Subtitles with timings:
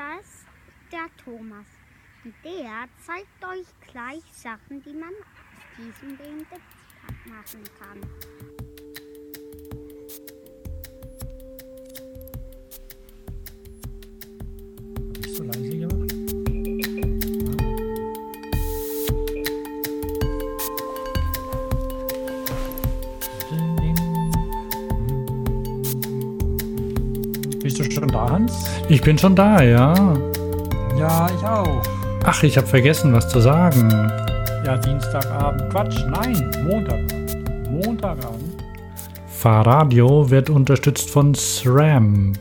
[0.00, 0.46] da ist
[0.90, 1.66] der Thomas.
[2.24, 8.59] Und der zeigt euch gleich Sachen, die man aus diesem Benediktspark machen kann.
[28.30, 28.64] Da, Hans?
[28.88, 29.94] Ich bin schon da, ja.
[30.98, 31.82] Ja, ich auch.
[32.24, 33.90] Ach, ich habe vergessen, was zu sagen.
[34.64, 35.70] Ja, Dienstagabend.
[35.70, 37.00] Quatsch, nein, Montag.
[37.70, 38.62] Montagabend.
[39.26, 42.34] Fahrradio wird unterstützt von SRAM.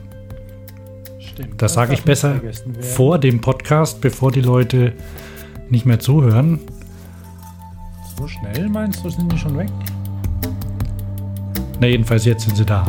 [1.19, 1.61] Stimmt.
[1.61, 2.41] Das sage ich besser
[2.81, 4.93] vor dem Podcast, bevor die Leute
[5.69, 6.59] nicht mehr zuhören.
[8.17, 9.69] So schnell meinst du, sind die schon weg?
[11.79, 12.85] Na, jedenfalls jetzt sind sie da.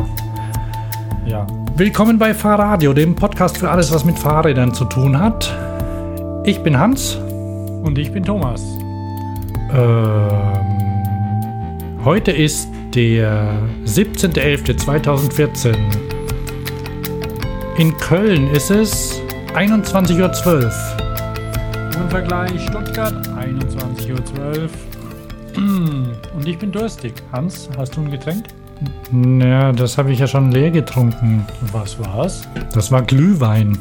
[1.25, 1.47] Ja.
[1.75, 5.49] Willkommen bei Fahrradio, dem Podcast für alles, was mit Fahrrädern zu tun hat.
[6.45, 7.15] Ich bin Hans.
[7.15, 8.61] Und ich bin Thomas.
[9.73, 10.29] Ähm,
[12.03, 13.53] heute ist der
[13.85, 15.77] 17.11.2014.
[17.77, 19.21] In Köln ist es
[19.55, 20.71] 21.12 Uhr.
[22.09, 24.69] Vergleich Stuttgart, 21.12 Uhr.
[26.35, 27.13] Und ich bin durstig.
[27.31, 28.43] Hans, hast du ein Getränk?
[29.11, 31.45] Ja, das habe ich ja schon leer getrunken.
[31.71, 32.47] Was war's?
[32.73, 33.77] Das war Glühwein.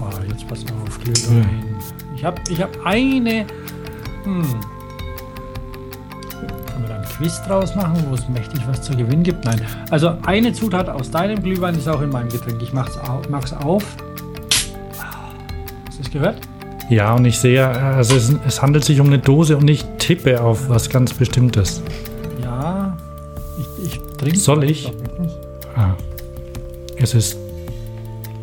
[0.00, 1.76] Ah, jetzt pass auf, Glühwein.
[2.16, 3.46] Ich habe ich hab eine.
[4.24, 4.44] Hm.
[6.66, 9.44] Kann man da ein Quiz draus machen, wo es mächtig was zu gewinnen gibt?
[9.44, 9.60] Nein.
[9.90, 12.60] Also eine Zutat aus deinem Glühwein ist auch in meinem Getränk.
[12.62, 13.28] Ich mach's auf.
[13.28, 13.84] Mach's auf.
[15.86, 16.40] Hast du es gehört?
[16.90, 20.42] Ja, und ich sehe, also es, es handelt sich um eine Dose und ich tippe
[20.42, 21.82] auf was ganz Bestimmtes.
[24.24, 24.32] Ja.
[24.32, 24.44] Ich, ich trinke.
[24.44, 24.92] Soll ich?
[25.76, 25.94] Ah.
[26.96, 27.36] Es ist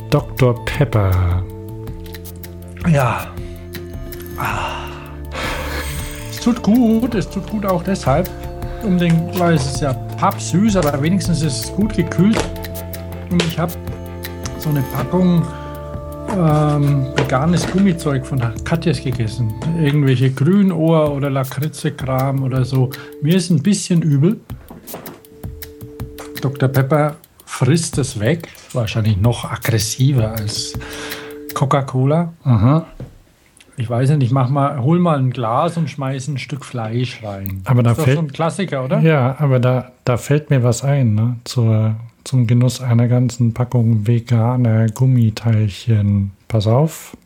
[0.10, 0.54] Dr.
[0.66, 1.44] Pepper.
[2.92, 3.28] Ja.
[4.38, 4.88] Ah.
[6.30, 8.30] Es tut gut, es tut gut auch deshalb.
[8.84, 12.38] Um den, weil es ist ja pappsüß, aber wenigstens ist es gut gekühlt.
[13.30, 13.72] Und ich habe
[14.58, 15.46] so eine Packung
[16.32, 19.54] ähm, veganes Gummizeug von der Katjes gegessen.
[19.80, 22.90] Irgendwelche Grünohr oder Lakritze-Kram oder so.
[23.22, 24.40] Mir ist ein bisschen übel.
[26.42, 26.70] Dr.
[26.70, 27.16] Pepper
[27.46, 28.48] frisst es weg.
[28.74, 30.74] Wahrscheinlich noch aggressiver als
[31.54, 32.34] Coca-Cola.
[32.44, 32.86] Aha.
[33.78, 37.24] Ich weiß nicht, ich mach mal, hol mal ein Glas und schmeiß ein Stück Fleisch
[37.24, 37.62] rein.
[37.66, 39.00] Aber da ist doch fällt- so ein Klassiker, oder?
[39.00, 41.38] Ja, aber da, da fällt mir was ein, ne?
[41.46, 46.32] Zur, zum Genuss einer ganzen Packung veganer Gummiteilchen.
[46.48, 47.18] Pass auf.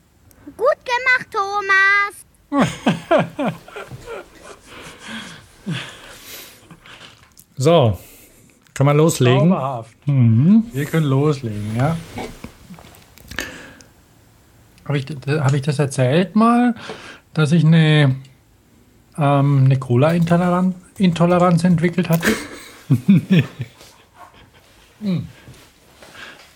[0.55, 1.27] Gut gemacht,
[2.51, 3.53] Thomas.
[7.57, 7.97] So,
[8.75, 9.49] kann man loslegen?
[9.49, 9.95] Zauberhaft.
[10.05, 10.65] Mhm.
[10.71, 11.97] Wir können loslegen, ja.
[14.85, 16.75] Habe ich, hab ich das erzählt mal,
[17.33, 18.15] dass ich eine,
[19.17, 22.31] ähm, eine Cola-Intoleranz Intoleranz entwickelt hatte?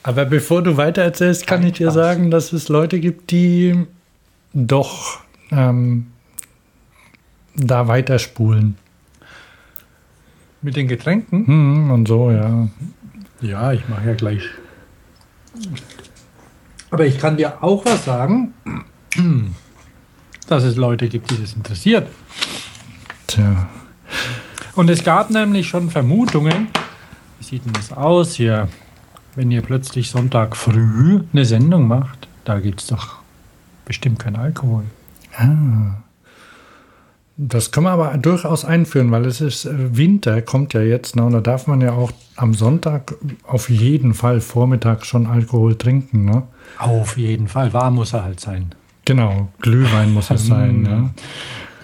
[0.03, 1.93] Aber bevor du weiter erzählst, kann ich dir Spaß.
[1.93, 3.85] sagen, dass es Leute gibt, die
[4.53, 5.19] doch
[5.51, 6.07] ähm,
[7.55, 8.77] da weiterspulen.
[10.61, 11.47] Mit den Getränken?
[11.47, 12.67] Hm, und so, ja.
[13.41, 14.43] Ja, ich mache ja gleich.
[16.91, 18.53] Aber ich kann dir auch was sagen,
[20.47, 22.07] dass es Leute gibt, die das interessiert.
[23.27, 23.69] Tja.
[24.75, 26.67] Und es gab nämlich schon Vermutungen,
[27.37, 28.67] wie sieht denn das aus hier,
[29.35, 33.19] wenn ihr plötzlich Sonntag früh eine Sendung macht, da gibt es doch
[33.85, 34.83] bestimmt keinen Alkohol.
[37.41, 41.23] Das kann man aber durchaus einführen, weil es ist äh, Winter, kommt ja jetzt, ne,
[41.23, 43.15] und da darf man ja auch am Sonntag
[43.47, 46.25] auf jeden Fall Vormittag schon Alkohol trinken.
[46.25, 46.43] Ne?
[46.79, 48.75] Auf jeden Fall, warm muss er halt sein.
[49.05, 50.81] Genau, Glühwein muss es sein.
[50.89, 51.11] Ne?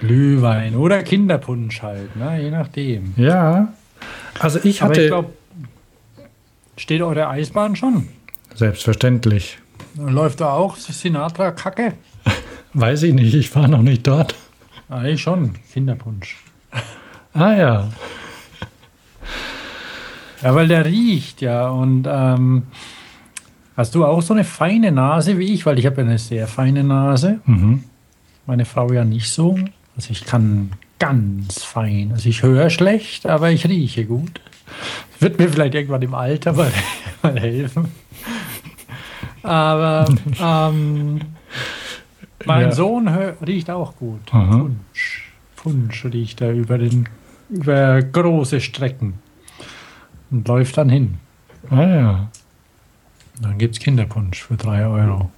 [0.02, 2.42] Glühwein oder Kinderpunsch halt, ne?
[2.42, 3.14] je nachdem.
[3.16, 3.70] Ja,
[4.40, 5.30] also ich Aber hatte, ich glaube,
[6.76, 8.10] steht eure Eisbahn schon?
[8.56, 9.58] selbstverständlich,
[9.98, 11.94] Läuft da auch Sinatra-Kacke?
[12.74, 14.36] weiß ich nicht, ich war noch nicht dort.
[14.90, 16.38] Eigentlich schon, Kinderpunsch.
[17.34, 17.90] Ah ja,
[20.42, 21.70] Ja, weil der riecht, ja.
[21.70, 22.64] Und ähm,
[23.76, 25.66] hast du auch so eine feine Nase wie ich?
[25.66, 27.40] Weil ich habe ja eine sehr feine Nase.
[27.46, 27.84] mhm.
[28.46, 29.58] Meine Frau ja nicht so.
[29.96, 32.12] Also ich kann ganz fein.
[32.14, 34.40] Also ich höre schlecht, aber ich rieche gut.
[35.20, 36.72] Wird mir vielleicht irgendwann im Alter mal,
[37.24, 37.88] mal helfen.
[39.42, 40.06] Aber
[40.40, 41.20] ähm,
[42.46, 42.72] mein Ja.
[42.72, 44.22] Sohn riecht auch gut.
[44.32, 44.58] Aha.
[44.58, 45.32] Punsch.
[45.56, 47.08] Punsch riecht er über, den,
[47.50, 49.16] über große Strecken.
[50.32, 51.18] Und läuft dann hin.
[51.70, 52.30] ah ja.
[53.42, 55.30] Dann gibt es Kinderpunsch für 3 Euro.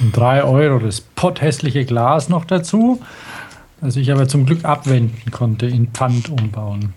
[0.00, 3.00] Und 3 Euro das potthässliche Glas noch dazu,
[3.80, 6.92] das ich aber zum Glück abwenden konnte, in Pfand umbauen.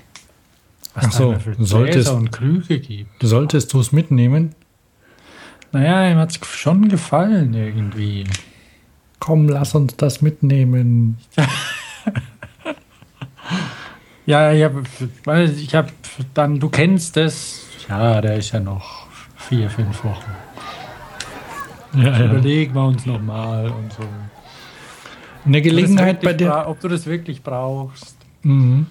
[0.95, 3.11] Was Ach so, für solltest- und Krüge gibt.
[3.21, 4.53] Solltest du es mitnehmen?
[5.71, 8.25] Naja, ihm hat es schon gefallen irgendwie.
[9.23, 11.17] Komm, lass uns das mitnehmen.
[14.25, 14.83] Ja, ich habe,
[15.25, 15.89] weil ich habe
[16.33, 17.65] dann, du kennst es.
[17.89, 19.05] Ja, der ist ja noch
[19.35, 20.31] vier, fünf Wochen.
[21.95, 24.03] Ja, Überlegen wir uns nochmal und so.
[25.45, 28.15] Eine Gelegenheit bei bra- Ob du das wirklich brauchst.
[28.43, 28.85] Mhm.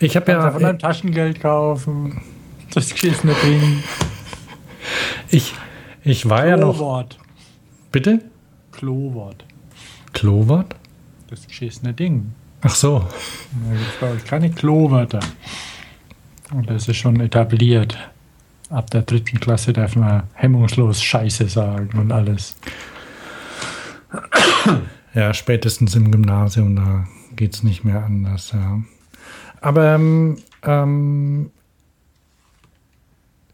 [0.00, 0.68] Ich habe du von ja.
[0.68, 2.20] deinem Taschengeld kaufen.
[2.74, 3.82] Das geschissene Ding.
[5.30, 5.54] Ich,
[6.02, 6.74] ich war ja noch.
[6.74, 7.16] Klowort.
[7.92, 8.29] Bitte?
[8.80, 9.44] Klowort.
[10.14, 10.74] Klowart?
[11.28, 12.32] Das geschissene Ding.
[12.62, 13.00] Ach so.
[13.00, 15.20] Da gibt es bei euch keine Klowörter.
[16.50, 17.98] Und das ist schon etabliert.
[18.70, 22.56] Ab der dritten Klasse darf man hemmungslos Scheiße sagen und alles.
[25.12, 27.06] Ja, spätestens im Gymnasium, da
[27.36, 28.80] geht es nicht mehr anders, ja.
[29.60, 31.50] Aber ähm, ähm,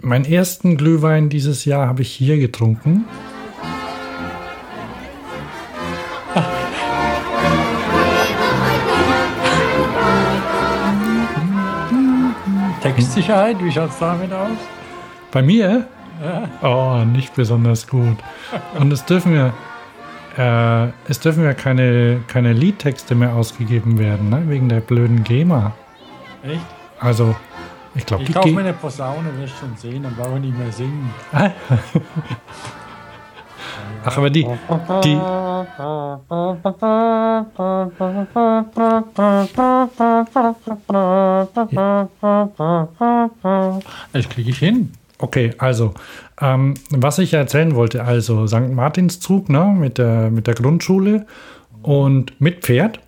[0.01, 3.07] meinen ersten Glühwein dieses Jahr habe ich hier getrunken.
[12.95, 14.57] Textsicherheit, wie schaut es damit aus?
[15.33, 15.87] Bei mir?
[16.23, 16.49] Ja.
[16.63, 18.17] Oh, nicht besonders gut.
[18.79, 19.53] Und es dürfen ja,
[20.87, 24.45] äh, es dürfen ja keine, keine Liedtexte mehr ausgegeben werden, ne?
[24.47, 25.73] wegen der blöden GEMA.
[26.43, 26.61] Echt?
[27.01, 27.35] Also,
[27.95, 30.73] ich glaube, Ich kaufe mir eine Posaune, wirst schon sehen, dann brauche ich nicht mehr
[30.73, 31.11] singen.
[34.09, 34.47] Ach, aber die,
[35.03, 35.19] die,
[44.13, 44.93] Das kriege ich hin.
[45.19, 45.95] Okay, also,
[46.41, 48.71] ähm, was ich erzählen wollte, also St.
[48.71, 51.27] Martinszug ne, mit, der, mit der Grundschule
[51.83, 53.01] und mit Pferd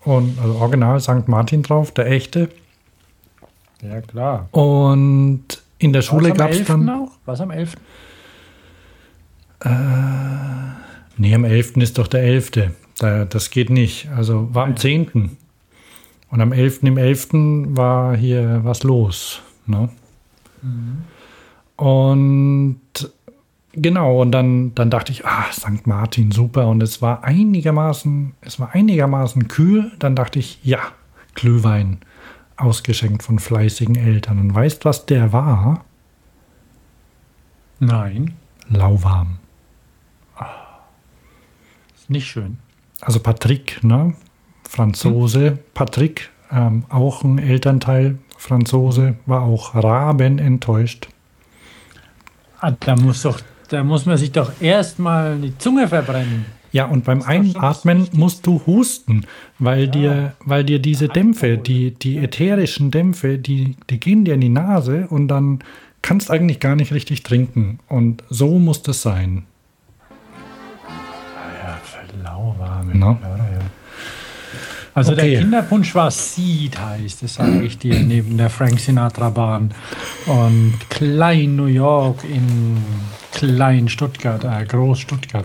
[0.00, 1.28] und also original St.
[1.28, 2.48] Martin drauf, der echte.
[3.80, 4.48] Ja, klar.
[4.50, 6.66] Und in der Schule am gab es 11.
[6.66, 6.88] dann.
[6.90, 7.12] auch?
[7.26, 7.76] Was am 11.?
[9.64, 11.76] Nee, am 11.
[11.78, 12.50] ist doch der 11.
[12.98, 14.08] Da, das geht nicht.
[14.14, 15.36] Also war am 10.
[16.30, 16.82] Und am 11.
[16.82, 17.28] im 11.
[17.76, 19.40] war hier was los.
[19.66, 19.88] Ne?
[21.76, 22.80] Und
[23.72, 25.86] genau, und dann, dann dachte ich, ah, St.
[25.86, 26.68] Martin, super.
[26.68, 29.92] Und es war einigermaßen, es war einigermaßen kühl.
[29.98, 30.80] Dann dachte ich, ja,
[31.34, 31.98] Glühwein,
[32.56, 34.38] ausgeschenkt von fleißigen Eltern.
[34.38, 35.84] Und weißt, was der war?
[37.78, 38.34] Nein,
[38.68, 39.38] Lauwarm.
[42.10, 42.58] Nicht schön.
[43.00, 44.14] Also Patrick, ne?
[44.68, 45.58] Franzose.
[45.74, 51.08] Patrick, ähm, auch ein Elternteil, Franzose, war auch raben enttäuscht.
[52.60, 56.46] Ah, da muss doch, da muss man sich doch erstmal die Zunge verbrennen.
[56.72, 59.24] Ja, und beim Einatmen musst du husten,
[59.58, 64.40] weil, dir, weil dir diese Dämpfe, die, die ätherischen Dämpfe, die, die gehen dir in
[64.42, 65.60] die Nase und dann
[66.02, 67.78] kannst eigentlich gar nicht richtig trinken.
[67.88, 69.44] Und so muss das sein.
[72.26, 72.94] Ja, lauwarme.
[72.94, 73.18] No.
[74.94, 75.30] Also Okay.
[75.32, 79.72] der Kinderpunsch war Seed heißt, das sage ich dir, neben der Frank Sinatra Bahn.
[80.26, 82.78] Und Klein New York in
[83.32, 85.44] Klein Stuttgart, äh, Groß Stuttgart.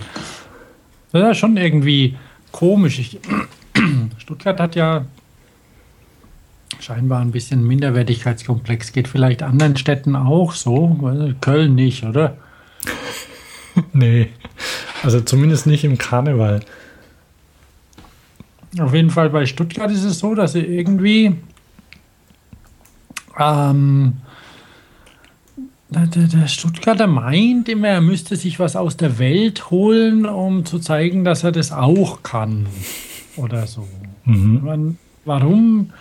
[1.12, 2.16] Das ist schon irgendwie
[2.54, 3.00] komisch.
[3.00, 3.20] Ich,
[4.18, 5.04] Stuttgart hat ja
[6.80, 8.94] scheinbar ein bisschen Minderwertigkeitskomplex.
[8.94, 11.36] Geht vielleicht anderen Städten auch so.
[11.42, 12.38] Köln nicht, oder?
[13.94, 14.28] Nee,
[15.03, 16.62] also zumindest nicht im Karneval.
[18.80, 21.36] Auf jeden Fall bei Stuttgart ist es so, dass sie irgendwie
[23.38, 24.13] ähm,
[25.89, 30.80] der, der, Stuttgarter meint immer, er müsste sich was aus der Welt holen, um zu
[30.80, 32.68] zeigen, dass er das auch kann.
[33.36, 33.88] Oder so.
[34.24, 34.62] Mhm.
[34.63, 35.91] Man, warum?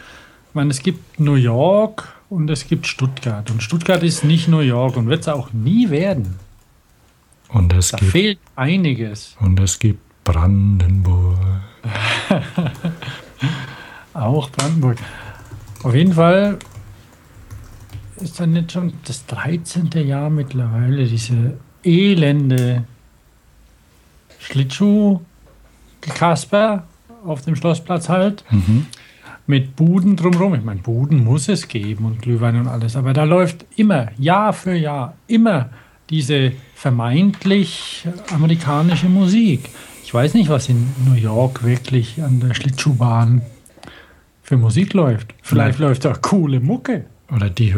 [0.52, 3.50] Meine, es gibt New York und es gibt Stuttgart.
[3.50, 6.36] Und Stuttgart ist nicht New York und wird es auch nie werden.
[7.52, 9.36] Und es Da gibt, fehlt einiges.
[9.40, 11.38] und es gibt Brandenburg.
[14.14, 14.98] Auch Brandenburg.
[15.82, 16.58] Auf jeden Fall
[18.20, 19.90] ist dann nicht schon das 13.
[20.06, 22.84] Jahr mittlerweile diese elende
[24.38, 26.84] Schlittschuh-Kasper
[27.24, 28.44] auf dem Schlossplatz halt.
[28.50, 28.86] Mhm.
[29.46, 30.54] Mit Buden drumherum.
[30.54, 32.94] Ich meine, Buden muss es geben und Glühwein und alles.
[32.94, 35.70] Aber da läuft immer, Jahr für Jahr, immer
[36.08, 39.68] diese vermeintlich amerikanische Musik.
[40.02, 43.42] Ich weiß nicht, was in New York wirklich an der Schlittschuhbahn
[44.42, 45.34] für Musik läuft.
[45.42, 47.04] Vielleicht läuft da coole Mucke.
[47.30, 47.74] Oder die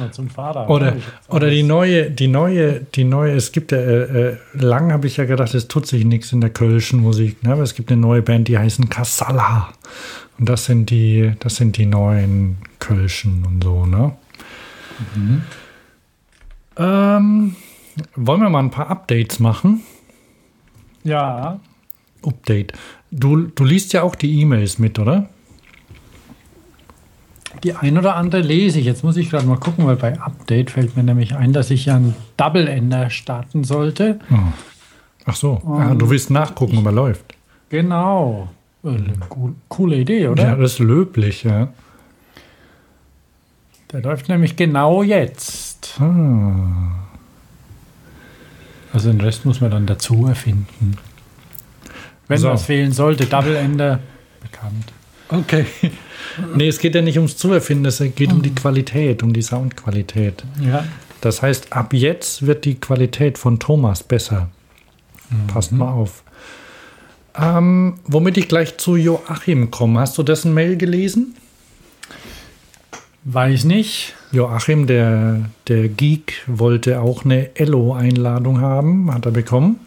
[0.00, 0.70] wir zum Vater.
[0.70, 0.96] Oder,
[1.28, 5.18] oder die neue, die neue, die neue, es gibt ja, äh, äh, lang habe ich
[5.18, 7.52] ja gedacht, es tut sich nichts in der kölschen Musik, ne?
[7.52, 9.68] aber es gibt eine neue Band, die heißen Kassala.
[10.42, 14.16] Und das sind die, das sind die neuen Kölschen und so, ne?
[15.14, 15.42] Mhm.
[16.76, 17.56] Ähm,
[18.16, 19.82] wollen wir mal ein paar Updates machen?
[21.04, 21.60] Ja.
[22.26, 22.72] Update.
[23.12, 25.28] Du, du liest ja auch die E-Mails mit, oder?
[27.62, 28.84] Die ein oder andere lese ich.
[28.84, 31.84] Jetzt muss ich gerade mal gucken, weil bei Update fällt mir nämlich ein, dass ich
[31.84, 34.18] ja einen Double-Ender starten sollte.
[34.28, 34.34] Oh.
[35.24, 37.36] Ach so, ah, du willst nachgucken, ob er läuft.
[37.68, 38.48] Genau.
[38.84, 38.98] Äh,
[39.68, 40.42] coole Idee, oder?
[40.42, 41.68] Ja, das ist löblich, ja.
[43.92, 46.00] Der läuft nämlich genau jetzt.
[46.00, 47.02] Ah.
[48.92, 50.96] Also den Rest muss man dann dazu erfinden.
[52.28, 52.48] Wenn so.
[52.48, 54.00] was fehlen sollte, Double Ender,
[54.40, 54.92] bekannt.
[55.28, 55.66] Okay.
[56.54, 60.44] Nee, es geht ja nicht ums Zuerfinden, es geht um die Qualität, um die Soundqualität.
[60.60, 60.84] Ja.
[61.20, 64.48] Das heißt, ab jetzt wird die Qualität von Thomas besser.
[65.28, 65.46] Mhm.
[65.48, 66.22] Passt mal auf.
[67.38, 70.00] Ähm, womit ich gleich zu Joachim komme.
[70.00, 71.34] Hast du dessen Mail gelesen?
[73.24, 74.14] Weiß nicht.
[74.32, 79.12] Joachim, der, der Geek, wollte auch eine Ello-Einladung haben.
[79.12, 79.78] Hat er bekommen?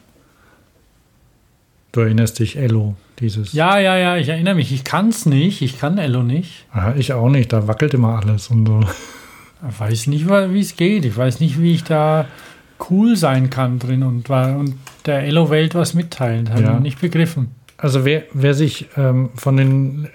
[1.92, 3.54] Du erinnerst dich, Ello, dieses.
[3.54, 4.72] Ja, ja, ja, ich erinnere mich.
[4.72, 5.62] Ich kann es nicht.
[5.62, 6.66] Ich kann Ello nicht.
[6.74, 7.54] Ja, ich auch nicht.
[7.54, 8.82] Da wackelt immer alles und so.
[9.70, 11.06] Ich weiß nicht, wie es geht.
[11.06, 12.28] Ich weiß nicht, wie ich da
[12.89, 16.50] cool sein kann drin und, und der Ello-Welt was mitteilen.
[16.50, 16.75] Habe ja.
[16.75, 17.51] ich nicht begriffen.
[17.77, 20.08] Also wer, wer sich ähm, von den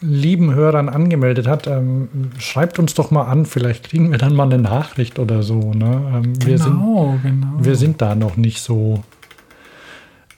[0.00, 3.46] lieben Hörern angemeldet hat, ähm, schreibt uns doch mal an.
[3.46, 5.72] Vielleicht kriegen wir dann mal eine Nachricht oder so.
[5.72, 6.12] Ne?
[6.14, 7.52] Ähm, genau, wir sind, genau.
[7.58, 9.02] Wir sind da noch nicht so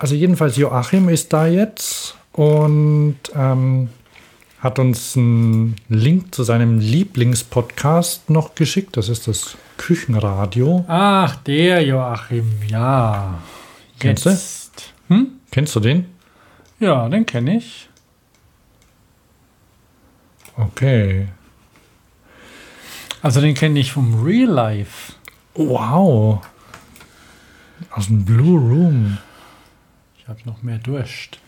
[0.02, 3.88] also jedenfalls Joachim ist da jetzt und ähm,
[4.58, 8.96] hat uns einen Link zu seinem Lieblingspodcast noch geschickt.
[8.96, 10.84] Das ist das Küchenradio.
[10.86, 13.40] Ach, der Joachim, ja.
[13.98, 14.94] Kennst jetzt.
[15.08, 15.14] du?
[15.14, 15.40] Hm?
[15.50, 16.06] Kennst du den?
[16.78, 17.88] Ja, den kenne ich.
[20.56, 21.26] Okay.
[23.22, 25.14] Also den kenne ich vom Real Life.
[25.54, 26.46] Wow.
[27.90, 29.18] Aus dem Blue Room.
[30.16, 31.40] Ich habe noch mehr Durst.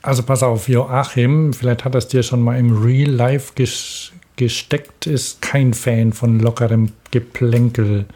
[0.00, 4.05] Also pass auf, Joachim, vielleicht hat das dir schon mal im Real Life ges
[4.36, 8.06] gesteckt, ist kein Fan von lockerem Geplänkel.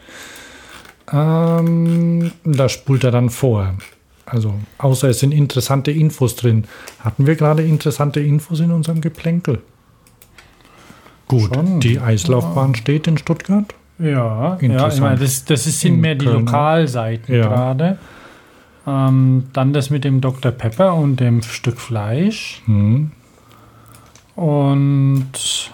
[1.11, 3.73] Ähm, da spult er dann vor.
[4.25, 6.65] Also, außer es sind interessante Infos drin.
[6.99, 9.61] Hatten wir gerade interessante Infos in unserem Geplänkel?
[11.27, 11.79] Gut, Schon.
[11.79, 12.77] die Eislaufbahn ja.
[12.77, 13.73] steht in Stuttgart.
[13.99, 17.47] Ja, ja ich meine, das, das sind mehr die Lokalseiten ja.
[17.47, 17.97] gerade.
[18.87, 20.51] Ähm, dann das mit dem Dr.
[20.51, 22.63] Pepper und dem Stück Fleisch.
[22.65, 23.11] Mhm.
[24.35, 25.71] Und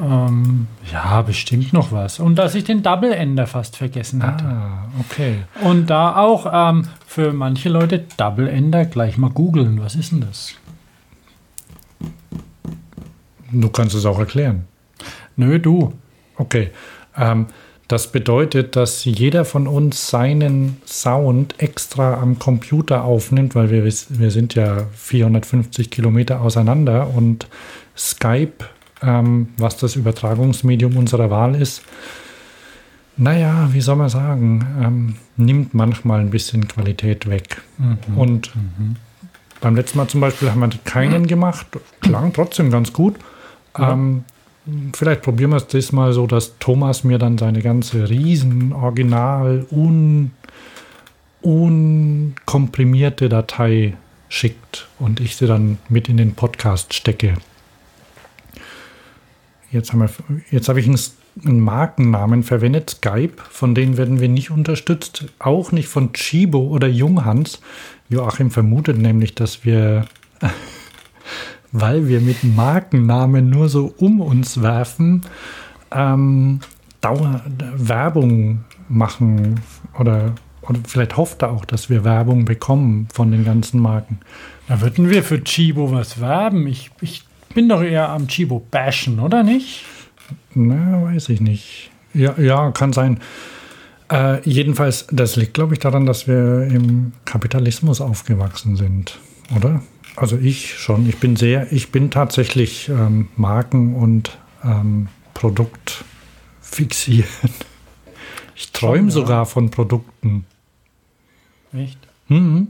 [0.00, 2.20] ähm, ja, bestimmt noch was.
[2.20, 4.44] Und dass ich den Double Ender fast vergessen hatte.
[4.44, 5.42] Ah, okay.
[5.62, 9.80] Und da auch ähm, für manche Leute Double Ender gleich mal googeln.
[9.80, 10.54] Was ist denn das?
[13.52, 14.66] Du kannst es auch erklären.
[15.36, 15.92] Nö, du.
[16.36, 16.70] Okay.
[17.16, 17.46] Ähm,
[17.88, 24.30] das bedeutet, dass jeder von uns seinen Sound extra am Computer aufnimmt, weil wir, wir
[24.30, 27.48] sind ja 450 Kilometer auseinander und
[27.96, 28.64] Skype,
[29.02, 31.82] ähm, was das Übertragungsmedium unserer Wahl ist,
[33.16, 37.60] naja, wie soll man sagen, ähm, nimmt manchmal ein bisschen Qualität weg.
[37.76, 38.16] Mhm.
[38.16, 38.96] Und mhm.
[39.60, 41.66] beim letzten Mal zum Beispiel haben wir keinen gemacht,
[42.00, 43.16] klang trotzdem ganz gut.
[43.78, 43.92] Ja.
[43.92, 44.24] Ähm,
[44.94, 50.30] vielleicht probieren wir es diesmal so, dass Thomas mir dann seine ganze riesen Original un,
[51.42, 53.94] unkomprimierte Datei
[54.30, 57.34] schickt und ich sie dann mit in den Podcast stecke.
[59.72, 60.10] Jetzt, haben wir,
[60.50, 65.88] jetzt habe ich einen, Markennamen verwendet, Skype, von denen werden wir nicht unterstützt, auch nicht
[65.88, 67.60] von Chibo oder Junghans.
[68.08, 70.06] Joachim vermutet nämlich, dass wir
[71.72, 75.22] weil wir mit Markennamen nur so um uns werfen,
[75.92, 76.60] ähm,
[77.00, 77.42] Dauer,
[77.76, 79.60] Werbung machen
[79.98, 84.18] oder, oder vielleicht hofft er auch, dass wir Werbung bekommen von den ganzen Marken.
[84.68, 86.66] Da würden wir für Chibo was werben.
[86.66, 89.84] Ich, ich bin doch eher am Chibo bashen, oder nicht?
[90.54, 91.90] Na, weiß ich nicht.
[92.14, 93.20] Ja, ja kann sein.
[94.10, 99.18] Äh, jedenfalls, das liegt, glaube ich, daran, dass wir im Kapitalismus aufgewachsen sind,
[99.56, 99.82] oder?
[100.16, 101.08] Also ich schon.
[101.08, 106.04] Ich bin sehr, ich bin tatsächlich ähm, Marken- und ähm, Produkt
[106.60, 107.26] fixiert.
[108.56, 109.10] Ich träume ja.
[109.10, 110.44] sogar von Produkten.
[111.72, 111.98] Echt?
[112.28, 112.68] Mhm.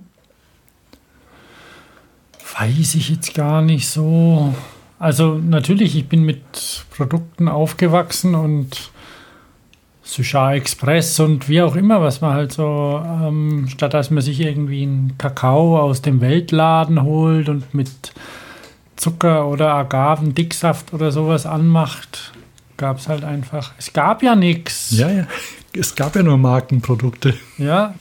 [2.59, 4.55] Weiß ich jetzt gar nicht so.
[4.99, 8.91] Also natürlich, ich bin mit Produkten aufgewachsen und
[10.03, 14.41] Sushar Express und wie auch immer, was man halt so, ähm, statt dass man sich
[14.41, 18.13] irgendwie einen Kakao aus dem Weltladen holt und mit
[18.97, 22.33] Zucker oder Agavendicksaft oder sowas anmacht,
[22.77, 23.73] gab es halt einfach.
[23.79, 24.91] Es gab ja nichts.
[24.91, 25.27] Ja, ja.
[25.73, 27.35] Es gab ja nur Markenprodukte.
[27.57, 27.95] Ja.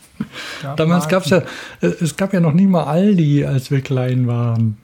[0.75, 1.37] Damals gab es ja,
[1.81, 4.77] äh, es gab ja noch nie mal Aldi, als wir klein waren.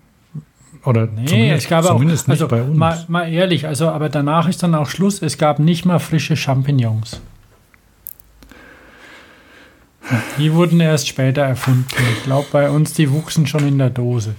[0.84, 2.78] Oder nee, es gab zumindest auch, nicht also bei uns.
[2.78, 5.22] Mal, mal ehrlich, also aber danach ist dann auch Schluss.
[5.22, 7.22] Es gab nicht mal frische Champignons.
[10.38, 11.88] Die wurden erst später erfunden.
[12.16, 14.36] Ich glaube, bei uns, die wuchsen schon in der Dose.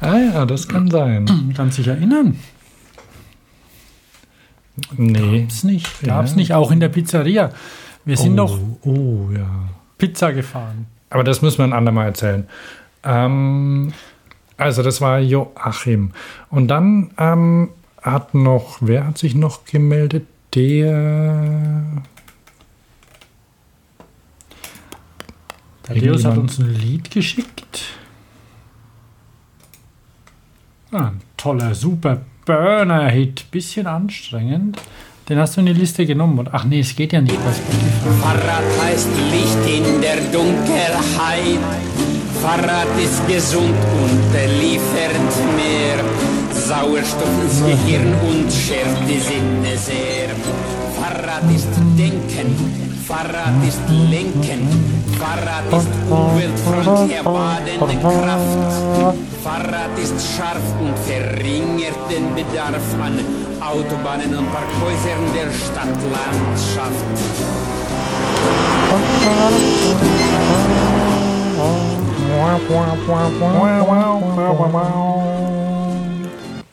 [0.00, 1.52] ah ja, das kann sein.
[1.56, 2.38] Kannst dich erinnern?
[4.96, 5.40] Nee.
[5.40, 6.02] Gab's nicht.
[6.02, 6.36] Gab's ja.
[6.36, 7.50] nicht, auch in der Pizzeria.
[8.04, 9.48] Wir sind oh, doch oh, ja.
[9.98, 10.86] Pizza gefahren.
[11.10, 12.46] Aber das müssen wir ein andermal erzählen.
[13.04, 13.92] Ähm,
[14.56, 16.12] also das war Joachim.
[16.50, 17.70] Und dann ähm,
[18.02, 20.26] hat noch, wer hat sich noch gemeldet?
[20.54, 22.02] Der...
[25.82, 27.82] Thaddeus hat uns ein Lied geschickt.
[30.92, 33.50] Ah, ein toller, super Burner-Hit.
[33.50, 34.80] Bisschen anstrengend.
[35.28, 36.46] Den hast du in die Liste genommen.
[36.52, 38.20] ach nee, es geht ja nicht bei Spotify.
[38.20, 41.58] Fahrrad heißt Licht in der Dunkelheit.
[42.42, 46.04] Fahrrad ist gesund und liefert mehr
[46.52, 50.28] Sauerstoff ins Gehirn und schärft die Sinne sehr.
[51.00, 51.73] Fahrrad ist
[53.06, 54.66] Fahrrad ist Lenken,
[55.18, 59.16] Fahrrad ist umweltfreundliche badende Kraft.
[59.42, 63.20] Fahrrad ist scharf und verringert den Bedarf an
[63.60, 67.04] Autobahnen und Parkhäusern der Stadtlandschaft.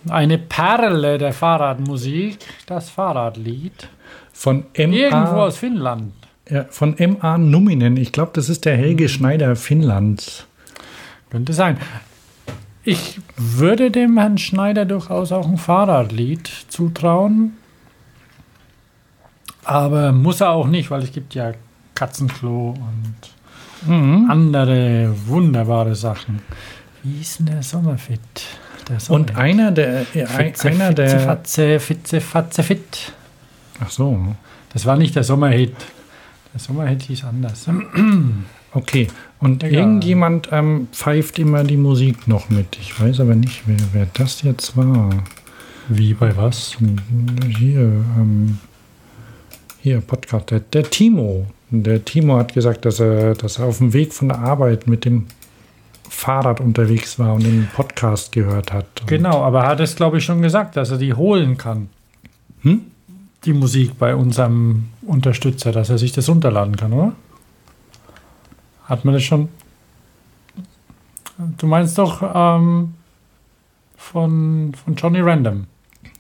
[0.10, 3.90] Eine Perle der Fahrradmusik, das Fahrradlied.
[4.32, 4.94] Von M.
[4.94, 6.21] Irgendwo aus Finnland.
[6.52, 7.38] Ja, von M.A.
[7.38, 7.96] Numinen.
[7.96, 10.46] Ich glaube, das ist der Helge Schneider Finnlands.
[11.30, 11.78] Könnte sein.
[12.84, 17.54] Ich würde dem Herrn Schneider durchaus auch ein Fahrradlied zutrauen.
[19.64, 21.54] Aber muss er auch nicht, weil es gibt ja
[21.96, 24.30] Katzenklo und mhm.
[24.30, 26.42] andere wunderbare Sachen.
[27.02, 28.20] Wie ist denn der Sommerfit?
[28.90, 29.36] Der Sommerfit.
[29.36, 33.14] Und einer der, Fitze, einer Fitze, der Fatze, Fitze, Fatze, Fit.
[33.80, 34.36] Ach so.
[34.74, 35.76] Das war nicht der Sommerhit.
[36.54, 37.68] Der Sommerhit hieß anders.
[38.74, 39.10] Okay,
[39.42, 39.82] und Egal.
[39.82, 42.78] irgendjemand ähm, pfeift immer die Musik noch mit.
[42.80, 45.10] Ich weiß aber nicht, wer, wer das jetzt war.
[45.90, 46.78] Wie, bei was?
[47.60, 48.60] Hier, ähm,
[49.82, 50.52] hier, Podcast.
[50.52, 51.48] Der, der, Timo.
[51.70, 55.04] Der Timo hat gesagt, dass er, dass er auf dem Weg von der Arbeit mit
[55.04, 55.26] dem
[56.08, 58.86] Fahrrad unterwegs war und den Podcast gehört hat.
[59.06, 61.90] Genau, aber er hat es, glaube ich, schon gesagt, dass er die holen kann.
[62.62, 62.84] Hm?
[63.44, 67.14] Die Musik bei unserem Unterstützer, dass er sich das runterladen kann, oder?
[68.86, 69.50] Hat man das schon?
[71.58, 72.94] Du meinst doch ähm,
[73.98, 75.66] von, von Johnny Random.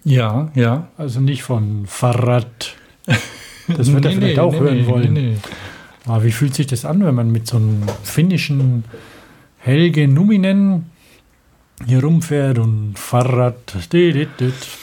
[0.04, 0.88] Ja, ja.
[0.98, 2.76] Also nicht von Fahrrad.
[3.68, 5.40] Das wird nee, er vielleicht nee, auch nee, hören wollen.
[6.06, 8.84] Aber wie fühlt sich das an, wenn man mit so einem finnischen
[9.60, 10.91] Helge Numinen
[11.86, 13.56] hier rumfährt und Fahrrad.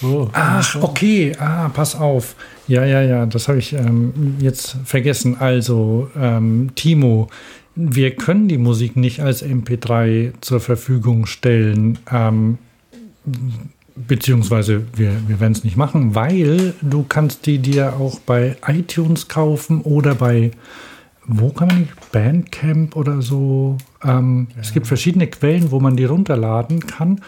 [0.02, 1.34] Oh, Ach, okay.
[1.38, 2.34] Ah, pass auf.
[2.66, 5.36] Ja, ja, ja, das habe ich ähm, jetzt vergessen.
[5.38, 7.28] Also, ähm, Timo,
[7.74, 12.58] wir können die Musik nicht als MP3 zur Verfügung stellen, ähm,
[13.94, 19.28] beziehungsweise wir, wir werden es nicht machen, weil du kannst die dir auch bei iTunes
[19.28, 20.50] kaufen oder bei,
[21.28, 23.76] wo kann man die, Bandcamp oder so.
[24.02, 24.62] Ähm, ja.
[24.62, 27.20] Es gibt verschiedene Quellen, wo man die runterladen kann.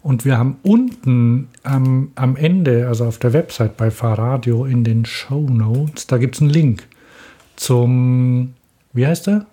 [0.00, 5.04] Und wir haben unten ähm, am Ende, also auf der Website bei Fahrradio in den
[5.04, 6.86] Show Notes, da gibt es einen Link
[7.56, 8.54] zum,
[8.92, 9.46] wie heißt der?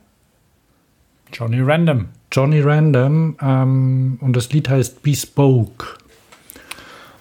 [1.34, 2.06] Johnny Random.
[2.32, 5.88] Johnny Random ähm, und das Lied heißt Bespoke.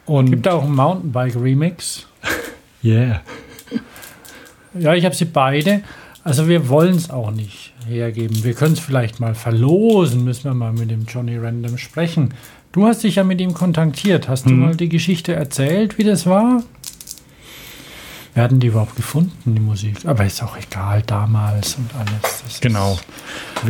[0.06, 2.06] Und gibt auch einen Mountainbike-Remix.
[2.84, 3.22] yeah.
[4.78, 5.82] Ja, ich habe sie beide.
[6.24, 8.42] Also wir wollen es auch nicht hergeben.
[8.42, 12.34] Wir können es vielleicht mal verlosen, müssen wir mal mit dem Johnny Random sprechen.
[12.72, 14.28] Du hast dich ja mit ihm kontaktiert.
[14.28, 14.50] Hast mhm.
[14.50, 16.62] du mal die Geschichte erzählt, wie das war?
[18.34, 20.04] werden die überhaupt gefunden, die Musik?
[20.04, 22.42] Aber ist auch egal, damals und alles.
[22.42, 22.98] Das genau.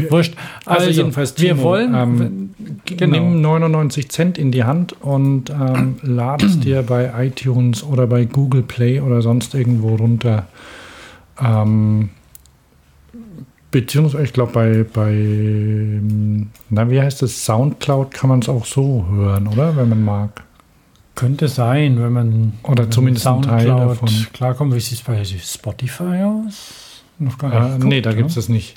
[0.08, 0.34] Wurscht.
[0.64, 2.50] Also, also jedenfalls, Timo, wir wollen, ähm,
[2.86, 3.12] genau.
[3.12, 8.24] nimm 99 Cent in die Hand und ähm, lad es dir bei iTunes oder bei
[8.24, 10.46] Google Play oder sonst irgendwo runter.
[11.38, 12.10] Ähm,
[13.74, 16.00] beziehungsweise, ich glaube, bei, bei,
[16.70, 19.76] na, wie heißt es, Soundcloud kann man es auch so hören, oder?
[19.76, 20.42] Wenn man mag.
[21.16, 24.26] Könnte sein, wenn man Oder wenn zumindest ein Teil Soundcloud davon.
[24.32, 24.74] klarkommt.
[24.74, 27.02] Wie sieht es bei Spotify aus?
[27.18, 28.40] Noch gar Äh, nicht nee, da geguckt, gibt es ne?
[28.40, 28.76] es nicht.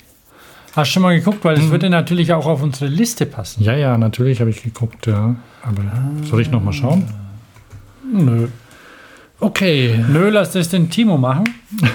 [0.76, 1.44] Hast du schon mal geguckt?
[1.44, 1.70] Weil es Mhm.
[1.70, 3.62] würde natürlich auch auf unsere Liste passen.
[3.64, 5.34] Ja, ja, natürlich habe ich geguckt, ja.
[5.62, 5.82] Aber
[6.24, 7.04] soll ich noch mal schauen?
[8.12, 8.48] Nö.
[9.40, 10.04] Okay.
[10.08, 11.44] Nö, lass das den Timo machen.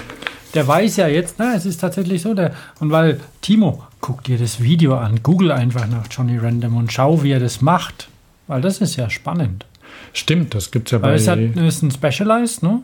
[0.54, 2.34] Der weiß ja jetzt, na, es ist tatsächlich so.
[2.34, 6.92] Der, und weil, Timo, guck dir das Video an, google einfach nach Johnny Random und
[6.92, 8.08] schau, wie er das macht.
[8.46, 9.66] Weil das ist ja spannend.
[10.12, 11.16] Stimmt, das gibt es ja Weil bei.
[11.16, 12.80] es hat, ist ein Specialized, ne?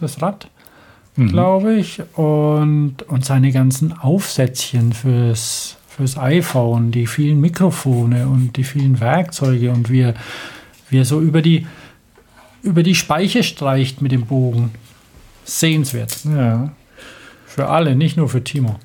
[0.00, 0.48] Das Rad,
[1.16, 1.28] Mhm.
[1.28, 2.00] glaube ich.
[2.14, 9.70] Und, und seine ganzen Aufsätzchen fürs, fürs iPhone, die vielen Mikrofone und die vielen Werkzeuge
[9.72, 10.14] und wie er,
[10.90, 11.66] wie er so über die,
[12.62, 14.70] über die Speiche streicht mit dem Bogen.
[15.44, 16.18] Sehenswert.
[16.24, 16.70] Ja.
[17.58, 18.78] Für alle, nicht nur für Timo.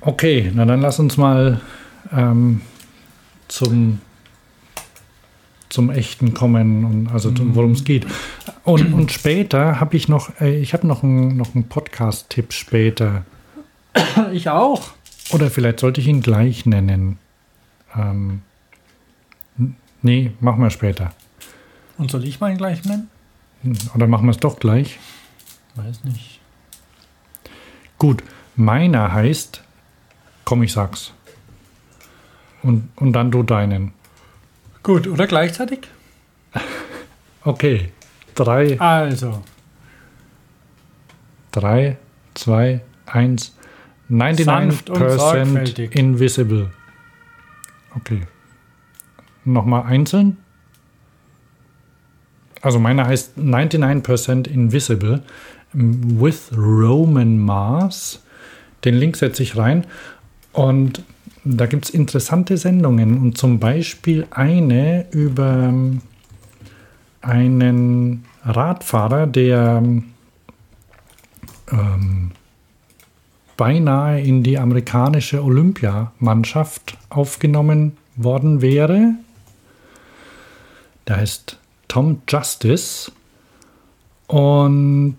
[0.00, 1.60] Okay, na dann lass uns mal
[2.12, 2.60] ähm,
[3.48, 4.00] zum,
[5.68, 8.06] zum Echten kommen und also zum- worum es geht.
[8.62, 13.24] Und, und später habe ich noch, äh, ich habe noch einen noch einen Podcast-Tipp später.
[14.32, 14.90] Ich auch.
[15.32, 17.18] Oder vielleicht sollte ich ihn gleich nennen.
[17.96, 18.42] Ähm,
[20.02, 21.14] nee, machen wir später.
[21.98, 23.08] Und soll ich meinen gleich nennen?
[23.92, 25.00] Oder machen wir es doch gleich?
[25.74, 26.35] Weiß nicht.
[27.98, 28.22] Gut,
[28.56, 29.62] meiner heißt,
[30.44, 31.12] komm, ich sag's.
[32.62, 33.92] Und, und dann du deinen.
[34.82, 35.80] Gut, oder gleichzeitig?
[37.42, 37.92] Okay,
[38.34, 39.44] drei, Also,
[41.52, 41.96] drei,
[42.34, 43.54] zwei, eins.
[44.08, 45.94] Sanft und 99% sorgfältig.
[45.94, 46.70] invisible.
[47.94, 48.22] Okay.
[49.44, 50.38] Nochmal einzeln.
[52.62, 55.22] Also meiner heißt 99% invisible
[55.72, 58.22] with Roman Mars.
[58.84, 59.86] Den Link setze ich rein.
[60.52, 61.02] Und
[61.44, 63.18] da gibt es interessante Sendungen.
[63.18, 65.72] Und zum Beispiel eine über
[67.20, 69.82] einen Radfahrer, der
[71.72, 72.30] ähm,
[73.56, 79.14] beinahe in die amerikanische Olympiamannschaft aufgenommen worden wäre.
[81.06, 83.12] Der heißt Tom Justice
[84.26, 85.16] und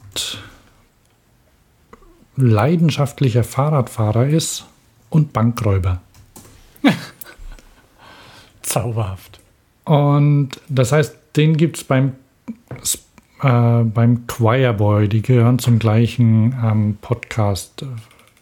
[2.36, 4.66] leidenschaftlicher Fahrradfahrer ist
[5.10, 6.02] und Bankräuber.
[8.68, 9.40] zauberhaft.
[9.86, 12.14] Und das heißt, den gibt es beim,
[13.42, 17.86] äh, beim Choirboy, die gehören zum gleichen ähm, Podcast.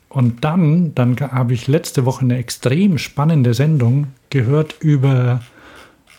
[0.10, 5.42] Und dann, dann habe ich letzte Woche eine extrem spannende Sendung gehört über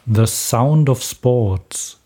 [0.06, 1.98] The Sound of Sports.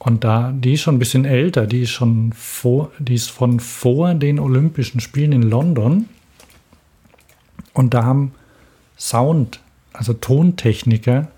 [0.00, 3.60] Und da, die ist schon ein bisschen älter, die ist schon vor, die ist von
[3.60, 6.08] vor den Olympischen Spielen in London.
[7.74, 8.32] Und da haben
[8.98, 9.60] Sound,
[9.92, 11.28] also Tontechniker,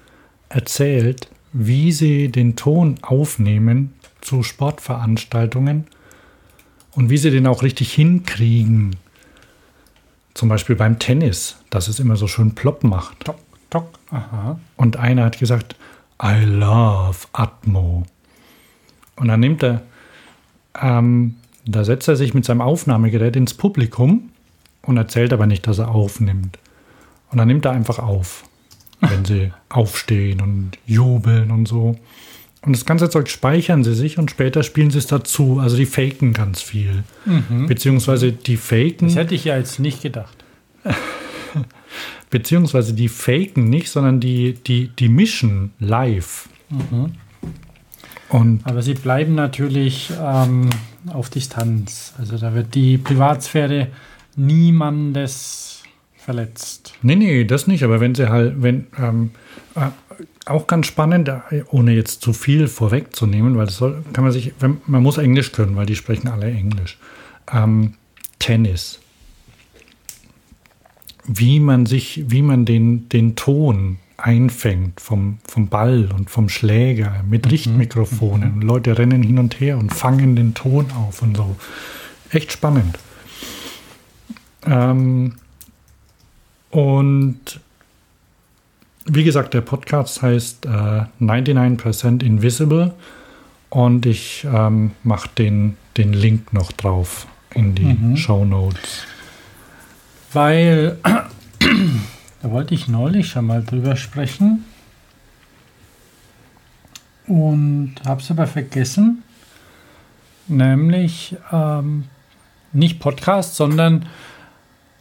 [0.48, 5.88] erzählt, wie sie den Ton aufnehmen zu Sportveranstaltungen
[6.92, 8.94] und wie sie den auch richtig hinkriegen.
[10.34, 13.24] Zum Beispiel beim Tennis, dass es immer so schön plopp macht.
[13.24, 13.38] Tock,
[13.70, 13.88] tock.
[14.12, 14.60] Aha.
[14.76, 15.74] Und einer hat gesagt,
[16.22, 18.04] I love Atmo.
[19.16, 19.82] Und dann nimmt er,
[20.80, 24.30] ähm, da setzt er sich mit seinem Aufnahmegerät ins Publikum
[24.82, 26.58] und erzählt aber nicht, dass er aufnimmt.
[27.30, 28.44] Und dann nimmt er einfach auf,
[29.00, 31.96] wenn sie aufstehen und jubeln und so.
[32.64, 35.58] Und das ganze Zeug speichern sie sich und später spielen sie es dazu.
[35.58, 37.02] Also die faken ganz viel.
[37.66, 39.08] Beziehungsweise die faken.
[39.08, 40.44] Das hätte ich ja jetzt nicht gedacht.
[42.30, 46.48] Beziehungsweise die faken nicht, sondern die, die, die mischen live.
[48.32, 50.70] Und Aber sie bleiben natürlich ähm,
[51.12, 52.14] auf Distanz.
[52.18, 53.88] Also da wird die Privatsphäre
[54.36, 55.82] niemandes
[56.16, 56.94] verletzt.
[57.02, 57.82] nee, nee, das nicht.
[57.82, 59.32] Aber wenn sie halt, wenn, ähm,
[59.74, 59.88] äh,
[60.46, 64.54] auch ganz spannend, äh, ohne jetzt zu viel vorwegzunehmen, weil das soll, kann man sich,
[64.60, 66.98] wenn, man muss Englisch können, weil die sprechen alle Englisch.
[67.52, 67.94] Ähm,
[68.38, 68.98] Tennis.
[71.24, 77.24] Wie man sich, wie man den, den Ton einfängt vom, vom Ball und vom Schläger
[77.28, 78.62] mit Richtmikrofonen.
[78.62, 81.56] Leute rennen hin und her und fangen den Ton auf und so.
[82.30, 82.98] Echt spannend.
[84.64, 85.34] Ähm,
[86.70, 87.60] und
[89.06, 92.94] wie gesagt, der Podcast heißt äh, 99% Invisible
[93.70, 99.04] und ich ähm, mache den, den Link noch drauf in die Show Notes.
[100.32, 100.98] Weil,
[102.42, 104.64] da wollte ich neulich schon mal drüber sprechen
[107.26, 109.22] und habe es aber vergessen.
[110.48, 112.04] Nämlich ähm,
[112.72, 114.06] nicht Podcast, sondern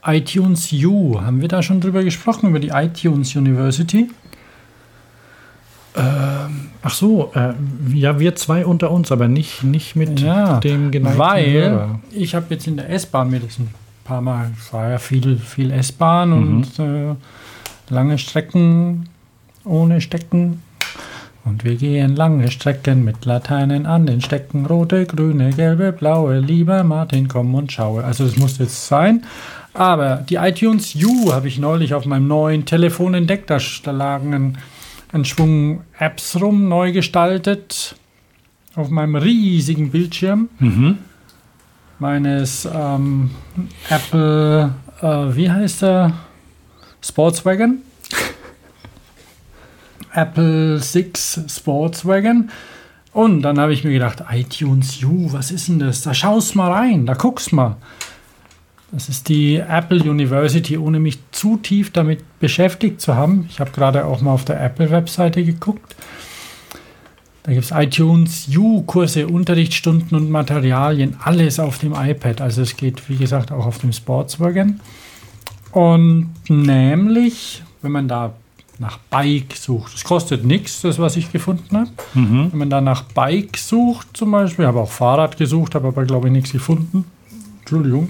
[0.06, 1.19] iTunes U.
[1.19, 4.10] Haben wir da schon drüber gesprochen, über die iTunes University?
[6.84, 7.54] Ach so, äh,
[7.93, 11.99] ja, wir zwei unter uns, aber nicht, nicht mit Ja, dem geneigten Weil Hörer.
[12.12, 13.60] ich habe jetzt in der S-Bahn mir das
[14.02, 17.16] ein paar Mal, ich war ja viel, viel S-Bahn und äh,
[17.90, 19.10] lange Strecken
[19.64, 20.64] ohne Stecken.
[21.44, 24.66] Und wir gehen lange Strecken mit Laternen an den Stecken.
[24.66, 26.40] Rote, grüne, gelbe, blaue.
[26.40, 28.04] Lieber Martin, komm und schaue.
[28.04, 29.24] Also das muss jetzt sein.
[29.74, 33.50] Aber die iTunes U habe ich neulich auf meinem neuen Telefon entdeckt.
[33.50, 33.60] Da,
[33.92, 34.58] lagen ein,
[35.14, 37.96] ein Schwung Apps rum, neu gestaltet.
[38.76, 40.50] Auf meinem riesigen Bildschirm
[42.02, 43.30] meines ähm,
[43.88, 46.14] Apple, äh, wie heißt der?
[47.00, 47.84] Sportswagen.
[50.14, 52.50] Apple 6 Sportswagen.
[53.14, 56.02] Und dann habe ich mir gedacht, iTunes U, was ist denn das?
[56.02, 57.78] Da schaust mal rein, da guckst mal.
[58.92, 63.46] Das ist die Apple University, ohne mich zu tief damit beschäftigt zu haben.
[63.50, 65.96] Ich habe gerade auch mal auf der Apple-Webseite geguckt.
[67.43, 72.39] Da gibt es iTunes U, Kurse, Unterrichtsstunden und Materialien, alles auf dem iPad.
[72.41, 74.80] Also es geht, wie gesagt, auch auf dem Sportswagen.
[75.71, 78.34] Und nämlich, wenn man da
[78.77, 81.91] nach Bike sucht, es kostet nichts, das, was ich gefunden habe.
[82.13, 86.27] Wenn man da nach Bike sucht, zum Beispiel, habe auch Fahrrad gesucht, habe aber, glaube
[86.27, 87.06] ich, nichts gefunden.
[87.62, 88.10] Entschuldigung,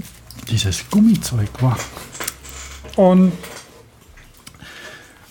[0.49, 1.77] dieses Gummizeug war.
[2.95, 3.31] Und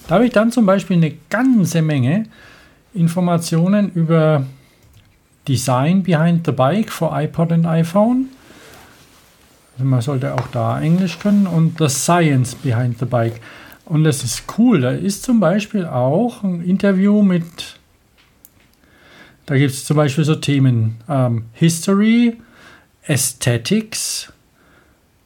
[0.06, 2.26] da habe ich dann zum Beispiel eine ganze Menge
[2.94, 4.44] Informationen über
[5.46, 8.29] Design behind the bike for iPod und iPhone.
[9.74, 13.40] Also man sollte auch da Englisch können und das Science behind the bike.
[13.87, 14.83] Und das ist cool.
[14.83, 17.76] Da ist zum Beispiel auch ein Interview mit,
[19.46, 22.37] da gibt es zum Beispiel so Themen ähm, History,
[23.07, 24.33] Aesthetics,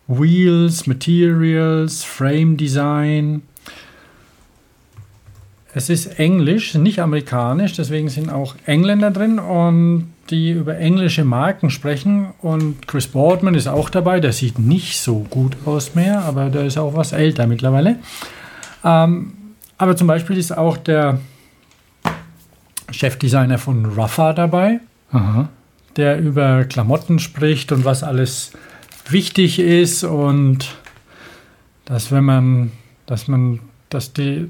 [0.06, 3.42] Wheels, Materials, Frame Design.
[5.76, 11.68] Es ist Englisch, nicht amerikanisch, deswegen sind auch Engländer drin und die über englische Marken
[11.68, 12.28] sprechen.
[12.40, 16.64] Und Chris Boardman ist auch dabei, der sieht nicht so gut aus mehr, aber der
[16.64, 17.96] ist auch was älter mittlerweile.
[18.84, 19.32] Ähm,
[19.76, 21.18] aber zum Beispiel ist auch der
[22.92, 24.78] Chefdesigner von Ruffer dabei,
[25.10, 25.48] Aha.
[25.96, 28.52] der über Klamotten spricht und was alles
[29.08, 30.76] wichtig ist und
[31.84, 32.70] dass wenn man,
[33.06, 33.58] dass man,
[33.90, 34.48] dass die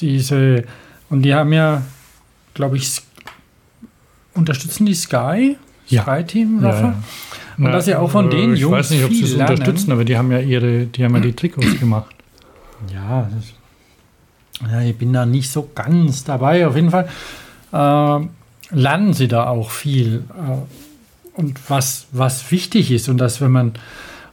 [0.00, 0.64] diese
[1.10, 1.82] und die haben ja,
[2.54, 3.00] glaube ich,
[4.34, 5.56] unterstützen die Sky,
[5.88, 6.02] Ja.
[6.02, 6.94] Sky Team Ja, ja.
[7.58, 9.52] Und dass sie auch von den ich Jungs weiß nicht, ob sie es lernen.
[9.52, 12.14] unterstützen, aber die haben ja ihre, die haben ja die Trikots gemacht.
[12.92, 13.30] Ja,
[14.60, 16.66] das, ja, ich bin da nicht so ganz dabei.
[16.66, 17.08] Auf jeden Fall
[17.72, 18.26] äh,
[18.76, 20.24] lernen sie da auch viel.
[20.36, 23.72] Äh, und was, was wichtig ist und dass wenn man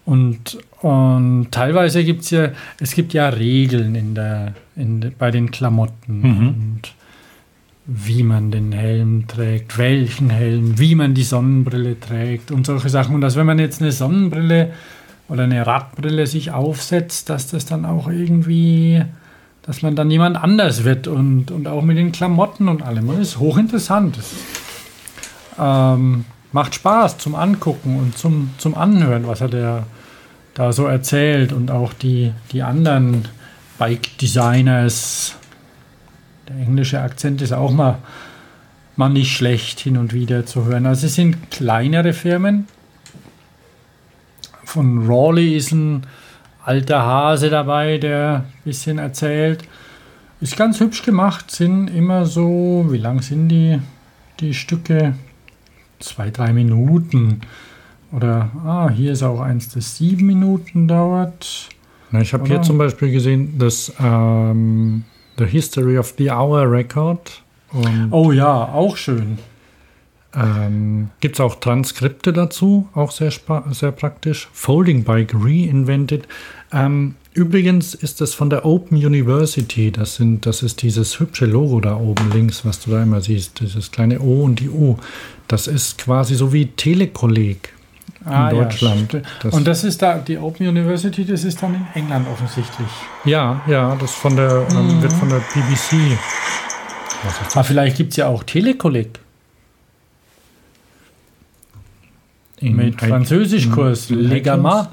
[0.05, 5.49] und, und teilweise gibt es ja, es gibt ja Regeln in der, in bei den
[5.49, 6.47] Klamotten Mhm.
[6.47, 6.93] und
[7.85, 13.15] wie man den Helm trägt, welchen Helm, wie man die Sonnenbrille trägt und solche Sachen.
[13.15, 14.71] Und dass wenn man jetzt eine Sonnenbrille
[15.29, 19.03] oder eine Radbrille sich aufsetzt, dass das dann auch irgendwie,
[19.63, 23.07] dass man dann jemand anders wird und, und auch mit den Klamotten und allem.
[23.07, 24.17] Das ist hochinteressant.
[24.17, 24.31] Das
[25.59, 29.83] ähm, macht Spaß zum Angucken und zum, zum Anhören, was er der,
[30.53, 33.27] da so erzählt und auch die, die anderen
[33.79, 35.35] Bike-Designers.
[36.47, 37.99] Der englische Akzent ist auch mal,
[38.95, 40.85] mal nicht schlecht hin und wieder zu hören.
[40.85, 42.67] Also es sind kleinere Firmen.
[44.63, 46.05] Von Rawley ist ein
[46.63, 49.63] alter Hase dabei, der ein bisschen erzählt.
[50.39, 53.79] Ist ganz hübsch gemacht, sind immer so, wie lang sind die,
[54.39, 55.15] die Stücke?
[55.99, 57.41] Zwei, drei Minuten.
[58.13, 61.69] Oder, ah, hier ist auch eins, das sieben Minuten dauert.
[62.11, 65.03] Na, ich habe hier zum Beispiel gesehen, dass ähm,
[65.39, 67.43] The History of the Hour Record
[68.11, 69.39] Oh ja, auch schön.
[70.35, 73.31] ähm, gibt es auch Transkripte dazu, auch sehr,
[73.71, 74.47] sehr praktisch.
[74.53, 76.27] Folding Bike Reinvented.
[76.71, 79.91] Ähm, übrigens ist das von der Open University.
[79.91, 83.59] Das, sind, das ist dieses hübsche Logo da oben links, was du da immer siehst.
[83.59, 84.97] Dieses kleine O und die U.
[85.47, 87.73] Das ist quasi so wie Telekolleg
[88.25, 89.05] Ah, ja, Deutschland.
[89.09, 89.25] stimmt.
[89.41, 92.87] das, Und das ist da, die Open University, das ist dann in England offensichtlich.
[93.25, 96.17] ja, ja, das von der, ähm, wird von der BBC.
[97.53, 99.19] Aber vielleicht gibt es ja auch Telekolleg
[102.59, 104.89] in mit Französischkurs, in Legama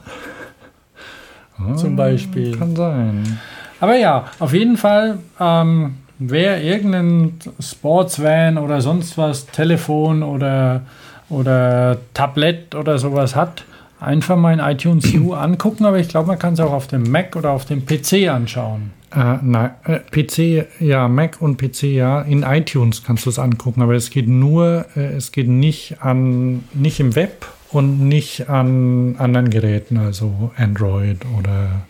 [1.58, 2.56] Ah, zum Beispiel.
[2.56, 3.38] Kann sein.
[3.80, 10.82] Aber ja, auf jeden Fall, ähm, wer irgendein Sportsvan oder sonst was, Telefon oder,
[11.30, 13.64] oder Tablet oder sowas hat,
[14.00, 15.84] einfach mal in iTunes U angucken.
[15.86, 18.90] Aber ich glaube, man kann es auch auf dem Mac oder auf dem PC anschauen.
[19.12, 22.20] Äh, nein, äh, PC, ja, Mac und PC, ja.
[22.22, 26.62] In iTunes kannst du es angucken, aber es geht nur, äh, es geht nicht an,
[26.74, 31.82] nicht im Web und nicht an anderen Geräten, also Android oder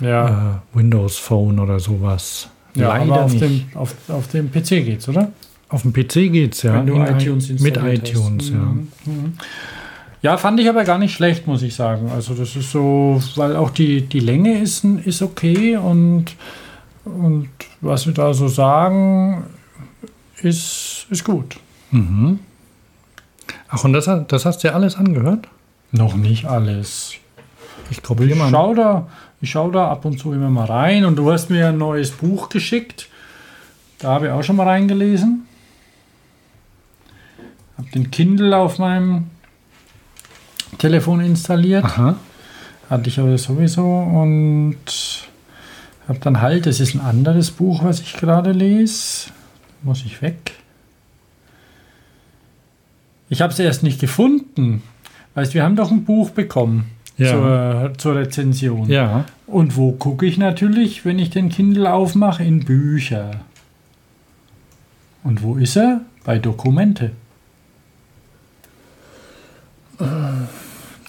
[0.00, 2.48] Ja, äh, Windows Phone oder sowas.
[2.74, 3.44] ja Leider aber auf nicht.
[3.44, 5.28] dem, auf, auf dem PC geht's, oder?
[5.72, 6.74] Auf dem PC geht's ja.
[6.74, 8.10] Wenn du In iTunes mit installiert hast.
[8.10, 8.56] iTunes, ja.
[8.56, 9.32] Mhm, mhm.
[10.22, 12.08] Ja, fand ich aber gar nicht schlecht, muss ich sagen.
[12.14, 16.26] Also das ist so, weil auch die, die Länge ist, ist okay und,
[17.04, 17.48] und
[17.80, 19.42] was wir da so sagen,
[20.42, 21.56] ist, ist gut.
[21.90, 22.38] Mhm.
[23.68, 25.48] Ach, und das, das hast du ja alles angehört?
[25.90, 27.14] Noch nicht alles.
[27.90, 28.52] Ich glaube, Ich jemand.
[28.52, 29.08] schau da,
[29.40, 32.10] ich schau da ab und zu immer mal rein und du hast mir ein neues
[32.12, 33.08] Buch geschickt.
[33.98, 35.46] Da habe ich auch schon mal reingelesen.
[37.82, 39.26] Hab den Kindle auf meinem
[40.78, 41.84] Telefon installiert.
[41.84, 42.16] Aha.
[42.88, 44.76] Hatte ich aber sowieso und
[46.08, 49.30] habe dann halt, das ist ein anderes Buch, was ich gerade lese.
[49.82, 50.52] Muss ich weg.
[53.28, 54.82] Ich habe es erst nicht gefunden.
[55.34, 57.30] Weißt, wir haben doch ein Buch bekommen Ja.
[57.30, 58.88] zur, zur Rezension.
[58.90, 59.24] Ja.
[59.46, 62.44] Und wo gucke ich natürlich, wenn ich den Kindle aufmache?
[62.44, 63.30] In Bücher.
[65.24, 66.02] Und wo ist er?
[66.24, 67.12] Bei Dokumente.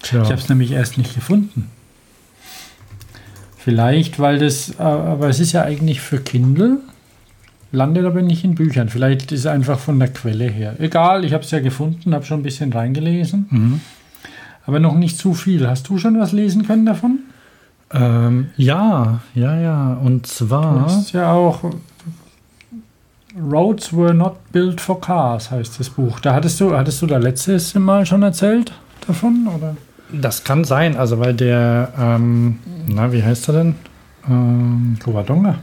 [0.02, 0.22] Tja.
[0.22, 1.70] Ich habe es nämlich erst nicht gefunden.
[3.56, 6.78] Vielleicht, weil das, äh, aber es ist ja eigentlich für Kindle,
[7.72, 8.88] landet aber nicht in Büchern.
[8.90, 10.74] Vielleicht ist es einfach von der Quelle her.
[10.78, 13.80] Egal, ich habe es ja gefunden, habe schon ein bisschen reingelesen, Mhm.
[14.66, 15.66] aber noch nicht zu viel.
[15.66, 17.20] Hast du schon was lesen können davon?
[17.92, 19.94] Ähm, ja, ja, ja.
[19.94, 20.82] Und zwar.
[20.82, 21.62] hast ja auch
[23.50, 26.20] Roads were not built for cars, heißt das Buch.
[26.20, 28.72] Da hattest du, hattest du da letztes Mal schon erzählt
[29.06, 29.48] davon?
[29.54, 29.76] Oder?
[30.12, 33.74] Das kann sein, also weil der, ähm, na, wie heißt er denn?
[34.28, 35.56] Ähm, Covadonga.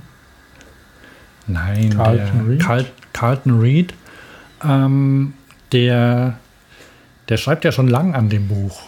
[1.47, 2.61] nein, Carlton der, Reed?
[2.61, 3.93] Carl, Carlton Reed,
[4.63, 5.33] ähm,
[5.71, 6.37] der,
[7.29, 8.81] der schreibt ja schon lang an dem Buch.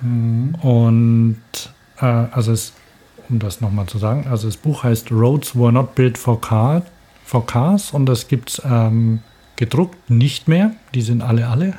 [0.00, 0.54] Mhm.
[0.56, 1.42] Und
[2.00, 2.72] äh, also es,
[3.28, 6.82] um das nochmal zu sagen, also das Buch heißt Roads Were Not Built for, car,
[7.24, 9.20] for Cars und das gibt es ähm,
[9.56, 10.72] gedruckt nicht mehr.
[10.94, 11.74] Die sind alle alle.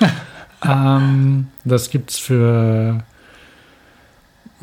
[0.64, 3.02] ähm, das gibt es für,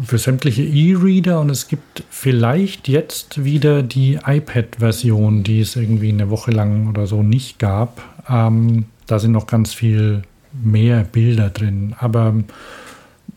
[0.02, 6.30] für sämtliche E-Reader und es gibt vielleicht jetzt wieder die iPad-Version, die es irgendwie eine
[6.30, 8.02] Woche lang oder so nicht gab.
[8.30, 11.96] Ähm, da sind noch ganz viel mehr Bilder drin.
[12.00, 12.34] Aber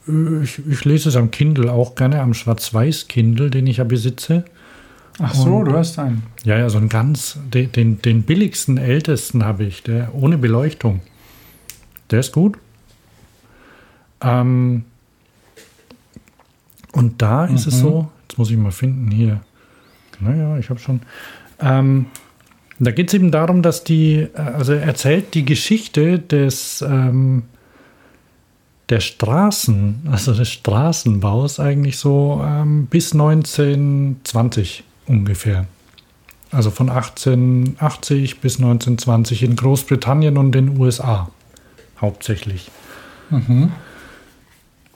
[0.08, 4.44] äh, ich, ich lese es am Kindle auch gerne, am Schwarz-Weiß-Kindle, den ich ja besitze.
[5.20, 6.22] Ach so, Und- du hast einen.
[6.44, 11.00] Ja, ja, so einen ganz, den, den, den billigsten, ältesten habe ich, der ohne Beleuchtung.
[12.10, 12.58] Der ist gut.
[14.20, 14.84] Ähm,
[16.92, 17.80] und da ist es Mhm.
[17.80, 19.40] so, jetzt muss ich mal finden hier.
[20.20, 21.00] Naja, ich habe schon.
[21.60, 22.06] Ähm,
[22.80, 27.44] da geht es eben darum, dass die, äh, also er erzählt die Geschichte des, ähm,
[28.88, 35.66] der Straßen, also des Straßenbaus eigentlich so ähm, bis 1920 ungefähr.
[36.50, 41.28] Also von 1880 bis 1920 in Großbritannien und den USA
[42.00, 42.70] hauptsächlich.
[43.30, 43.72] Mhm.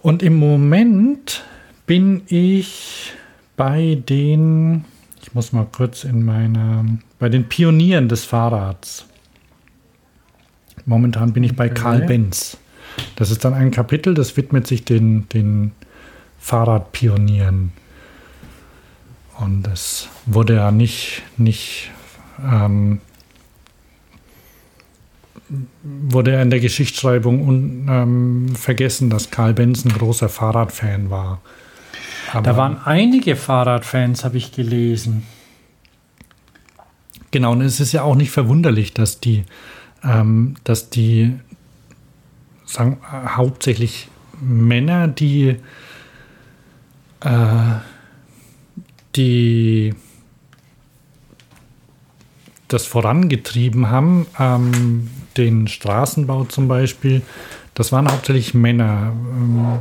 [0.00, 1.44] Und im Moment
[1.86, 3.12] bin ich
[3.56, 4.84] bei den,
[5.22, 6.84] ich muss mal kurz in meiner,
[7.18, 9.06] bei den Pionieren des Fahrrads.
[10.86, 11.74] Momentan bin ich bei Okay.
[11.74, 12.56] Karl Benz.
[13.16, 15.72] Das ist dann ein Kapitel, das widmet sich den, den
[16.38, 17.72] Fahrradpionieren.
[19.38, 21.90] Und es wurde ja nicht, nicht
[22.44, 23.00] ähm,
[25.82, 31.40] wurde ja in der Geschichtsschreibung un, ähm, vergessen, dass Karl Benz ein großer Fahrradfan war.
[32.32, 35.24] Aber Da waren einige Fahrradfans, habe ich gelesen.
[37.30, 39.44] Genau, und es ist ja auch nicht verwunderlich, dass die,
[40.04, 41.34] ähm, dass die
[42.64, 44.08] sagen, äh, hauptsächlich
[44.40, 45.56] Männer, die,
[47.20, 47.74] äh,
[49.16, 49.94] die
[52.68, 57.22] das vorangetrieben haben, ähm, den Straßenbau zum Beispiel,
[57.74, 59.12] das waren hauptsächlich Männer.
[59.12, 59.78] Ähm,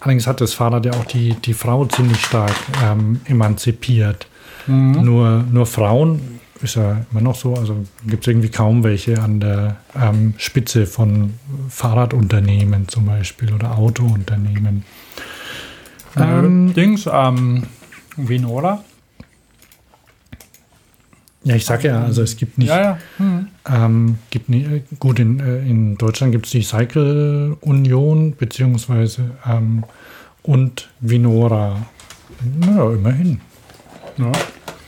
[0.00, 2.54] allerdings hat das Fahrrad ja auch die, die Frau ziemlich stark
[2.84, 4.26] ähm, emanzipiert.
[4.66, 9.40] Nur, nur Frauen ist ja immer noch so, also gibt es irgendwie kaum welche an
[9.40, 11.34] der ähm, Spitze von
[11.68, 14.84] Fahrradunternehmen zum Beispiel oder Autounternehmen.
[16.16, 17.64] Ähm, Dings, ähm,
[18.16, 18.82] Vinora.
[21.44, 22.98] Ja, ich sage ja, also es gibt nicht, Ja, ja.
[23.18, 23.48] Mhm.
[23.68, 29.30] ähm, gibt nie, äh, gut, in, äh, in Deutschland gibt es die Cycle Union beziehungsweise
[29.46, 29.84] ähm,
[30.42, 31.86] und Vinora.
[32.60, 33.40] Naja, immerhin.
[34.16, 34.32] Ja,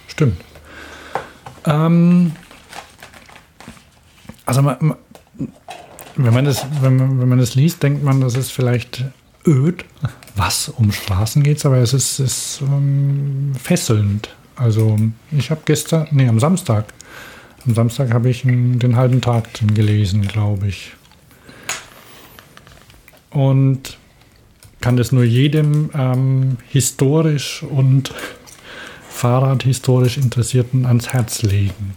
[0.08, 0.36] stimmt.
[1.66, 2.32] Ähm,
[4.46, 4.96] also man, man,
[6.16, 9.04] wenn, man das, wenn, man, wenn man das liest, denkt man, das ist vielleicht
[9.46, 9.84] öd,
[10.36, 14.34] was um Straßen geht, aber es ist, ist ähm, fesselnd.
[14.56, 14.96] Also
[15.30, 16.86] ich habe gestern, nee, am Samstag,
[17.66, 20.92] am Samstag habe ich den halben Tag gelesen, glaube ich.
[23.30, 23.98] Und
[24.80, 28.14] kann das nur jedem ähm, historisch und
[29.10, 31.94] Fahrradhistorisch Interessierten ans Herz legen.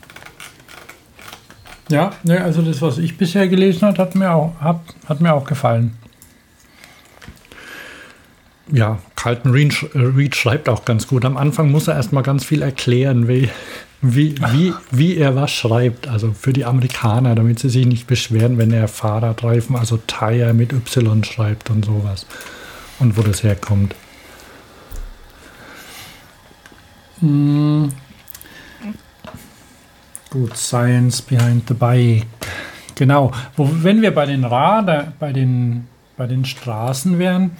[1.89, 5.33] Ja, ne, also das, was ich bisher gelesen habe, hat mir auch, hat, hat mir
[5.33, 5.98] auch gefallen.
[8.71, 11.25] Ja, Carlton Reed, Reed schreibt auch ganz gut.
[11.25, 13.49] Am Anfang muss er erstmal ganz viel erklären, wie,
[14.01, 16.07] wie, wie, wie er was schreibt.
[16.07, 20.71] Also für die Amerikaner, damit sie sich nicht beschweren, wenn er Fahrradreifen, also Tire mit
[20.71, 22.25] Y schreibt und sowas.
[22.99, 23.95] Und wo das herkommt.
[27.21, 27.91] Hm.
[30.29, 32.27] Gut, Science behind the bike.
[32.95, 33.31] Genau.
[33.55, 37.51] Wo, wenn wir bei den Radar, bei den, bei den Straßen wären,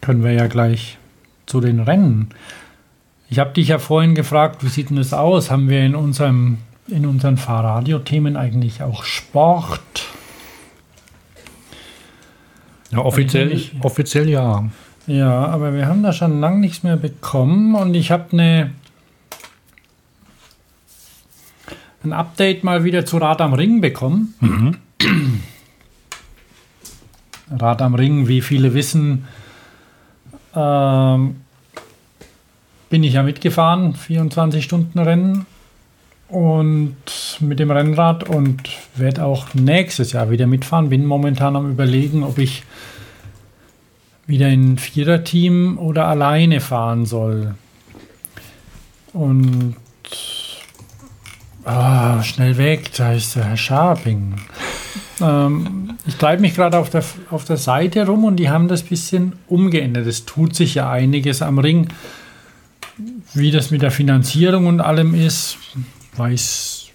[0.00, 0.98] können wir ja gleich
[1.46, 2.30] zu den Rennen.
[3.28, 5.50] Ich habe dich ja vorhin gefragt, wie sieht denn das aus?
[5.50, 10.08] Haben wir in unserem in unseren Fahrradio-Themen eigentlich auch Sport?
[12.90, 14.68] Ja, offiziell, offiziell ja.
[15.06, 18.72] Ja, aber wir haben da schon lange nichts mehr bekommen und ich habe eine
[22.02, 24.34] ein Update mal wieder zu Rad am Ring bekommen.
[24.40, 24.76] Mhm.
[27.50, 29.26] Rad am Ring, wie viele wissen,
[30.54, 31.36] ähm,
[32.88, 35.46] bin ich ja mitgefahren, 24 Stunden Rennen
[36.28, 36.96] und
[37.40, 40.88] mit dem Rennrad und werde auch nächstes Jahr wieder mitfahren.
[40.88, 42.64] Bin momentan am überlegen, ob ich
[44.26, 47.54] wieder in Viererteam oder alleine fahren soll.
[49.12, 49.76] Und
[51.64, 54.36] ah, schnell weg, da ist der Herr Scharping.
[55.20, 58.82] Ähm, ich treibe mich gerade auf der, auf der Seite rum und die haben das
[58.82, 60.06] bisschen umgeändert.
[60.06, 61.88] Es tut sich ja einiges am Ring.
[63.32, 65.56] Wie das mit der Finanzierung und allem ist,
[66.16, 66.88] weiß,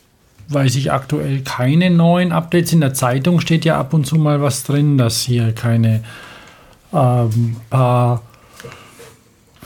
[0.49, 2.73] weiß ich aktuell keine neuen Updates.
[2.73, 6.03] In der Zeitung steht ja ab und zu mal was drin, dass hier keine
[6.93, 8.21] ähm, paar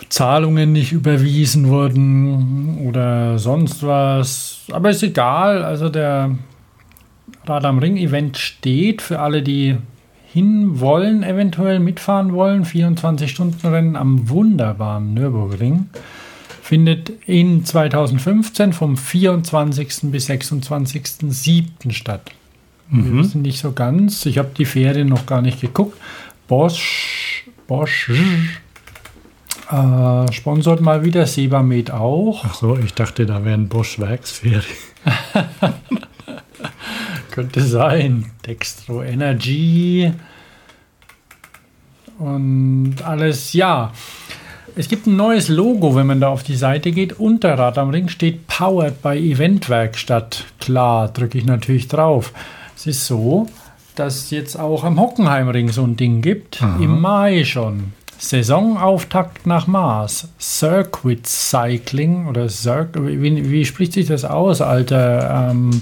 [0.10, 4.62] Zahlungen nicht überwiesen wurden oder sonst was.
[4.72, 5.64] Aber ist egal.
[5.64, 6.32] Also der
[7.50, 9.78] Rad am Ring Event steht für alle, die
[10.32, 12.64] hin wollen, eventuell mitfahren wollen.
[12.64, 15.89] 24 Stunden Rennen am wunderbaren Nürburgring
[16.62, 20.12] findet in 2015 vom 24.
[20.12, 21.91] bis 26.07.
[21.91, 22.30] statt.
[22.89, 23.06] Mhm.
[23.06, 24.26] Wir wissen nicht so ganz.
[24.28, 25.97] Ich habe die Ferien noch gar nicht geguckt.
[26.47, 28.12] Bosch, Bosch
[29.72, 32.43] äh, sponsort mal wieder, Sebamed auch.
[32.45, 34.64] Ach so, ich dachte, da wären Bosch Werksferien.
[37.39, 38.25] Könnte sein.
[38.45, 40.11] Dextro Energy
[42.19, 43.93] und alles, ja.
[44.75, 47.17] Es gibt ein neues Logo, wenn man da auf die Seite geht.
[47.17, 50.45] Unter Rad am Ring steht Powered by Eventwerkstatt.
[50.59, 52.33] Klar, drücke ich natürlich drauf.
[52.75, 53.47] Es ist so,
[53.95, 56.61] dass es jetzt auch am Hockenheimring so ein Ding gibt.
[56.61, 56.77] Aha.
[56.81, 57.93] Im Mai schon.
[58.17, 60.27] Saisonauftakt nach Mars.
[60.41, 65.81] Circuit Cycling oder Cir wie, wie, spricht sich das aus, alter ähm,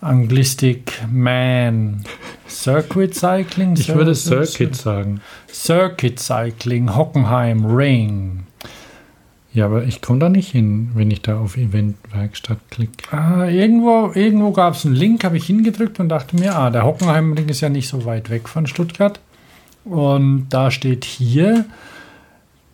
[0.00, 2.04] Anglistik Man?
[2.48, 3.74] Circuit Cycling?
[3.76, 5.20] Ich würde Circuit sagen.
[5.52, 8.44] Circuit Cycling, Hockenheim Ring.
[9.52, 13.14] Ja, aber ich komme da nicht hin, wenn ich da auf Eventwerkstatt klicke.
[13.14, 16.84] Ah, irgendwo irgendwo gab es einen Link, habe ich hingedrückt und dachte mir, ah, der
[16.84, 19.20] Hockenheimring ist ja nicht so weit weg von Stuttgart.
[19.84, 21.64] Und da steht hier,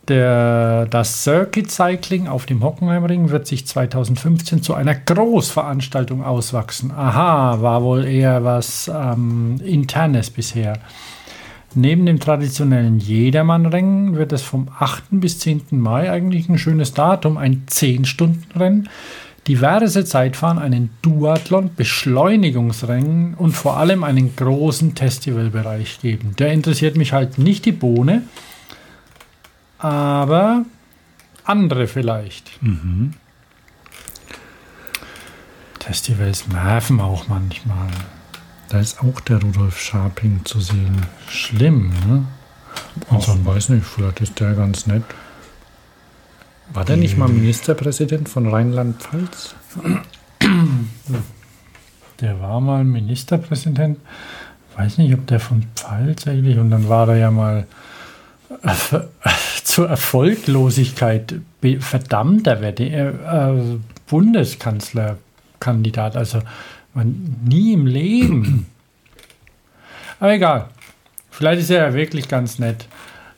[0.09, 6.91] der, das Circuit Cycling auf dem Hockenheimring wird sich 2015 zu einer Großveranstaltung auswachsen.
[6.91, 10.79] Aha, war wohl eher was ähm, Internes bisher.
[11.75, 15.05] Neben dem traditionellen Jedermannrennen wird es vom 8.
[15.11, 15.63] bis 10.
[15.73, 18.89] Mai eigentlich ein schönes Datum, ein 10-Stunden-Rennen,
[19.47, 26.35] diverse Zeitfahren, einen Duathlon, Beschleunigungsrennen und vor allem einen großen Festivalbereich geben.
[26.39, 28.23] Der interessiert mich halt nicht die Bohne,
[29.79, 30.64] aber
[31.45, 32.62] andere vielleicht.
[32.62, 33.14] Mhm.
[35.81, 37.89] Festivals nerven auch manchmal.
[38.68, 41.07] Da ist auch der Rudolf Scharping zu sehen.
[41.29, 42.24] Schlimm, ne?
[43.09, 45.05] Also, ich weiß nicht, vielleicht ist der ganz nett.
[46.72, 49.55] War der nicht mal Ministerpräsident von Rheinland-Pfalz?
[52.20, 54.01] Der war mal Ministerpräsident.
[54.77, 56.59] Weiß nicht, ob der von Pfalz eigentlich.
[56.59, 57.68] Und dann war er ja mal
[59.65, 61.35] zur Erfolglosigkeit
[61.81, 66.17] verdammter äh, äh, Bundeskanzlerkandidat.
[66.17, 66.41] Also
[66.95, 68.67] man, nie im Leben.
[70.21, 70.69] Aber egal.
[71.31, 72.89] Vielleicht ist er ja wirklich ganz nett.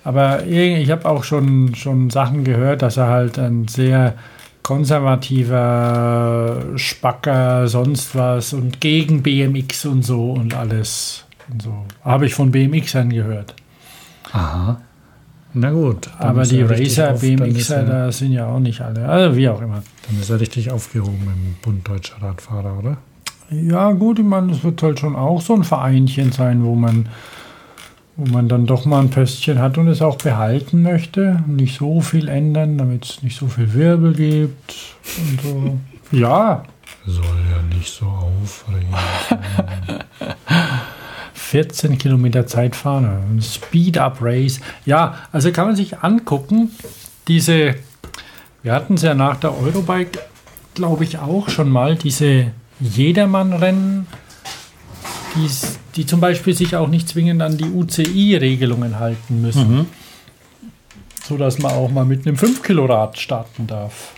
[0.05, 4.15] Aber ich habe auch schon, schon Sachen gehört, dass er halt ein sehr
[4.63, 11.25] konservativer Spacker, sonst was und gegen BMX und so und alles.
[11.51, 11.87] Und so.
[12.05, 13.55] Habe ich von BMXern gehört.
[14.33, 14.81] Aha.
[15.55, 16.09] Na gut.
[16.19, 19.09] Aber die er Racer, auf- BMXer, er- da sind ja auch nicht alle.
[19.09, 19.83] Also wie auch immer.
[20.09, 22.97] Dann ist er richtig aufgehoben im Bund Deutscher Radfahrer, oder?
[23.51, 27.09] Ja, gut, ich meine, es wird halt schon auch so ein Vereinchen sein, wo man,
[28.17, 31.43] wo man dann doch mal ein Pöstchen hat und es auch behalten möchte.
[31.47, 34.75] Nicht so viel ändern, damit es nicht so viel Wirbel gibt
[35.19, 35.79] und so.
[36.17, 36.63] Ja,
[37.07, 38.89] Soll ja nicht so aufregen.
[41.51, 43.41] 14 Kilometer Zeit fahren.
[43.41, 44.61] Speed-Up-Race.
[44.85, 46.71] Ja, also kann man sich angucken,
[47.27, 47.75] diese,
[48.63, 50.21] wir hatten es ja nach der Eurobike,
[50.75, 54.07] glaube ich, auch schon mal, diese Jedermann-Rennen,
[55.97, 59.87] die zum Beispiel sich auch nicht zwingend an die UCI-Regelungen halten müssen.
[61.25, 64.13] So dass man auch mal mit einem 5-Kilo-Rad starten darf.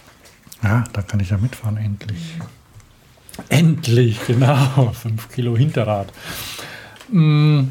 [0.63, 2.35] Ja, da kann ich ja mitfahren, endlich.
[3.49, 4.93] Endlich, genau.
[4.93, 6.13] 5 Kilo Hinterrad.
[7.11, 7.71] Mm,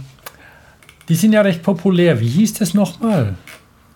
[1.07, 2.19] Die sind ja recht populär.
[2.19, 3.35] Wie hieß das nochmal?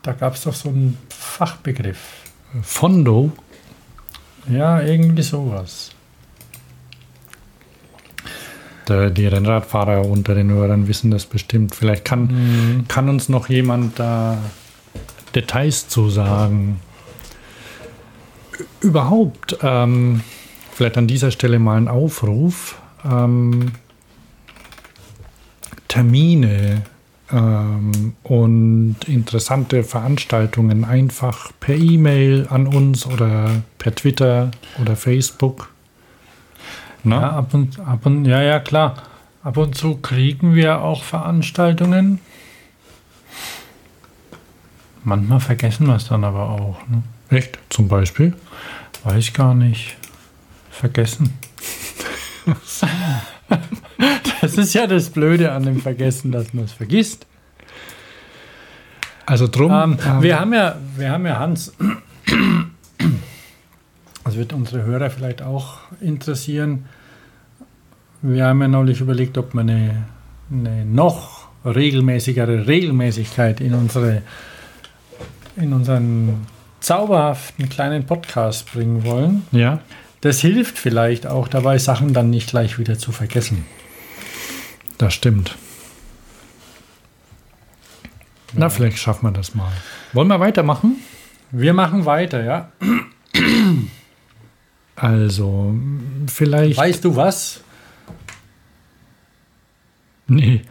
[0.01, 1.99] Da gab es doch so einen Fachbegriff.
[2.61, 3.31] Fondo.
[4.49, 5.91] Ja, irgendwie sowas.
[8.89, 11.73] Die Rennradfahrer unter den Hörern wissen das bestimmt.
[11.73, 14.37] Vielleicht kann, kann uns noch jemand da
[15.33, 16.81] Details zu sagen.
[18.81, 20.21] Überhaupt, ähm,
[20.73, 22.81] vielleicht an dieser Stelle mal ein Aufruf.
[23.09, 23.71] Ähm,
[25.93, 26.81] Termine
[27.31, 34.49] ähm, und interessante Veranstaltungen einfach per E-Mail an uns oder per Twitter
[34.81, 35.69] oder Facebook.
[37.03, 39.03] Ja, ab und, ab und, ja, ja, klar.
[39.43, 42.19] Ab und zu kriegen wir auch Veranstaltungen.
[45.03, 46.79] Manchmal vergessen wir es dann aber auch.
[46.87, 47.03] Ne?
[47.29, 47.59] Echt?
[47.69, 48.33] Zum Beispiel?
[49.03, 49.95] Weiß gar nicht.
[50.71, 51.37] Vergessen.
[54.41, 57.25] das ist ja das Blöde an dem Vergessen, dass man es vergisst.
[59.25, 59.71] Also drum.
[59.71, 61.73] Ähm, ähm, wir, haben ja, wir haben ja Hans.
[64.23, 66.85] Das wird unsere Hörer vielleicht auch interessieren.
[68.21, 70.05] Wir haben ja neulich überlegt, ob wir eine,
[70.51, 74.21] eine noch regelmäßigere Regelmäßigkeit in unsere
[75.55, 76.47] in unseren
[76.79, 79.43] zauberhaften kleinen Podcast bringen wollen.
[79.51, 79.79] ja,
[80.21, 83.65] Das hilft vielleicht auch dabei, Sachen dann nicht gleich wieder zu vergessen.
[85.03, 85.55] Das stimmt.
[88.53, 89.71] Na, vielleicht schaffen wir das mal.
[90.13, 90.97] Wollen wir weitermachen?
[91.51, 92.71] Wir machen weiter, ja.
[94.95, 95.75] Also,
[96.27, 96.77] vielleicht.
[96.77, 97.61] Weißt du was?
[100.27, 100.61] Nee,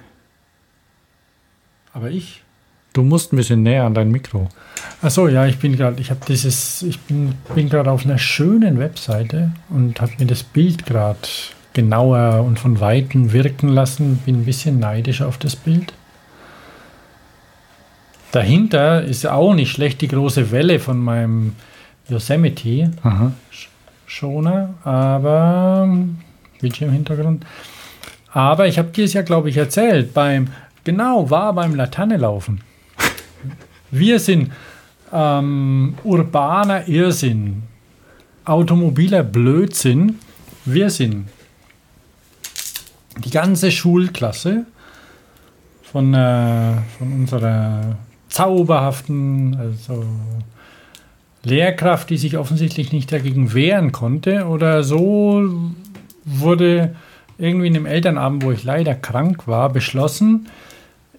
[1.93, 2.43] Aber ich.
[2.95, 4.49] du musst ein bisschen näher an dein Mikro.
[5.03, 8.79] Achso, ja, ich bin gerade, ich habe dieses, ich bin, bin gerade auf einer schönen
[8.79, 11.19] Webseite und habe mir das Bild gerade
[11.73, 14.19] genauer und von Weitem wirken lassen.
[14.19, 15.93] Bin ein bisschen neidisch auf das Bild.
[18.33, 21.55] Dahinter ist auch nicht schlecht die große Welle von meinem
[22.09, 23.33] Yosemite Aha.
[24.07, 25.89] Schoner, aber
[26.61, 27.45] Bildschirmhintergrund.
[28.33, 30.15] Aber ich habe dir es ja, glaube ich, erzählt.
[30.15, 30.49] Beim,
[30.85, 32.63] genau, war beim Laternelaufen.
[33.91, 34.51] Wir sind
[35.13, 37.65] ähm, urbaner Irrsinn,
[38.47, 40.19] automobiler Blödsinn.
[40.65, 41.29] Wir sind
[43.19, 44.67] die ganze Schulklasse
[45.83, 47.97] von, äh, von unserer
[48.29, 50.05] zauberhaften, also
[51.45, 55.43] Lehrkraft, die sich offensichtlich nicht dagegen wehren konnte oder so
[56.25, 56.95] wurde
[57.39, 60.49] irgendwie in dem Elternabend, wo ich leider krank war, beschlossen,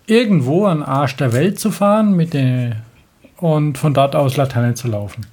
[0.08, 2.76] irgendwo an Arsch der Welt zu fahren mit den,
[3.38, 5.26] und von dort aus Laterne zu laufen.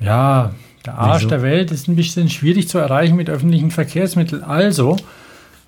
[0.00, 0.52] Ja,
[0.86, 1.28] der Arsch Wieso?
[1.30, 4.42] der Welt ist ein bisschen schwierig zu erreichen mit öffentlichen Verkehrsmitteln.
[4.42, 4.96] Also,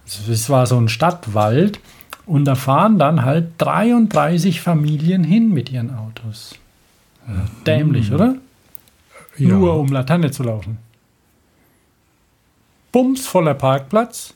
[0.06, 1.80] es war so ein Stadtwald
[2.26, 6.56] und da fahren dann halt 33 Familien hin mit ihren Autos.
[7.66, 8.36] Dämlich, oder?
[9.36, 9.48] Ja.
[9.48, 10.78] Nur um Laterne zu laufen.
[12.92, 14.34] Bums voller Parkplatz.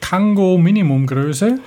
[0.00, 1.58] Kango Minimumgröße.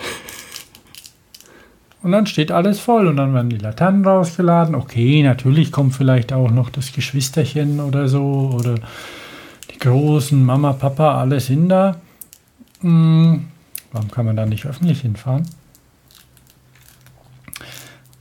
[2.03, 4.75] Und dann steht alles voll und dann werden die Laternen rausgeladen.
[4.75, 8.75] Okay, natürlich kommt vielleicht auch noch das Geschwisterchen oder so oder
[9.71, 11.99] die großen Mama, Papa, alle sind da.
[12.81, 13.47] Hm,
[13.91, 15.47] warum kann man da nicht öffentlich hinfahren?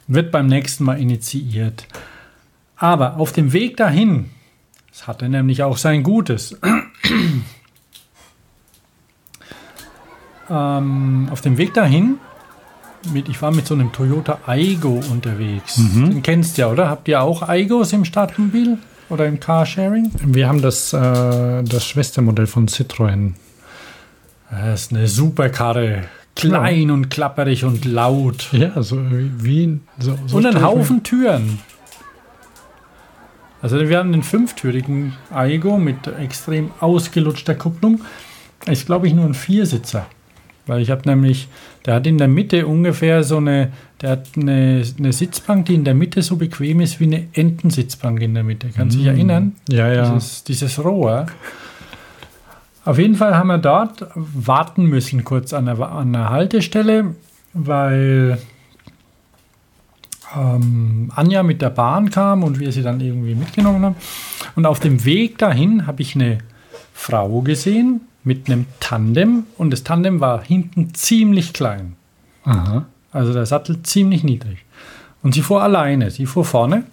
[0.07, 1.87] Wird beim nächsten Mal initiiert.
[2.77, 4.31] Aber auf dem Weg dahin,
[4.93, 6.59] es hatte nämlich auch sein Gutes.
[10.51, 12.19] ähm, auf dem Weg dahin,
[13.13, 15.79] mit, ich war mit so einem Toyota Aigo unterwegs.
[15.79, 16.11] Mhm.
[16.11, 16.89] Den kennst du ja, oder?
[16.89, 18.79] Habt ihr auch Aigos im Stadtmobil
[19.09, 20.11] oder im Carsharing?
[20.25, 23.33] Wir haben das, äh, das Schwestermodell von Citroën.
[24.51, 26.05] Das ist eine super Karre.
[26.35, 28.49] Klein und klapperig und laut.
[28.53, 31.61] Ja, so wie, so, so und ein Haufen Türen.
[33.63, 38.03] Also wir haben einen fünftürigen Aigo mit extrem ausgelutschter Kupplung.
[38.67, 40.07] Ist, glaube ich, nur ein Viersitzer.
[40.67, 41.49] Weil ich habe nämlich,
[41.85, 45.85] der hat in der Mitte ungefähr so eine, der hat eine, eine Sitzbank, die in
[45.85, 48.69] der Mitte so bequem ist wie eine Entensitzbank in der Mitte.
[48.75, 49.55] Kannst du dich erinnern?
[49.69, 50.13] Ja, ja.
[50.13, 51.27] Dieses, dieses Rohr.
[52.85, 57.15] Auf jeden Fall haben wir dort warten müssen, kurz an der, an der Haltestelle,
[57.53, 58.39] weil
[60.37, 63.97] ähm, Anja mit der Bahn kam und wir sie dann irgendwie mitgenommen haben.
[64.57, 66.39] Und auf dem Weg dahin habe ich eine
[66.93, 71.95] Frau gesehen mit einem Tandem und das Tandem war hinten ziemlich klein.
[72.45, 72.85] Aha.
[73.13, 74.59] Also der Sattel ziemlich niedrig.
[75.23, 76.11] Und sie fuhr alleine.
[76.11, 76.85] Sie fuhr vorne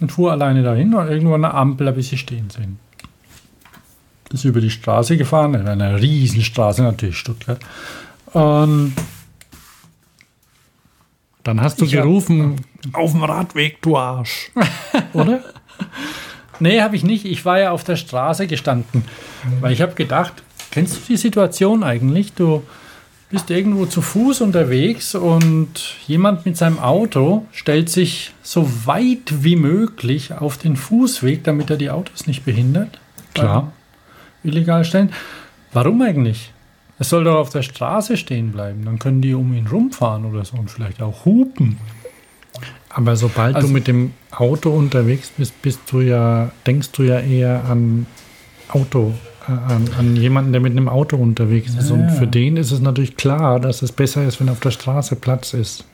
[0.00, 2.78] und fuhr alleine dahin und irgendwo an der Ampel habe ich sie stehen sehen.
[4.32, 7.60] Ist über die Straße gefahren, in einer Riesenstraße natürlich, Stuttgart.
[8.32, 8.94] Und
[11.44, 12.56] Dann hast du Ich hab- gerufen,
[12.92, 14.50] auf dem Radweg, du Arsch.
[15.14, 15.42] Oder?
[16.60, 17.24] Nee, habe ich nicht.
[17.24, 19.04] Ich war ja auf der Straße gestanden,
[19.60, 20.34] weil ich habe gedacht,
[20.70, 22.32] kennst du die Situation eigentlich?
[22.32, 22.62] Du
[23.30, 29.56] bist irgendwo zu Fuß unterwegs und jemand mit seinem Auto stellt sich so weit wie
[29.56, 32.98] möglich auf den Fußweg, damit er die Autos nicht behindert.
[33.34, 33.72] Klar.
[34.42, 35.12] illegal stellen.
[35.72, 36.52] Warum eigentlich?
[36.98, 38.84] Es soll doch auf der Straße stehen bleiben.
[38.84, 41.78] Dann können die um ihn rumfahren oder so und vielleicht auch hupen.
[42.98, 47.20] Aber sobald Also- du mit dem Auto unterwegs bist, bist du ja, denkst du ja
[47.20, 48.06] eher an
[48.68, 49.14] Auto,
[49.46, 51.92] äh, an, an jemanden, der mit einem Auto unterwegs ist.
[51.92, 52.08] Und Ja.
[52.08, 55.54] für den ist es natürlich klar, dass es besser ist, wenn auf der Straße Platz
[55.54, 55.84] ist.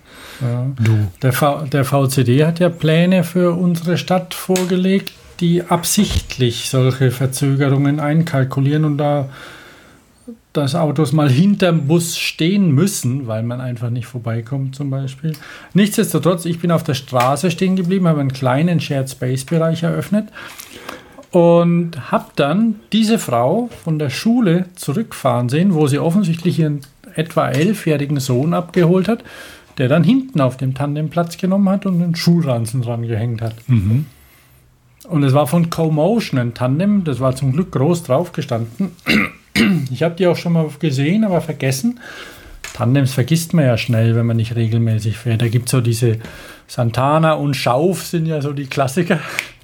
[0.78, 0.92] Du.
[1.22, 8.00] Der, v der VCD hat ja Pläne für unsere Stadt vorgelegt, die absichtlich solche Verzögerungen
[8.00, 9.28] einkalkulieren und da
[10.52, 15.32] dass Autos mal hinterm Bus stehen müssen, weil man einfach nicht vorbeikommt zum Beispiel.
[15.74, 20.28] Nichtsdestotrotz, ich bin auf der Straße stehen geblieben, habe einen kleinen Shared Space Bereich eröffnet
[21.30, 26.80] und habe dann diese Frau von der Schule zurückfahren sehen, wo sie offensichtlich ihren
[27.14, 29.24] etwa elfjährigen Sohn abgeholt hat,
[29.78, 33.56] der dann hinten auf dem Tandem Platz genommen hat und einen Schulranzen dran gehängt hat.
[35.08, 38.92] Und es war von CoMotion ein Tandem, das war zum Glück groß drauf gestanden.
[39.90, 42.00] Ich habe die auch schon mal gesehen, aber vergessen.
[42.74, 45.42] Tandems vergisst man ja schnell, wenn man nicht regelmäßig fährt.
[45.42, 46.18] Da gibt es so diese
[46.66, 49.20] Santana und Schauf sind ja so die Klassiker.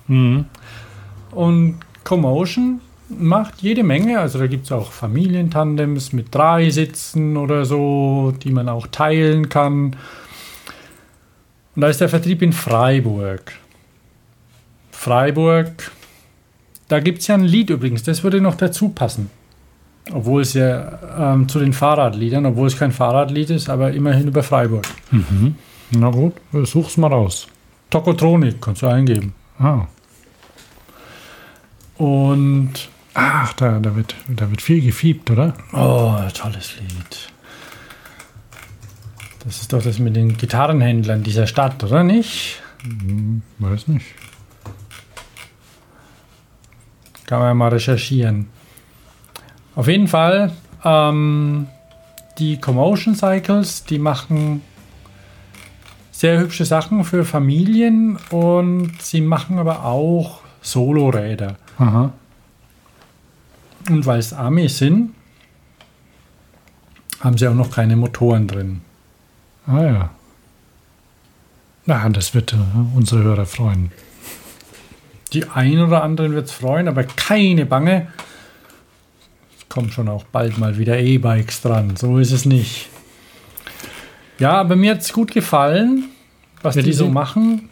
[0.06, 4.20] Und CoMotion macht jede Menge.
[4.20, 9.48] Also da gibt es auch Familientandems mit drei Sitzen oder so, die man auch teilen
[9.48, 9.96] kann.
[11.74, 13.52] Und da ist der Vertrieb in Freiburg.
[14.92, 15.90] Freiburg,
[16.86, 19.30] da gibt es ja ein Lied übrigens, das würde noch dazu passen.
[20.12, 24.42] Obwohl es ja ähm, zu den Fahrradliedern, obwohl es kein Fahrradlied ist, aber immerhin über
[24.42, 24.86] Freiburg.
[25.90, 26.34] Na gut,
[26.64, 27.46] such's mal raus.
[27.90, 29.34] Tokotronik kannst du eingeben.
[29.58, 29.86] Ah.
[31.96, 35.54] Und Ach, da, da, wird, da wird viel gefiebt, oder?
[35.72, 37.32] Oh, tolles Lied.
[39.44, 42.62] Das ist doch das mit den Gitarrenhändlern dieser Stadt, oder nicht?
[43.58, 44.06] Weiß nicht.
[47.26, 48.48] Kann man ja mal recherchieren.
[49.74, 50.52] Auf jeden Fall,
[50.84, 51.66] ähm,
[52.38, 54.62] die Commotion Cycles, die machen
[56.10, 61.56] sehr hübsche Sachen für Familien und sie machen aber auch Soloräder.
[61.78, 62.12] Aha.
[63.88, 65.14] Und weil es Amis sind,
[67.20, 68.80] haben sie auch noch keine Motoren drin.
[69.66, 70.10] Ah ja.
[71.86, 72.56] Na, das wird äh,
[72.94, 73.90] unsere Hörer freuen.
[75.32, 78.08] Die einen oder anderen wird es freuen, aber keine Bange.
[79.70, 81.96] Kommen schon auch bald mal wieder E-Bikes dran.
[81.96, 82.88] So ist es nicht.
[84.38, 86.04] Ja, aber mir hat es gut gefallen,
[86.60, 87.68] was Ja, die, die so machen.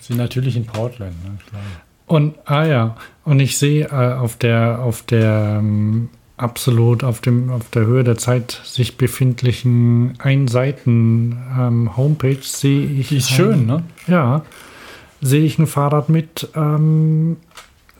[0.00, 1.12] Sie sind natürlich in Portland.
[1.24, 1.38] Ne?
[1.48, 1.62] Klar.
[2.06, 7.50] Und, ah ja, und ich sehe äh, auf der, auf der ähm, absolut auf, dem,
[7.50, 13.08] auf der Höhe der Zeit sich befindlichen Einseiten ähm, Homepage sehe ich.
[13.08, 13.84] Die ist ein- schön, ne?
[14.08, 14.42] Ja,
[15.20, 17.36] sehe ich ein Fahrrad mit, ähm,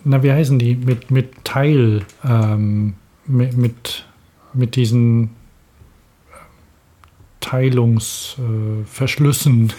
[0.04, 0.74] na, wie heißen die?
[0.74, 2.94] Mit, mit Teil, ähm,
[3.26, 4.04] mit, mit,
[4.52, 5.30] mit diesen
[7.40, 9.70] Teilungsverschlüssen.
[9.70, 9.72] Äh.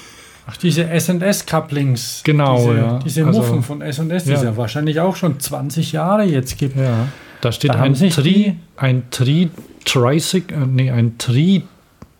[0.45, 2.21] Ach, diese S&S-Couplings.
[2.25, 2.99] Genau, diese, ja.
[2.99, 4.37] Diese Also- Muffen von S&S, die Ja.
[4.37, 6.75] es ja wahrscheinlich auch schon 20 Jahre jetzt gibt.
[6.77, 7.07] Ja.
[7.41, 9.49] Da steht Da ein Tri, ein Tri,
[9.85, 11.63] Tricyc, äh, nee, ein Tri,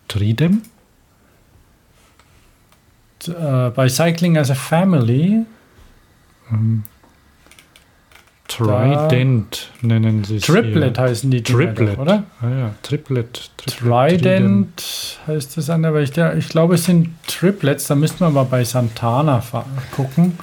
[0.08, 0.62] Tridem?
[3.26, 5.44] Äh, bei Cycling as a Family,
[8.48, 10.42] Trident nennen sie es.
[10.42, 11.04] Triplet hier.
[11.04, 12.24] heißen die Triplet, oder?
[12.40, 13.50] Ah, ja, Triplet.
[13.56, 17.86] Triplet Trident heißt das an, aber ich, ich glaube, es sind Triplets.
[17.86, 19.42] Da müssten wir mal bei Santana
[19.96, 20.38] gucken,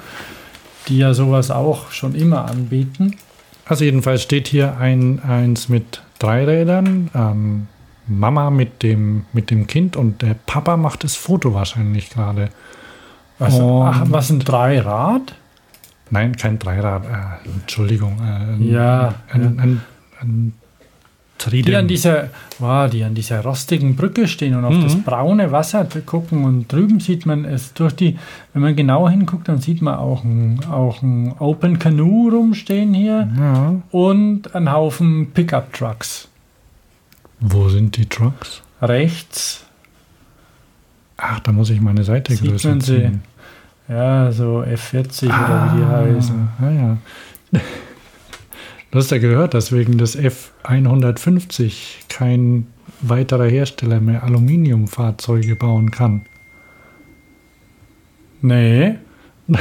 [0.88, 3.18] die ja sowas auch schon immer anbieten.
[3.66, 7.68] Also jedenfalls steht hier ein, eins mit drei Rädern, ähm,
[8.08, 12.50] Mama mit dem, mit dem Kind und der Papa macht das Foto wahrscheinlich gerade.
[13.38, 15.36] Was, ach, was ein Dreirad?
[16.12, 18.18] Nein, kein Dreirad, äh, Entschuldigung.
[18.20, 19.64] Äh, ein, Ja, Ein, ja.
[19.64, 19.82] ein,
[20.22, 20.54] ein
[21.38, 21.72] Tridem.
[21.72, 24.84] Die an dieser, wow, die an dieser rostigen Brücke stehen und auf Mhm.
[24.84, 28.20] das braune Wasser gucken und drüben sieht man es durch die,
[28.54, 33.28] wenn man genauer hinguckt, dann sieht man auch ein, auch ein Open Canoe rumstehen hier
[33.36, 33.82] ja.
[33.90, 36.28] und einen Haufen Pickup Trucks.
[37.40, 38.62] Wo sind die Trucks?
[38.82, 39.66] Rechts,
[41.24, 43.22] Ach, da muss ich meine Seite Sieht größer ziehen.
[43.92, 46.50] Ja, so F40 oder wie die heißen.
[46.60, 46.98] Ah, ja.
[48.92, 52.68] Du hast ja gehört, dass wegen des F150 kein
[53.02, 56.24] weiterer Hersteller mehr Aluminiumfahrzeuge bauen kann.
[58.42, 58.96] Nee,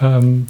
[0.00, 0.46] Ähm,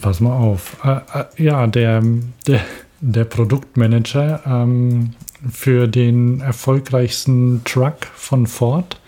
[0.00, 0.76] pass mal auf.
[0.84, 2.02] Äh, äh, ja, der,
[2.46, 2.60] der,
[3.00, 5.10] der Produktmanager ähm,
[5.50, 9.00] für den erfolgreichsten Truck von Ford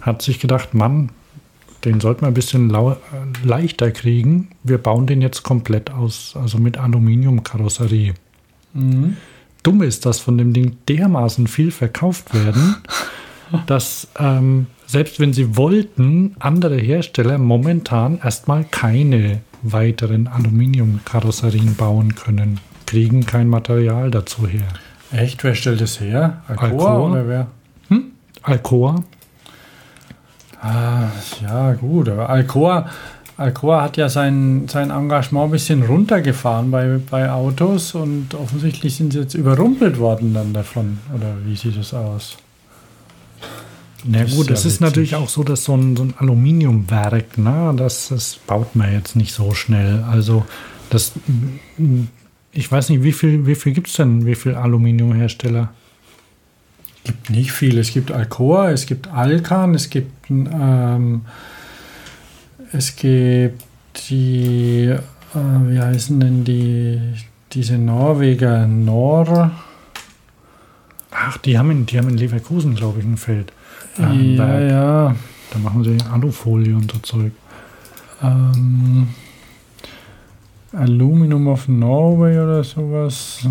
[0.00, 1.10] hat sich gedacht, Mann,
[1.84, 2.72] den sollten wir ein bisschen
[3.44, 4.50] leichter kriegen.
[4.62, 8.14] Wir bauen den jetzt komplett aus, also mit Aluminiumkarosserie.
[8.72, 9.16] mhm.
[9.62, 12.76] Dumm ist, dass von dem Ding dermaßen viel verkauft werden,
[13.66, 22.60] dass ähm, selbst wenn sie wollten, andere Hersteller momentan erstmal keine weiteren Aluminiumkarosserien bauen können,
[22.84, 24.68] kriegen kein Material dazu her.
[25.10, 26.42] echt, wer stellt das her?
[26.46, 27.10] Alcoa, Alcoa?
[27.10, 27.46] oder wer?
[28.44, 29.02] Alcoa,
[30.64, 31.10] Ah,
[31.42, 32.88] ja, gut, aber Alcoa,
[33.36, 39.12] Alcoa hat ja sein, sein Engagement ein bisschen runtergefahren bei, bei Autos und offensichtlich sind
[39.12, 41.00] sie jetzt überrumpelt worden dann davon.
[41.14, 42.38] Oder wie sieht es aus?
[44.04, 44.80] Na ist gut, ja es ist witzig.
[44.80, 49.16] natürlich auch so, dass so ein, so ein Aluminiumwerk, ne, das, das baut man jetzt
[49.16, 50.02] nicht so schnell.
[50.10, 50.46] Also
[50.88, 51.12] das,
[52.52, 55.74] ich weiß nicht, wie viel, wie viel gibt es denn, wie viel Aluminiumhersteller?
[57.04, 57.78] Gibt nicht viel.
[57.78, 61.22] Es gibt Alcoa, es gibt Alcan, es gibt ähm,
[62.72, 63.62] es gibt
[64.08, 64.98] die äh,
[65.34, 67.00] wie heißen denn die
[67.52, 69.52] diese Norweger Nor
[71.16, 73.52] Ach, die haben in, die haben in Leverkusen, glaube ich, ein Feld.
[73.96, 74.70] ja Ähm, Werk.
[74.70, 75.16] ja
[75.52, 77.32] Da machen sie Alufolie und so Zeug.
[78.22, 79.08] ähm,
[80.72, 83.46] Aluminum of Norway oder sowas.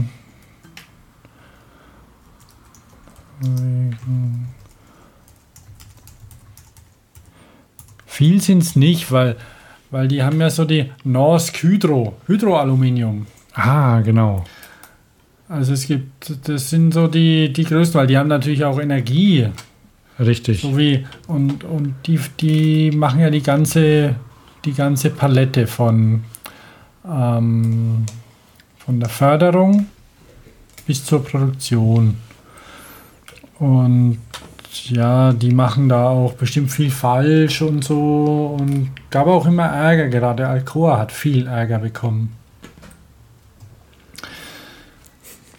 [8.06, 9.36] Viel sind es nicht, weil,
[9.90, 13.26] weil die haben ja so die Norsk Hydro, Hydroaluminium.
[13.54, 14.44] Ah, genau.
[15.50, 19.48] Also es gibt, das sind so die, die größten, weil die haben natürlich auch Energie.
[20.20, 20.62] Richtig.
[20.62, 24.16] So wie, und, und die, die machen ja die ganze,
[24.64, 26.24] die ganze Palette von,
[27.08, 28.06] ähm,
[28.78, 29.88] von der Förderung
[30.86, 32.18] bis zur Produktion.
[33.64, 34.18] Und
[34.90, 40.10] ja, die machen da auch bestimmt viel falsch und so und gab auch immer Ärger.
[40.10, 42.36] Gerade Alcoa hat viel Ärger bekommen.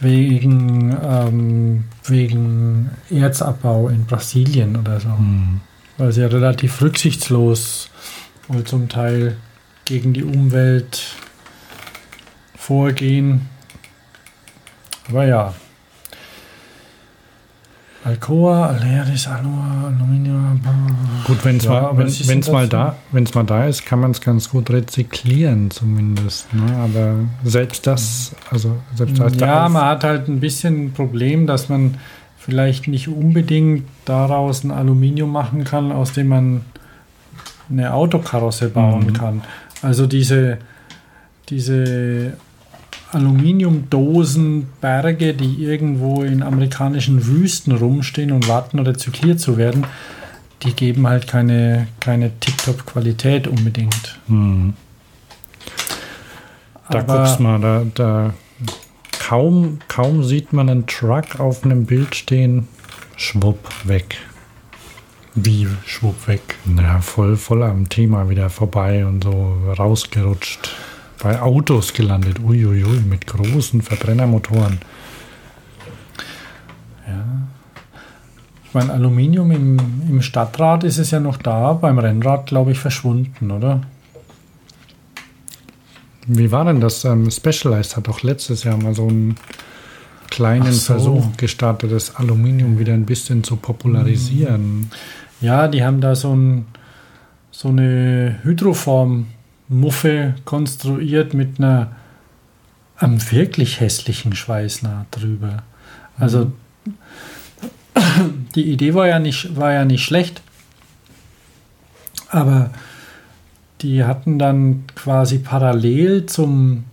[0.00, 5.08] Wegen, ähm, wegen Erzabbau in Brasilien oder so.
[5.08, 5.62] Hm.
[5.96, 7.88] Weil sie ja relativ rücksichtslos
[8.48, 9.38] wohl zum Teil
[9.86, 11.16] gegen die Umwelt
[12.54, 13.48] vorgehen.
[15.08, 15.54] Aber ja.
[18.04, 20.60] Alcoa, Aleris, Alua, Aluminium.
[21.26, 24.10] Gut, wenn's Ja, mal, wenn es wenn's mal da, wenn's mal da ist, kann man
[24.10, 26.52] es ganz gut rezyklieren zumindest.
[26.52, 26.76] Ne?
[26.76, 31.70] Aber selbst das, also selbst der Ja, man hat halt ein bisschen ein Problem, dass
[31.70, 31.94] man
[32.36, 36.60] vielleicht nicht unbedingt daraus ein Aluminium machen kann, aus dem man
[37.70, 39.12] eine Autokarosse bauen Mhm.
[39.14, 39.42] kann.
[39.80, 40.58] Also diese,
[41.48, 42.34] diese
[43.14, 49.84] Aluminiumdosenberge, die irgendwo in amerikanischen Wüsten rumstehen und warten, rezykliert zu werden,
[50.62, 54.18] die geben halt keine, keine Tip-Top-Qualität unbedingt.
[54.28, 54.74] Hm.
[56.90, 58.34] Da Aber- guckst mal, da, da
[59.18, 62.68] kaum, kaum sieht man einen Truck auf einem Bild stehen,
[63.16, 64.16] schwupp, weg.
[65.34, 66.56] Wie schwupp weg?
[66.76, 70.70] Ja, voll, voll am Thema wieder vorbei und so rausgerutscht.
[71.22, 72.38] Bei Autos gelandet.
[72.40, 74.78] Uiuiui, ui, mit großen Verbrennermotoren.
[77.06, 77.24] Ja.
[78.64, 82.78] Ich meine, Aluminium im, im Stadtrat ist es ja noch da, beim Rennrad, glaube ich,
[82.78, 83.82] verschwunden, oder?
[86.26, 87.04] Wie war denn das?
[87.04, 89.36] Ähm, Specialized hat doch letztes Jahr mal so einen
[90.30, 90.94] kleinen so.
[90.94, 94.90] Versuch gestartet, das Aluminium wieder ein bisschen zu popularisieren.
[95.40, 96.66] Ja, die haben da so, ein,
[97.50, 98.40] so eine
[99.68, 101.92] Hydroform-Muffe konstruiert mit einer
[102.96, 105.62] einem wirklich hässlichen Schweißnaht drüber.
[106.18, 106.52] Also
[108.54, 110.42] die Idee war ja nicht, war ja nicht schlecht,
[112.28, 112.70] aber
[113.80, 116.84] die hatten dann quasi parallel zum,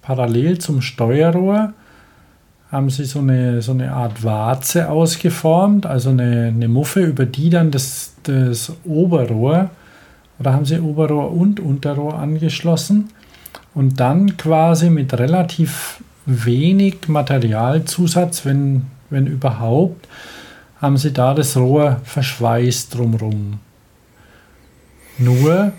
[0.00, 1.74] parallel zum Steuerrohr
[2.70, 7.50] haben sie so eine, so eine Art Warze ausgeformt, also eine, eine Muffe, über die
[7.50, 9.70] dann das, das Oberrohr,
[10.42, 13.10] oder haben sie Oberrohr und Unterrohr angeschlossen
[13.74, 20.08] und dann quasi mit relativ wenig Materialzusatz, wenn, wenn überhaupt,
[20.80, 23.60] haben sie da das Rohr verschweißt drumherum.
[25.18, 25.72] Nur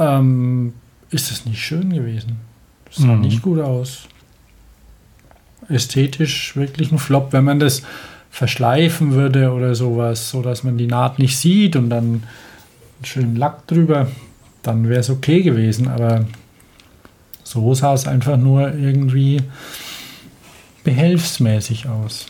[0.00, 0.72] ähm,
[1.10, 2.40] ist es nicht schön gewesen.
[2.86, 3.20] Das sah mhm.
[3.20, 4.08] nicht gut aus
[5.68, 7.82] ästhetisch wirklich ein Flop, wenn man das
[8.30, 12.24] verschleifen würde oder sowas, so dass man die Naht nicht sieht und dann
[12.96, 14.08] einen schönen Lack drüber,
[14.62, 16.26] dann wäre es okay gewesen, aber
[17.42, 19.42] so sah es einfach nur irgendwie
[20.82, 22.26] behelfsmäßig aus.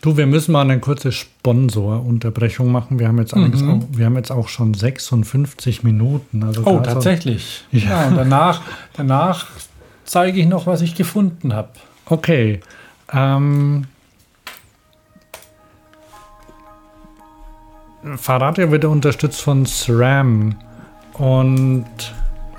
[0.00, 3.00] Du, wir müssen mal eine kurze Sponsorunterbrechung machen.
[3.00, 3.70] Wir haben jetzt, mhm.
[3.70, 6.44] auch, wir haben jetzt auch schon 56 Minuten.
[6.44, 7.64] Also oh, tatsächlich.
[7.72, 7.80] Ja.
[7.80, 9.46] ja, und danach, danach
[10.04, 11.70] zeige ich noch, was ich gefunden habe.
[12.06, 12.60] Okay.
[13.12, 13.86] Ähm,
[18.16, 20.56] Fahrradio wird unterstützt von SRAM.
[21.14, 21.86] Und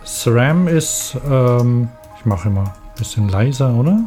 [0.04, 4.02] SRAM ist, ähm, ich mache immer ein bisschen leiser, oder?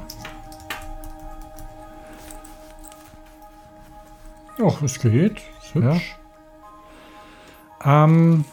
[4.65, 5.41] Ach, es geht.
[5.75, 5.99] Ja.
[7.85, 8.45] Ähm,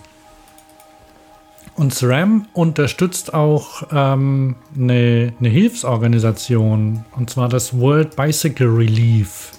[1.75, 9.51] und SRAM unterstützt auch ähm, eine, eine, Hilfsorganisation, und zwar das World Bicycle Relief.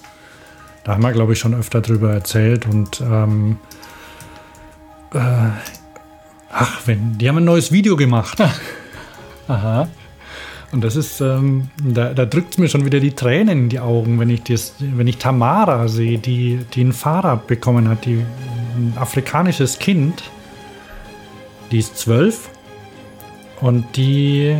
[0.83, 2.65] Da haben wir, glaube ich, schon öfter drüber erzählt.
[2.65, 3.57] Und ähm,
[5.13, 5.19] äh,
[6.51, 8.41] ach, wenn, die haben ein neues Video gemacht.
[9.47, 9.87] Aha.
[10.71, 13.79] Und das ist, ähm, da, da drückt es mir schon wieder die Tränen in die
[13.79, 18.23] Augen, wenn ich, das, wenn ich Tamara sehe, die, die ein Fahrrad bekommen hat, die,
[18.77, 20.23] ein afrikanisches Kind
[21.71, 22.49] die ist zwölf
[23.61, 24.57] und die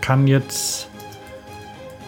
[0.00, 0.88] kann jetzt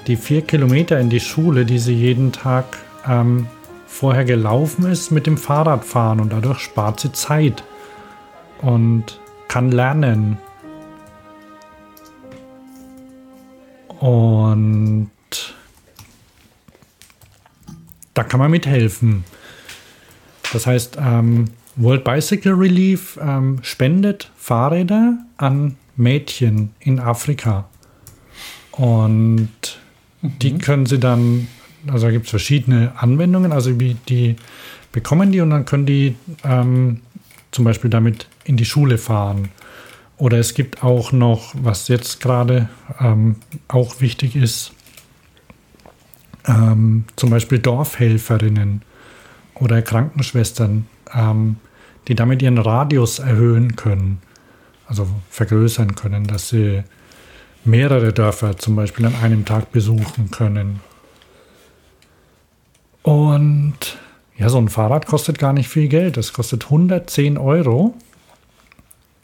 [0.06, 2.78] die vier Kilometer in die Schule, die sie jeden Tag
[3.08, 3.46] ähm,
[3.86, 7.64] vorher gelaufen ist, mit dem Fahrrad fahren und dadurch spart sie Zeit
[8.62, 10.38] und kann lernen.
[14.00, 15.10] Und
[18.14, 19.24] da kann man mithelfen.
[20.52, 21.46] Das heißt, ähm,
[21.76, 27.68] World Bicycle Relief ähm, spendet Fahrräder an Mädchen in Afrika.
[28.72, 29.50] Und
[30.22, 30.38] mhm.
[30.40, 31.48] die können sie dann,
[31.90, 34.36] also da gibt es verschiedene Anwendungen, also die, die,
[34.92, 37.00] bekommen die und dann können die ähm,
[37.50, 39.50] zum Beispiel damit in die Schule fahren.
[40.18, 42.68] Oder es gibt auch noch, was jetzt gerade
[43.00, 43.36] ähm,
[43.68, 44.72] auch wichtig ist,
[46.46, 48.82] ähm, zum Beispiel Dorfhelferinnen
[49.54, 51.56] oder Krankenschwestern, ähm,
[52.08, 54.18] die damit ihren Radius erhöhen können,
[54.86, 56.84] also vergrößern können, dass sie
[57.64, 60.80] mehrere Dörfer zum Beispiel an einem Tag besuchen können.
[63.06, 63.98] Und
[64.36, 66.16] ja, so ein Fahrrad kostet gar nicht viel Geld.
[66.16, 67.94] Das kostet 110 Euro.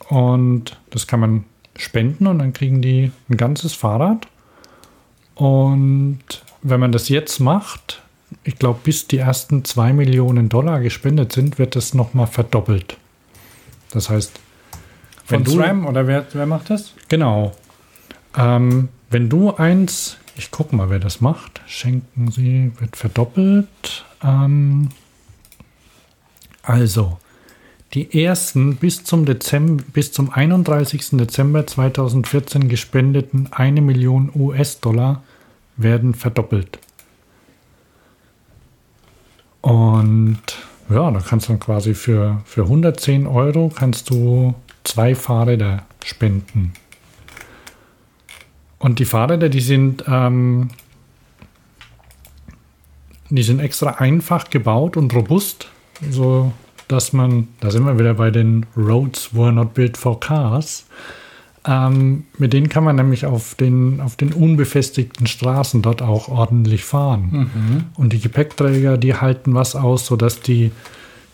[0.07, 1.43] Und das kann man
[1.75, 4.25] spenden und dann kriegen die ein ganzes Fahrrad.
[5.35, 6.23] Und
[6.61, 8.01] wenn man das jetzt macht,
[8.45, 12.95] ich glaube, bis die ersten 2 Millionen Dollar gespendet sind, wird das nochmal verdoppelt.
[13.91, 14.39] Das heißt,
[15.27, 15.61] wenn Von du.
[15.61, 16.93] SRAM oder wer, wer macht das?
[17.09, 17.51] Genau.
[18.37, 24.05] Ähm, wenn du eins, ich gucke mal, wer das macht, schenken sie, wird verdoppelt.
[24.23, 24.89] Ähm,
[26.63, 27.17] also,
[27.93, 31.11] die ersten bis zum, Dezember, bis zum 31.
[31.11, 35.23] Dezember 2014 gespendeten 1 Million US-Dollar
[35.77, 36.79] werden verdoppelt.
[39.61, 40.41] Und
[40.89, 46.73] ja, da kannst du dann quasi für, für 110 Euro kannst du zwei Fahrräder spenden.
[48.83, 50.71] Und die Fahrräder, die sind, ähm,
[53.29, 55.69] die sind extra einfach gebaut und robust,
[56.11, 56.51] so
[56.89, 60.85] dass man, da sind wir wieder bei den Roads were not built for cars.
[61.65, 66.83] Ähm, mit denen kann man nämlich auf den, auf den unbefestigten Straßen dort auch ordentlich
[66.83, 67.29] fahren.
[67.95, 70.71] Und die Gepäckträger, die halten was aus, sodass die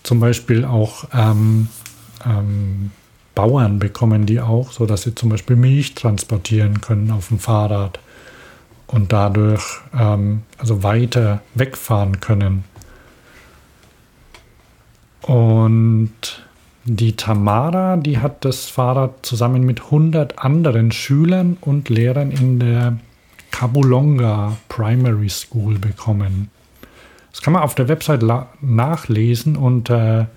[0.04, 1.68] zum Beispiel auch ähm,
[2.24, 2.92] ähm,
[3.40, 7.98] Bauern bekommen die auch, sodass sie zum Beispiel Milch transportieren können auf dem Fahrrad
[8.86, 9.64] und dadurch
[9.98, 12.66] ähm, also weiter wegfahren können.
[15.22, 16.12] Und
[16.84, 22.98] die Tamara, die hat das Fahrrad zusammen mit 100 anderen Schülern und Lehrern in der
[23.52, 26.52] Kabulonga Primary School bekommen.
[27.32, 28.22] Das kann man auf der Website
[28.60, 30.28] nachlesen unter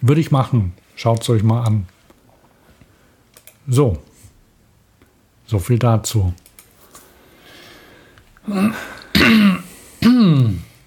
[0.00, 0.72] Würde ich machen.
[0.96, 1.86] Schaut es euch mal an.
[3.66, 3.98] So.
[5.46, 6.34] So viel dazu.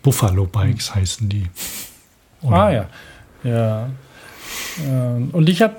[0.03, 1.47] Buffalo Bikes heißen die.
[2.43, 2.89] Ah ja.
[3.43, 3.89] Ja.
[4.85, 5.75] Ähm, Und ich habe,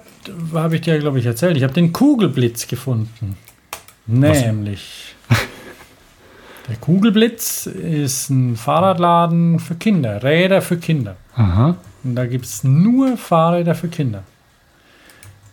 [0.53, 3.37] habe ich dir, glaube ich, erzählt, ich habe den Kugelblitz gefunden.
[4.07, 5.15] Nämlich.
[6.69, 11.17] Der Kugelblitz ist ein Fahrradladen für Kinder, Räder für Kinder.
[11.35, 11.77] Aha.
[12.05, 14.23] Und da gibt es nur Fahrräder für Kinder.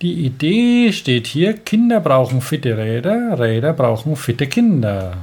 [0.02, 5.14] Die Idee steht hier, Kinder brauchen fitte Räder, Räder brauchen fitte Kinder.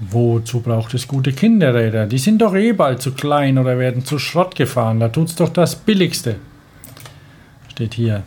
[0.00, 2.06] Wozu braucht es gute Kinderräder?
[2.06, 4.98] Die sind doch eh bald zu klein oder werden zu Schrott gefahren.
[4.98, 6.36] Da tut's doch das Billigste.
[7.68, 8.24] Steht hier.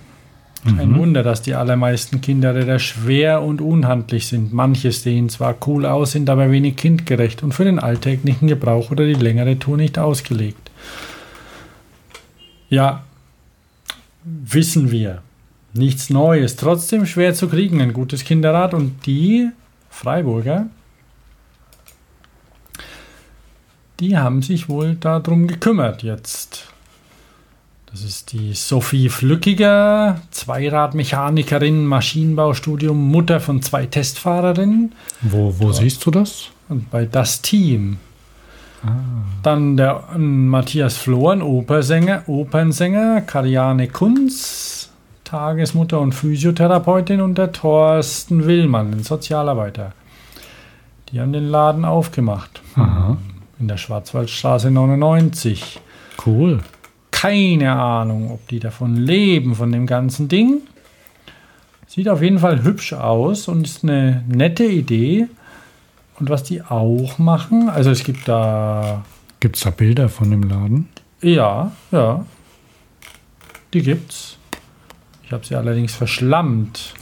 [0.63, 4.53] Kein Wunder, dass die allermeisten Kinderräder schwer und unhandlich sind.
[4.53, 9.05] Manche sehen zwar cool aus, sind aber wenig kindgerecht und für den alltäglichen Gebrauch oder
[9.07, 10.69] die längere Tour nicht ausgelegt.
[12.69, 13.03] Ja,
[14.23, 15.23] wissen wir.
[15.73, 16.57] Nichts Neues.
[16.57, 18.73] Trotzdem schwer zu kriegen, ein gutes Kinderrad.
[18.75, 19.49] Und die
[19.89, 20.67] Freiburger,
[23.99, 26.70] die haben sich wohl darum gekümmert jetzt.
[27.91, 36.11] Das ist die Sophie Flückiger, Zweiradmechanikerin, Maschinenbaustudium, Mutter von zwei Testfahrerinnen Wo, wo siehst du
[36.11, 36.49] das?
[36.69, 37.97] und bei das Team.
[39.43, 44.89] Dann der Matthias Flohr, ein Opersänger, Opernsänger, Kariane Kunz,
[45.25, 49.91] Tagesmutter und Physiotherapeutin und der Thorsten Willmann, ein Sozialarbeiter.
[51.11, 52.61] Die haben den Laden aufgemacht.
[52.75, 53.17] Aha.
[53.59, 55.79] In der Schwarzwaldstraße 99.
[56.25, 56.61] Cool.
[57.21, 60.61] Keine Ahnung, ob die davon leben, von dem ganzen Ding.
[61.85, 65.27] Sieht auf jeden Fall hübsch aus und ist eine nette Idee.
[66.19, 69.03] Und was die auch machen, also es gibt da,
[69.39, 70.89] Gibt es da Bilder von dem Laden?
[71.21, 72.25] ja, ja,
[73.73, 74.37] die gibt's.
[75.23, 76.95] Ich habe sie allerdings verschlammt.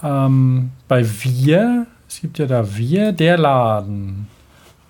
[0.00, 4.28] Ähm, bei Wir, es gibt ja da Wir, der Laden.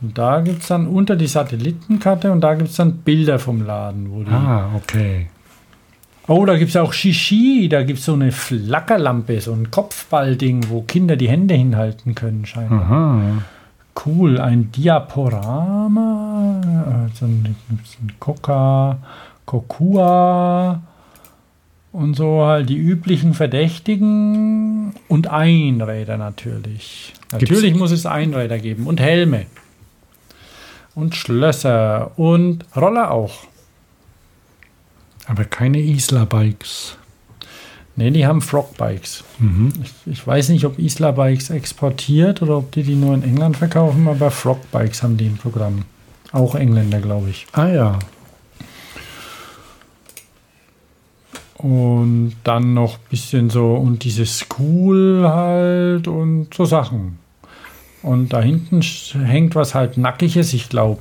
[0.01, 3.65] Und da gibt es dann unter die Satellitenkarte und da gibt es dann Bilder vom
[3.65, 5.29] Laden, wo die Ah, okay.
[6.27, 10.69] Oh, da gibt es auch Shishi, da gibt es so eine Flackerlampe, so ein Kopfballding,
[10.71, 12.81] wo Kinder die Hände hinhalten können, scheinbar.
[12.83, 13.21] Aha.
[14.07, 16.61] Cool, ein Diaporama,
[17.15, 18.99] so ein, gibt's ein Coca,
[19.47, 20.83] Kokua
[21.93, 27.13] und so halt die üblichen Verdächtigen und Einräder natürlich.
[27.31, 29.47] Gibt's- Natürlich muss es Einräder geben und Helme
[30.95, 33.47] und Schlösser und Roller auch.
[35.27, 36.97] Aber keine Isla-Bikes.
[37.97, 39.23] Ne, die haben Frogbikes.
[39.83, 43.57] Ich, ich weiß nicht, ob Isla Bikes exportiert oder ob die die nur in England
[43.57, 45.85] verkaufen, aber Frogbikes haben die im Programm.
[46.33, 47.47] Auch Engländer, glaube ich.
[47.53, 47.99] Ah ja.
[51.57, 57.21] Und dann noch ein bisschen so, und diese School halt und so Sachen.
[58.05, 60.53] Und da hinten hängt was halt Nackiges.
[60.53, 61.01] Ich glaube,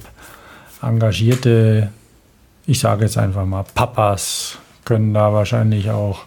[0.82, 1.90] engagierte,
[2.66, 6.24] ich sage jetzt einfach mal, Papas können da wahrscheinlich auch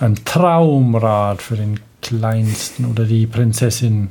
[0.00, 4.10] ein Traumrad für den Kleinsten oder die Prinzessin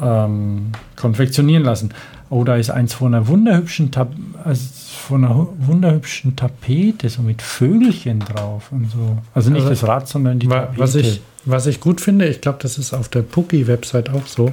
[0.00, 1.92] ähm, konfektionieren lassen.
[2.32, 4.10] Oh, da ist eins von einer wunderhübschen, Tap
[4.42, 4.62] also
[5.06, 9.18] von einer wunderhübschen Tapete, so mit Vögelchen drauf und so.
[9.34, 10.80] Also nicht Also, das Rad, sondern die Wa- Tapete.
[10.80, 14.50] Was ich, was ich gut finde, ich glaube, das ist auf der Pucki-Website auch so.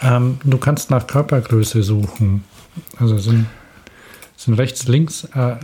[0.00, 2.44] Ähm, du kannst nach Körpergröße suchen.
[3.00, 3.46] Also sind,
[4.38, 5.56] sind rechts, links, äh,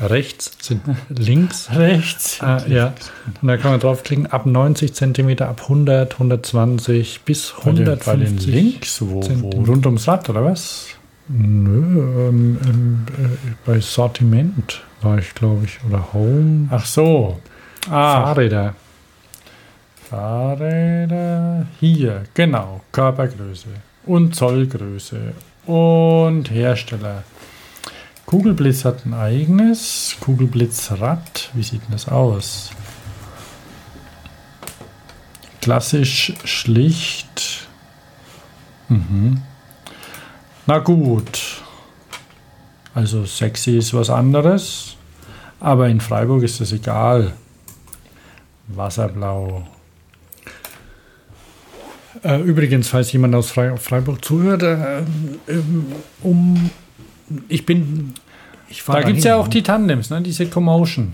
[0.00, 1.68] rechts sind links.
[1.74, 2.40] Rechts.
[2.40, 2.94] Äh, ja,
[3.40, 7.94] und da kann man draufklicken, ab 90 cm, ab 100, 120 bis Bei den, bei
[7.94, 8.54] den 150.
[8.54, 10.86] Links, wo, wo rund ums Rad oder was?
[11.26, 16.68] Nö, ähm, ähm, äh, bei Sortiment war ich, glaube ich, oder Home.
[16.70, 17.40] Ach so.
[17.90, 18.74] Ah, Fahrräder.
[20.08, 21.66] Fahrräder.
[21.80, 22.80] Hier, genau.
[22.92, 23.68] Körpergröße
[24.06, 25.32] und Zollgröße
[25.66, 27.24] und Hersteller.
[28.32, 30.16] Kugelblitz hat ein eigenes.
[30.20, 31.50] Kugelblitzrad.
[31.52, 32.70] Wie sieht denn das aus?
[35.60, 37.68] Klassisch schlicht.
[38.88, 39.42] Mhm.
[40.66, 41.60] Na gut.
[42.94, 44.96] Also sexy ist was anderes.
[45.60, 47.34] Aber in Freiburg ist das egal.
[48.68, 49.68] Wasserblau.
[52.22, 55.00] Äh, übrigens, falls jemand aus Frei Freiburg zuhört, äh,
[55.48, 56.70] ähm, um
[57.48, 58.14] ich bin.
[58.68, 60.22] Ich Da gibt es ja auch die Tandems, ne?
[60.22, 61.12] diese Commotion.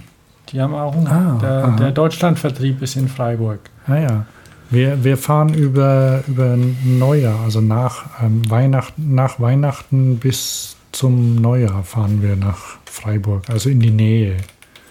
[0.50, 3.60] Die haben auch einen, Ah, der, der Deutschlandvertrieb ist in Freiburg.
[3.86, 4.26] Ah ja.
[4.70, 11.82] Wir, wir fahren über, über Neujahr, also nach, ähm, Weihnachten, nach Weihnachten bis zum Neujahr
[11.84, 14.36] fahren wir nach Freiburg, also in die Nähe.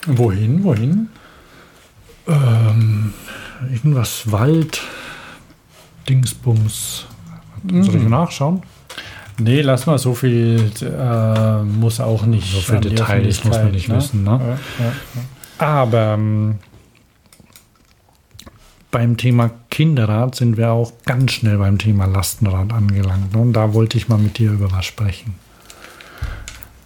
[0.07, 0.63] Wohin?
[0.63, 1.09] Wohin?
[2.27, 3.13] Ähm,
[3.71, 4.81] irgendwas Wald,
[6.09, 7.05] Dingsbums.
[7.69, 8.09] Soll ich Mhm.
[8.09, 8.61] nachschauen?
[9.39, 12.51] Nee, lass mal, so viel äh, muss auch nicht.
[12.51, 14.57] So viel Details muss man nicht Öffentlichkeit, wissen, ne?
[14.79, 14.93] Ja, ja,
[15.65, 16.55] Aber ähm,
[18.89, 23.33] beim Thema Kinderrad sind wir auch ganz schnell beim Thema Lastenrad angelangt.
[23.33, 23.41] ne?
[23.41, 25.35] Und da wollte ich mal mit dir über was sprechen.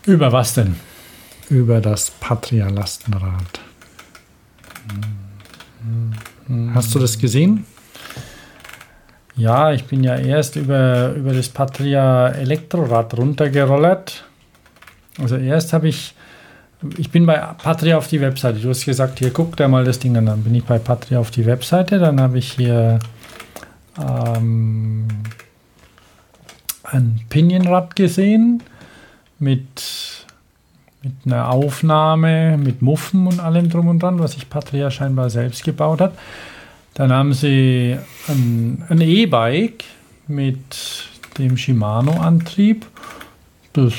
[0.06, 0.14] ja.
[0.14, 0.76] Über was denn?
[1.50, 3.62] Über das Patria-Lastenrad.
[6.74, 7.66] Hast du das gesehen?
[9.42, 14.24] Ja, ich bin ja erst über, über das Patria Elektrorad runtergerollert.
[15.20, 16.14] Also erst habe ich,
[16.98, 18.60] ich bin bei Patria auf die Webseite.
[18.60, 20.28] Du hast gesagt, hier guck dir mal das Ding an.
[20.28, 21.98] Dann bin ich bei Patria auf die Webseite.
[21.98, 23.00] Dann habe ich hier
[24.00, 25.08] ähm,
[26.84, 28.62] ein Pinionrad gesehen
[29.40, 30.24] mit,
[31.02, 35.64] mit einer Aufnahme, mit Muffen und allem drum und dran, was sich Patria scheinbar selbst
[35.64, 36.14] gebaut hat.
[36.94, 39.86] Dann haben sie ein, ein E-Bike
[40.28, 42.86] mit dem Shimano-Antrieb,
[43.74, 43.94] das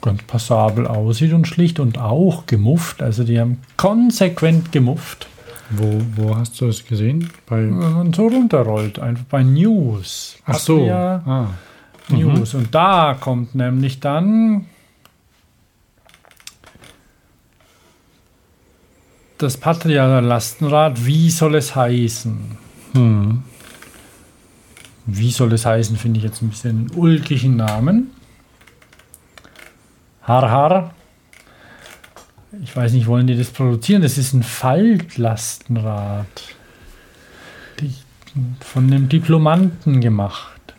[0.00, 3.02] ganz passabel aussieht und schlicht und auch gemufft.
[3.02, 5.26] Also die haben konsequent gemufft.
[5.70, 7.30] Wo, wo hast du das gesehen?
[7.46, 10.36] Bei Wenn man so runterrollt, einfach bei News.
[10.44, 10.88] Ach so.
[10.90, 11.48] Ah.
[12.08, 12.54] News.
[12.54, 14.66] Und da kommt nämlich dann
[19.38, 21.04] das Patria Lastenrad.
[21.04, 22.38] Wie soll es heißen?
[22.92, 23.42] Hm.
[25.06, 28.10] Wie soll es heißen, finde ich jetzt ein bisschen einen ulkigen Namen.
[30.22, 30.94] Har Har.
[32.62, 34.02] Ich weiß nicht, wollen die das produzieren?
[34.02, 36.26] Das ist ein Faltlastenrad.
[37.80, 37.92] Die,
[38.60, 40.74] von einem Diplomanten gemacht.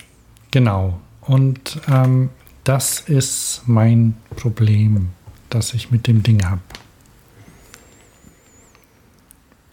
[0.51, 0.99] Genau.
[1.21, 2.29] Und ähm,
[2.63, 5.09] das ist mein Problem,
[5.49, 6.61] das ich mit dem Ding habe.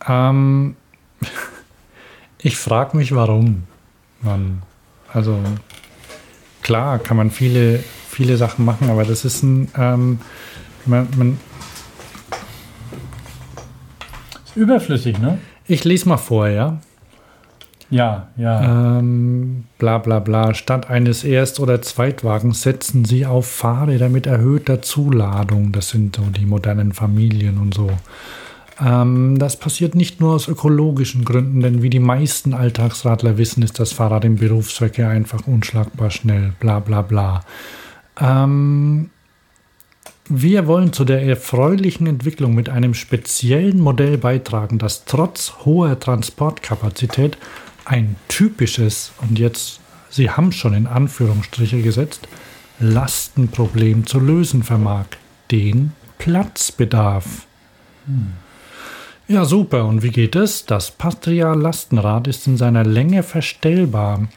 [0.06, 0.76] Ähm,
[2.38, 3.64] ich frage mich, warum.
[4.20, 4.62] Man,
[5.12, 5.38] also
[6.62, 10.20] klar kann man viele, viele Sachen machen, aber das ist ein, ähm,
[10.86, 11.40] man, man,
[14.44, 15.38] Ist überflüssig, ne?
[15.66, 16.78] ich lese mal vor, ja.
[17.90, 18.98] Ja, ja.
[18.98, 20.54] Ähm, bla bla bla.
[20.54, 25.72] Statt eines Erst- oder Zweitwagens setzen sie auf Fahrräder mit erhöhter Zuladung.
[25.72, 27.90] Das sind so die modernen Familien und so.
[28.80, 33.78] Ähm, das passiert nicht nur aus ökologischen Gründen, denn wie die meisten Alltagsradler wissen, ist
[33.78, 36.52] das Fahrrad im Berufsverkehr einfach unschlagbar schnell.
[36.60, 37.40] Bla bla bla.
[38.20, 39.10] Ähm,
[40.28, 47.36] wir wollen zu der erfreulichen Entwicklung mit einem speziellen Modell beitragen, das trotz hoher Transportkapazität
[47.84, 52.28] ein typisches, und jetzt, Sie haben schon in Anführungsstriche gesetzt,
[52.78, 55.06] Lastenproblem zu lösen vermag,
[55.50, 57.46] den Platzbedarf.
[59.28, 59.86] Ja, super.
[59.86, 60.66] Und wie geht es?
[60.66, 64.28] Das Patria Lastenrad ist in seiner Länge verstellbar.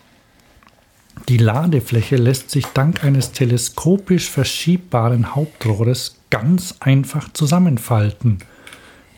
[1.29, 8.39] Die Ladefläche lässt sich dank eines teleskopisch verschiebbaren Hauptrohres ganz einfach zusammenfalten.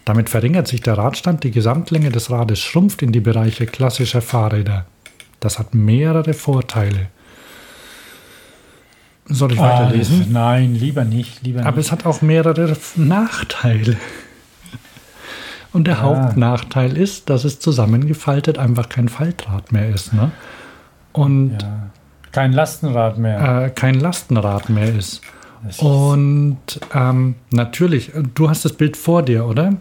[0.06, 4.86] Damit verringert sich der Radstand, die Gesamtlänge des Rades schrumpft in die Bereiche klassischer Fahrräder.
[5.40, 7.08] Das hat mehrere Vorteile.
[9.26, 10.22] Soll ich weiterlesen?
[10.22, 11.88] Ah, nein, lieber nicht, lieber Aber nicht.
[11.88, 13.98] es hat auch mehrere Nachteile.
[15.78, 16.02] Und der Ja.
[16.02, 20.12] Hauptnachteil ist, dass es zusammengefaltet einfach kein Faltrad mehr ist.
[20.14, 20.32] Ne?
[21.14, 21.90] Und ja.
[22.32, 23.66] Kein Lastenrad mehr.
[23.66, 25.22] äh, kein Lastenrad mehr ist.
[25.68, 26.58] Ist- Und
[26.94, 29.74] ähm, natürlich, du hast das Bild vor dir, oder?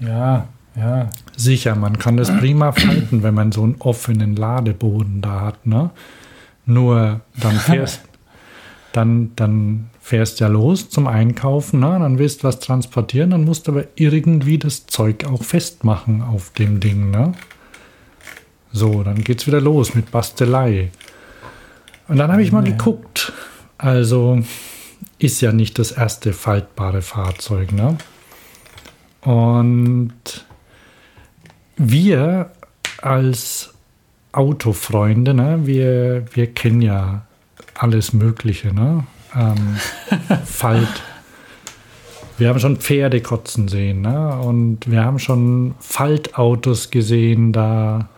[0.00, 1.08] ja, ja.
[1.36, 5.66] Sicher, man kann das prima falten, wenn man so einen offenen Ladeboden da hat.
[5.66, 5.90] Ne?
[6.66, 8.00] Nur dann fährst,
[8.92, 11.96] dann, dann fährst ja los zum Einkaufen, ne?
[12.00, 16.50] dann willst du was transportieren, dann musst du aber irgendwie das Zeug auch festmachen auf
[16.50, 17.10] dem Ding.
[17.10, 17.32] Ne?
[18.72, 20.90] So, dann geht's wieder los mit Bastelei.
[22.08, 23.32] Und dann habe ich mal geguckt.
[23.78, 24.42] Also
[25.18, 27.96] ist ja nicht das erste faltbare Fahrzeug, ne?
[29.20, 30.44] Und
[31.76, 32.50] wir
[33.00, 33.72] als
[34.32, 37.24] Autofreunde, ne, wir, wir kennen ja
[37.74, 39.06] alles Mögliche, ne?
[39.36, 39.76] Ähm,
[40.44, 41.02] Falt.
[42.38, 44.36] Wir haben schon Pferde kotzen sehen, ne?
[44.38, 48.08] Und wir haben schon Faltautos gesehen, da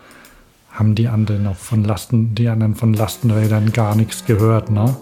[0.70, 4.96] haben die anderen noch von Lasten, die anderen von Lastenrädern gar nichts gehört, ne?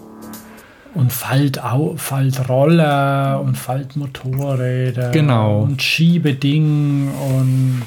[0.93, 5.09] Und Faltau Faltroller und Faltmotorräder.
[5.11, 5.61] Genau.
[5.61, 7.85] Und Schiebeding und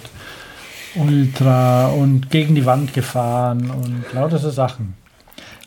[0.96, 4.94] Ultra und gegen die Wand gefahren und lauter so Sachen.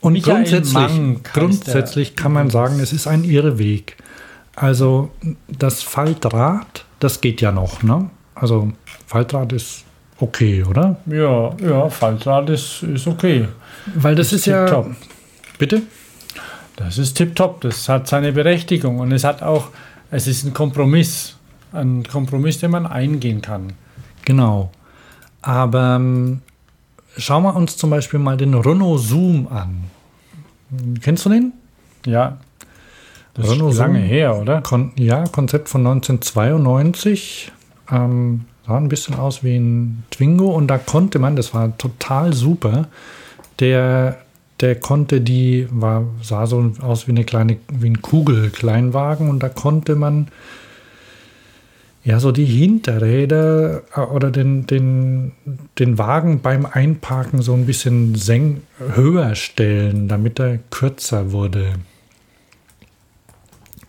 [0.02, 3.98] Und Michael grundsätzlich, grundsätzlich kann man sagen, es ist ein Irrweg.
[4.56, 5.12] Also
[5.48, 8.10] das Faltrad, das geht ja noch, ne?
[8.36, 8.72] Also
[9.08, 9.84] Faltrad ist
[10.20, 10.98] okay, oder?
[11.06, 13.48] Ja, ja, Faltrad ist, ist okay.
[13.96, 14.66] Weil das ist ja.
[14.66, 14.96] tipptopp.
[15.58, 15.82] Bitte?
[16.76, 19.68] Das ist tipptopp, das hat seine Berechtigung und es hat auch,
[20.12, 21.36] es ist ein Kompromiss.
[21.72, 23.74] Ein Kompromiss, den man eingehen kann.
[24.26, 24.72] Genau.
[25.42, 26.42] Aber ähm,
[27.18, 29.86] schauen wir uns zum Beispiel mal den Renault Zoom an.
[31.02, 31.54] Kennst du den?
[32.06, 32.38] Ja.
[33.34, 34.08] Das Renault ist lange Zoom.
[34.08, 34.62] her, oder?
[34.62, 37.52] Kon ja, Konzept von 1992.
[37.92, 42.34] Ähm, sah ein bisschen aus wie ein Twingo und da konnte man, das war total
[42.34, 42.88] super,
[43.60, 44.20] der,
[44.62, 49.50] der konnte die, war, sah so aus wie eine kleine, wie ein Kugelkleinwagen und da
[49.50, 50.28] konnte man
[52.04, 55.34] ja so die Hinterräder äh, oder den, den,
[55.78, 58.62] den Wagen beim Einparken so ein bisschen seng
[58.96, 61.74] höher stellen, damit er kürzer wurde.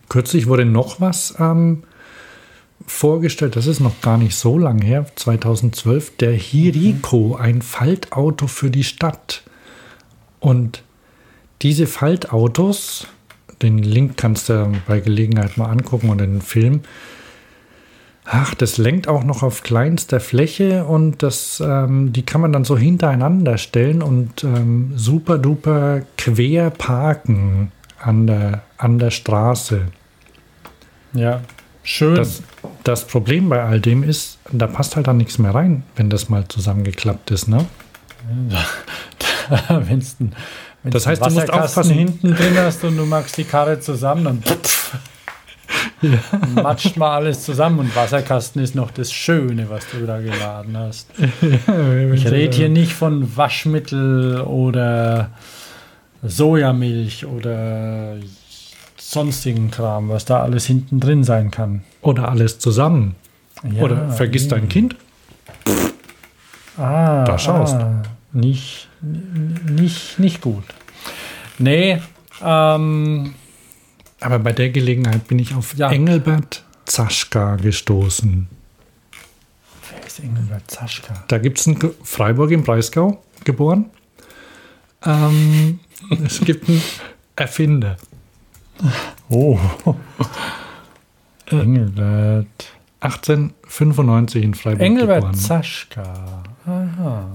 [0.09, 1.83] Kürzlich wurde noch was ähm,
[2.85, 8.69] vorgestellt, das ist noch gar nicht so lang her, 2012, der Hiriko, ein Faltauto für
[8.69, 9.43] die Stadt.
[10.41, 10.83] Und
[11.61, 13.07] diese Faltautos,
[13.61, 16.81] den Link kannst du bei Gelegenheit mal angucken und den Film,
[18.25, 22.63] ach, das lenkt auch noch auf kleinster Fläche und das, ähm, die kann man dann
[22.63, 29.81] so hintereinander stellen und ähm, super duper quer parken an der, an der Straße.
[31.13, 31.41] Ja.
[31.83, 32.15] Schön.
[32.15, 32.43] Das,
[32.83, 36.29] das Problem bei all dem ist, da passt halt dann nichts mehr rein, wenn das
[36.29, 37.65] mal zusammengeklappt ist, ne?
[39.67, 40.15] Ein, wenn's
[40.83, 41.95] Das heißt, du musst aufpassen.
[41.95, 44.95] hinten drin hast und du magst die Karre zusammen, pff,
[46.55, 51.09] matscht mal alles zusammen und Wasserkasten ist noch das Schöne, was du da geladen hast.
[52.13, 55.31] Ich rede hier nicht von Waschmittel oder
[56.23, 58.15] Sojamilch oder
[58.97, 61.83] sonstigen Kram, was da alles hinten drin sein kann.
[62.01, 63.15] Oder alles zusammen.
[63.63, 64.69] Ja, Oder vergiss dein eben.
[64.69, 64.95] Kind.
[66.77, 67.75] Ah, Da schaust.
[67.75, 70.63] ah, nicht, nicht, nicht gut.
[71.59, 72.01] Nee,
[72.43, 73.33] ähm,
[74.21, 75.91] Aber bei der Gelegenheit bin ich auf Ja.
[75.91, 78.47] Engelbert Zaschka gestoßen.
[79.91, 81.23] wer ist Engelbert Zaschka?
[81.27, 83.85] Da gibt es einen Ge- Freiburg im Breisgau geboren.
[85.05, 85.79] Ähm,
[86.25, 86.81] es gibt einen
[87.35, 87.97] Erfinder.
[89.29, 89.59] Oh.
[91.47, 92.47] Engelbert.
[93.01, 95.33] 1895 in Freiburg Engelbert geboren.
[95.35, 96.43] Zaschka.
[96.65, 97.25] Aha.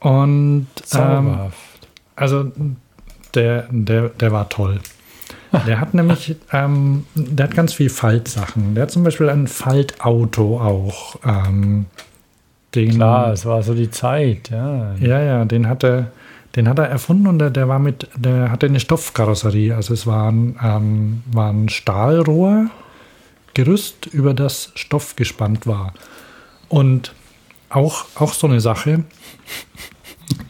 [0.00, 1.38] Und ähm,
[2.16, 2.52] also
[3.34, 4.80] der, der, der war toll.
[5.66, 8.74] Der hat nämlich, ähm, der hat ganz viel Faltsachen.
[8.74, 11.16] Der hat zum Beispiel ein Faltauto auch.
[11.24, 11.86] Ähm,
[12.74, 14.94] den, Klar, es war so die Zeit, ja.
[15.00, 16.10] Ja, ja, den hat er,
[16.56, 19.74] den hat er erfunden und der, der war mit, der hatte eine Stoffkarosserie.
[19.74, 22.66] Also es war ein, ähm, war ein Stahlrohr,
[23.54, 25.94] Gerüst, über das Stoff gespannt war.
[26.68, 27.14] Und
[27.70, 29.04] auch, auch so eine Sache,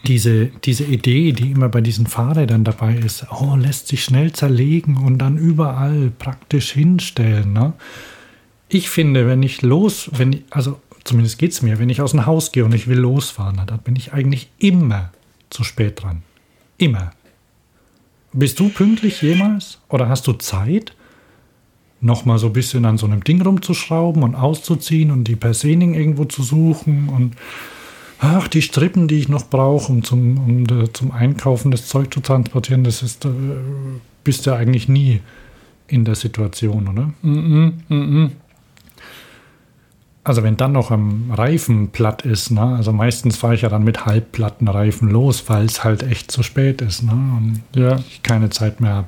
[0.07, 4.97] diese, diese Idee, die immer bei diesen Fahrrädern dabei ist, oh, lässt sich schnell zerlegen
[4.97, 7.53] und dann überall praktisch hinstellen.
[7.53, 7.74] Ne?
[8.69, 12.12] Ich finde, wenn ich los, wenn ich, also zumindest geht es mir, wenn ich aus
[12.12, 15.11] dem Haus gehe und ich will losfahren, dann bin ich eigentlich immer
[15.51, 16.23] zu spät dran.
[16.78, 17.12] Immer.
[18.32, 19.78] Bist du pünktlich jemals?
[19.89, 20.94] Oder hast du Zeit,
[22.01, 26.24] nochmal so ein bisschen an so einem Ding rumzuschrauben und auszuziehen und die Persening irgendwo
[26.24, 27.36] zu suchen und
[28.18, 32.12] ach, die Strippen, die ich noch brauche, um zum, um äh, zum Einkaufen das Zeug
[32.12, 33.28] zu transportieren, das ist, äh,
[34.24, 35.20] bist du eigentlich nie
[35.88, 37.12] in der Situation, oder?
[37.22, 38.32] Mhm, mhm.
[40.24, 42.74] Also wenn dann noch am Reifen platt ist, ne?
[42.74, 46.43] also meistens fahre ich ja dann mit halbplatten Reifen los, weil es halt echt zu
[46.43, 47.12] spät ist ne?
[47.12, 47.97] und Ja.
[47.98, 49.06] ich keine Zeit mehr habe.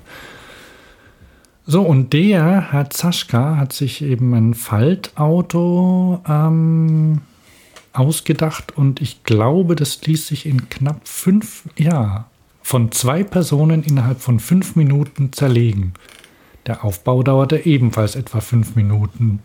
[1.66, 7.20] So, und der, Herr Zaschka, hat sich eben ein Faltauto ähm,
[7.98, 12.26] ausgedacht und ich glaube, das ließ sich in knapp fünf, ja,
[12.62, 15.94] von zwei Personen innerhalb von fünf Minuten zerlegen.
[16.66, 19.40] Der Aufbau dauerte ebenfalls etwa fünf Minuten.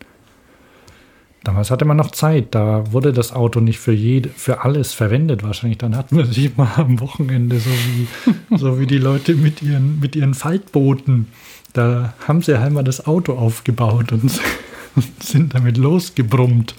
[1.44, 5.44] Damals hatte man noch Zeit, da wurde das Auto nicht für, jede, für alles verwendet
[5.44, 5.78] wahrscheinlich.
[5.78, 8.08] Dann hat man sich mal am Wochenende, so wie,
[8.58, 11.28] so wie die Leute mit ihren, mit ihren Faltbooten,
[11.74, 14.32] da haben sie einmal das Auto aufgebaut und
[15.20, 16.76] sind damit losgebrummt.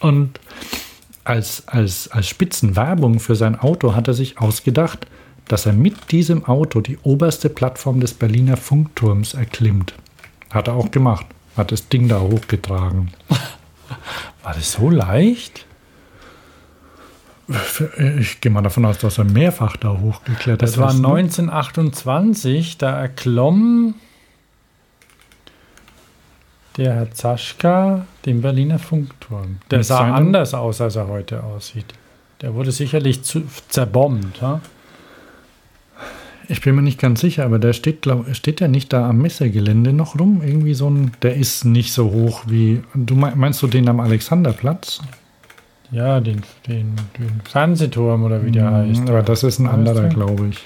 [0.00, 0.38] Und
[1.24, 5.06] als, als, als Spitzenwerbung für sein Auto hat er sich ausgedacht,
[5.46, 9.94] dass er mit diesem Auto die oberste Plattform des Berliner Funkturms erklimmt.
[10.50, 11.26] Hat er auch gemacht
[11.58, 13.10] hat das Ding da hochgetragen.
[14.42, 15.66] War das so leicht?
[18.18, 20.76] Ich gehe mal davon aus, dass er mehrfach da hochgeklettert ist.
[20.76, 22.76] Das war 1928, ne?
[22.78, 23.94] da erklomm
[26.78, 29.58] der Herr Zaschka den Berliner Funkturm.
[29.70, 31.92] Der sah anders aus, als er heute aussieht.
[32.40, 34.40] Der wurde sicherlich zu, zerbombt.
[34.40, 34.60] Ha?
[36.48, 39.18] Ich bin mir nicht ganz sicher, aber der steht, glaub, steht ja nicht da am
[39.18, 40.40] Messegelände noch rum.
[40.42, 42.80] Irgendwie so ein, der ist nicht so hoch wie.
[42.94, 45.00] Du meinst du den am Alexanderplatz?
[45.90, 49.08] Ja, den, den, den Fernsehturm oder wie der mhm, heißt.
[49.08, 50.64] Aber das ist ein anderer, glaube ich.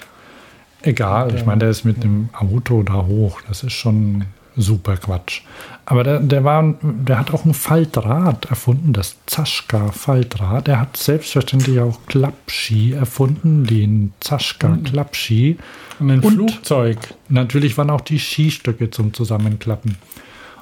[0.83, 3.41] Egal, ich meine, der ist mit dem Auto da hoch.
[3.47, 5.41] Das ist schon super Quatsch.
[5.85, 10.67] Aber der, der, war, der hat auch ein Faltrad erfunden, das Zaschka-Faltrad.
[10.67, 15.57] Er hat selbstverständlich auch Klappski erfunden, den Zaschka-Klappski.
[15.99, 16.97] Und ein Und Flugzeug.
[17.29, 19.97] Natürlich waren auch die Skistöcke zum Zusammenklappen.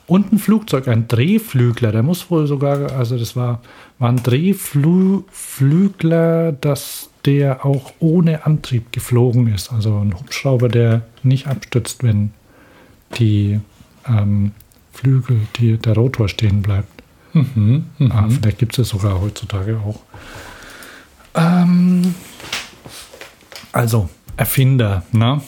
[0.08, 3.62] Und ein Flugzeug, ein Drehflügler, der muss wohl sogar, also das war,
[3.98, 5.24] war ein Drehflügler,
[6.52, 9.72] dass der auch ohne Antrieb geflogen ist.
[9.72, 12.32] Also ein Hubschrauber, der nicht abstützt, wenn
[13.18, 13.62] die
[14.08, 14.52] ähm,
[14.94, 17.02] Flügel, die, der Rotor stehen bleibt.
[17.34, 18.16] Mhm, mh.
[18.16, 20.02] ah, vielleicht gibt es es sogar heutzutage auch.
[21.34, 22.14] Ähm,
[23.72, 25.42] also, Erfinder, ne?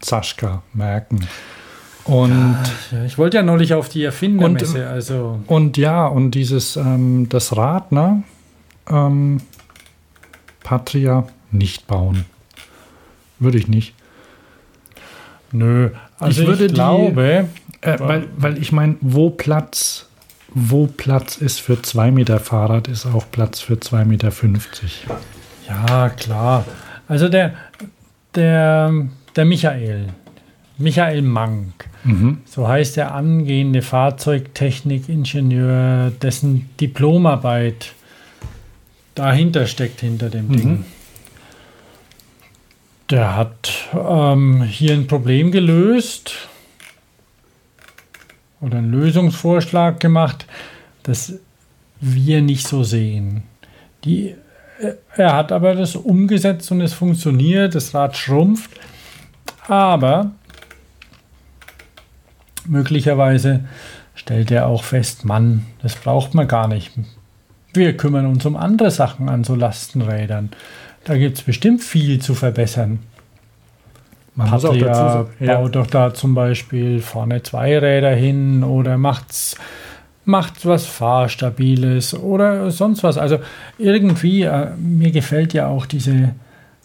[0.00, 1.26] Zaschka, merken.
[2.04, 2.58] Und
[2.92, 5.40] ja, ich wollte ja neulich auf die Erfindermesse, und, also.
[5.46, 8.22] Und ja, und dieses, ähm, das Rad, ne?
[8.88, 9.40] Ähm,
[10.62, 12.26] Patria nicht bauen.
[13.38, 13.94] Würde ich nicht.
[15.54, 17.48] Nö, also ich, würde ich glaube,
[17.82, 20.08] die, äh, weil, weil ich meine, wo Platz,
[20.52, 24.32] wo Platz ist für 2 Meter Fahrrad, ist auch Platz für 2,50 Meter.
[25.68, 26.64] Ja, klar.
[27.06, 27.54] Also der,
[28.34, 28.92] der,
[29.36, 30.08] der Michael,
[30.76, 32.38] Michael Mank, mhm.
[32.46, 37.92] so heißt der angehende Fahrzeugtechnikingenieur, dessen Diplomarbeit
[39.14, 40.56] dahinter steckt, hinter dem mhm.
[40.56, 40.84] Ding.
[43.10, 46.48] Der hat ähm, hier ein Problem gelöst
[48.60, 50.46] oder einen Lösungsvorschlag gemacht,
[51.02, 51.34] das
[52.00, 53.42] wir nicht so sehen.
[54.04, 54.34] Die,
[54.80, 58.70] äh, er hat aber das umgesetzt und es funktioniert, das Rad schrumpft,
[59.68, 60.32] aber
[62.66, 63.64] möglicherweise
[64.14, 66.92] stellt er auch fest, Mann, das braucht man gar nicht.
[67.74, 70.50] Wir kümmern uns um andere Sachen an so Lastenrädern.
[71.04, 73.00] Da gibt es bestimmt viel zu verbessern.
[74.34, 75.60] Man muss auch dazu ja.
[75.60, 79.56] baut doch da zum Beispiel vorne zwei Räder hin oder macht's
[80.24, 83.18] macht was Fahrstabiles oder sonst was.
[83.18, 83.38] Also
[83.78, 86.34] irgendwie, äh, mir gefällt ja auch diese,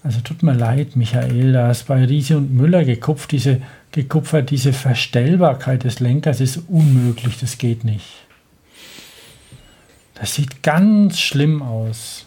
[0.04, 4.74] also tut mir leid, Michael, da ist bei Riese und Müller gekupft, diese, gekupfert, diese
[4.74, 8.26] Verstellbarkeit des Lenkers ist unmöglich, das geht nicht.
[10.16, 12.26] Das sieht ganz schlimm aus.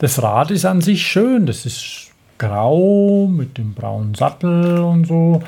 [0.00, 5.42] Das Rad ist an sich schön, das ist grau mit dem braunen Sattel und so.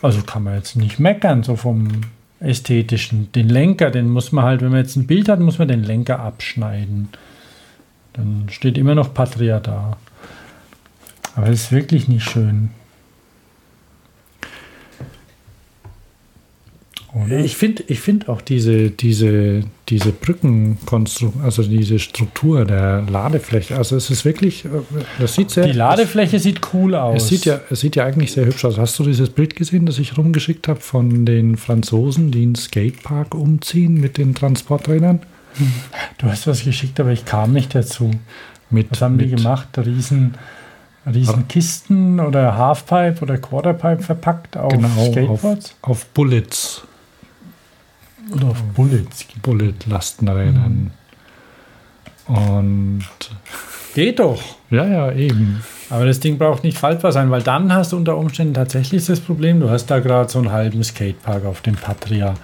[0.00, 1.88] Also kann man jetzt nicht meckern, so vom
[2.40, 3.30] ästhetischen.
[3.32, 5.84] Den Lenker, den muss man halt, wenn man jetzt ein Bild hat, muss man den
[5.84, 7.10] Lenker abschneiden.
[8.14, 9.98] Dann steht immer noch Patria da.
[11.36, 12.70] Aber es ist wirklich nicht schön.
[17.24, 17.38] Oder?
[17.38, 23.96] Ich finde ich find auch diese, diese, diese Brückenkonstruktion, also diese Struktur der Ladefläche, also
[23.96, 24.68] es ist wirklich, äh,
[25.18, 25.66] das sieht sehr...
[25.66, 27.22] Die Ladefläche es, sieht cool aus.
[27.22, 28.78] Es sieht, ja, es sieht ja eigentlich sehr hübsch aus.
[28.78, 33.34] Hast du dieses Bild gesehen, das ich rumgeschickt habe von den Franzosen, die einen Skatepark
[33.34, 35.20] umziehen mit den Transporträdern?
[36.18, 38.10] Du hast was geschickt, aber ich kam nicht dazu.
[38.70, 39.68] Mit, was haben mit, die gemacht?
[39.78, 40.34] Riesen...
[41.06, 45.74] Riesenkisten oder Halfpipe oder Quarterpipe verpackt auf genau, Skateboards?
[45.80, 46.82] Auf, auf Bullets.
[48.32, 49.26] Oder auf Bullets.
[49.42, 50.90] Bullet-Lastenrädern.
[52.28, 52.34] Mhm.
[52.34, 53.04] Und
[53.94, 54.42] geht doch.
[54.70, 55.62] Ja, ja, eben.
[55.90, 59.20] Aber das Ding braucht nicht faltbar sein, weil dann hast du unter Umständen tatsächlich das
[59.20, 62.34] Problem, du hast da gerade so einen halben Skatepark auf dem Patria.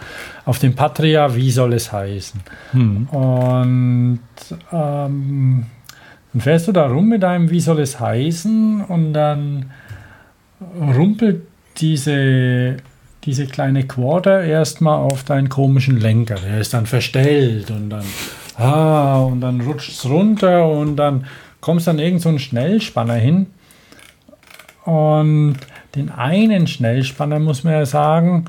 [0.46, 2.40] Auf dem Patria, wie soll es heißen?
[2.72, 3.06] Hm.
[3.08, 4.20] Und
[4.72, 5.66] ähm,
[6.32, 8.84] dann fährst du da rum mit einem, wie soll es heißen?
[8.88, 9.70] Und dann
[10.80, 11.42] rumpelt
[11.76, 12.78] diese,
[13.24, 16.36] diese kleine Quarter erstmal auf deinen komischen Lenker.
[16.36, 18.04] Der ist dann verstellt und dann,
[18.56, 21.26] ah, und dann rutscht es runter und dann
[21.60, 23.46] kommst dann irgend so ein Schnellspanner hin.
[24.84, 25.56] Und
[25.94, 28.44] den einen Schnellspanner, muss man ja sagen,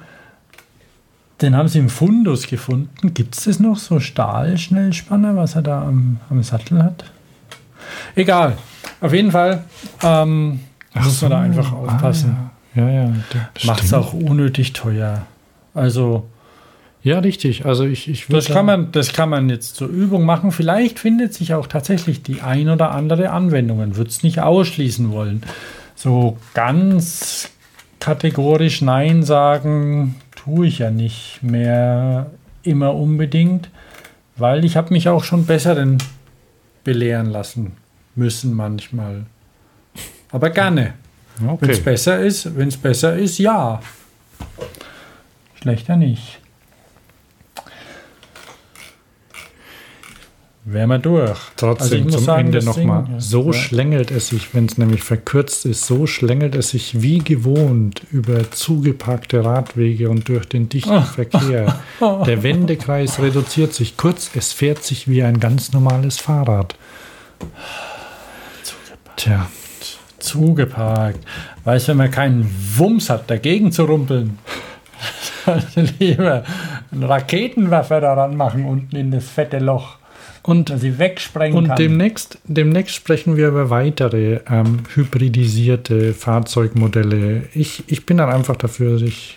[1.41, 3.13] den haben sie im Fundus gefunden.
[3.13, 7.05] Gibt es das noch, so Stahlschnellspanner, was er da am, am Sattel hat?
[8.15, 8.57] Egal.
[9.01, 9.63] Auf jeden Fall
[10.01, 10.59] ähm,
[10.93, 12.35] muss man da einfach aufpassen.
[12.37, 12.89] Ah, ja, ja.
[12.89, 13.13] ja
[13.65, 15.25] Macht es auch unnötig teuer.
[15.73, 16.25] Also.
[17.03, 17.65] Ja, richtig.
[17.65, 20.51] Also ich, ich das kann man, das kann man jetzt zur Übung machen.
[20.51, 23.77] Vielleicht findet sich auch tatsächlich die ein oder andere Anwendung.
[23.77, 25.43] Man wird es nicht ausschließen wollen.
[25.93, 27.51] So ganz
[27.99, 32.31] kategorisch Nein sagen tue ich ja nicht mehr
[32.63, 33.69] immer unbedingt,
[34.35, 35.99] weil ich habe mich auch schon besseren
[36.83, 37.73] belehren lassen
[38.15, 39.25] müssen manchmal.
[40.31, 40.93] Aber gerne.
[41.43, 41.57] Okay.
[41.61, 43.79] Wenn es besser ist, wenn es besser ist, ja.
[45.61, 46.39] Schlechter nicht.
[50.67, 51.37] Wären wir durch.
[51.57, 53.05] Trotzdem Also zum sagen, Ende nochmal.
[53.19, 53.53] So Ja.
[53.53, 58.49] schlängelt es sich, wenn es nämlich verkürzt ist, so schlängelt es sich wie gewohnt über
[58.49, 61.79] zugeparkte Radwege und durch den dichten Verkehr.
[62.25, 63.95] Der Wendekreis reduziert sich.
[63.95, 66.75] Kurz, es fährt sich wie ein ganz normales Fahrrad.
[69.17, 69.47] Tja,
[70.25, 71.19] Zugeparkt.
[71.63, 74.39] Weißt du, wenn man keinen Wumms hat, dagegen zu rumpeln,
[75.99, 76.43] lieber
[76.91, 79.97] einen Raketenwerfer daran machen, unten in das fette Loch,
[80.45, 81.77] und sie wegsprengen Und kann.
[81.77, 87.43] demnächst, demnächst sprechen wir über weitere ähm, hybridisierte Fahrzeugmodelle.
[87.53, 89.35] Ich, ich bin dann einfach dafür, ich,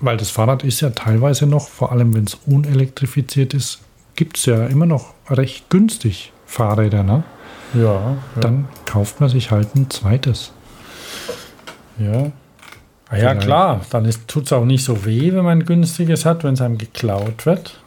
[0.00, 3.80] weil das Fahrrad ist ja teilweise noch, vor allem wenn es unelektrifiziert ist,
[4.16, 7.02] gibt es ja immer noch recht günstig Fahrräder.
[7.02, 7.22] Ne?
[7.74, 8.16] Ja, ja.
[8.40, 10.52] Dann kauft man sich halt ein zweites.
[11.98, 12.32] Ja.
[13.08, 13.40] Ah ja, Vielleicht.
[13.42, 13.80] klar.
[13.90, 16.78] Dann tut es auch nicht so weh, wenn man ein günstiges hat, wenn es einem
[16.78, 17.80] geklaut wird.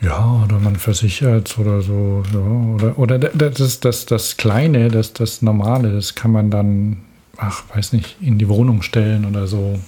[0.00, 2.22] Ja, oder man versichert oder so.
[2.32, 6.50] Ja, oder oder da- da- das, das, das Kleine, das, das Normale, das kann man
[6.50, 6.98] dann,
[7.36, 9.78] ach, weiß nicht, in die Wohnung stellen oder so.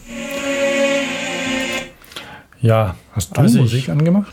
[2.61, 2.97] Ja.
[3.13, 4.33] Hast du Also ich- Musik angemacht?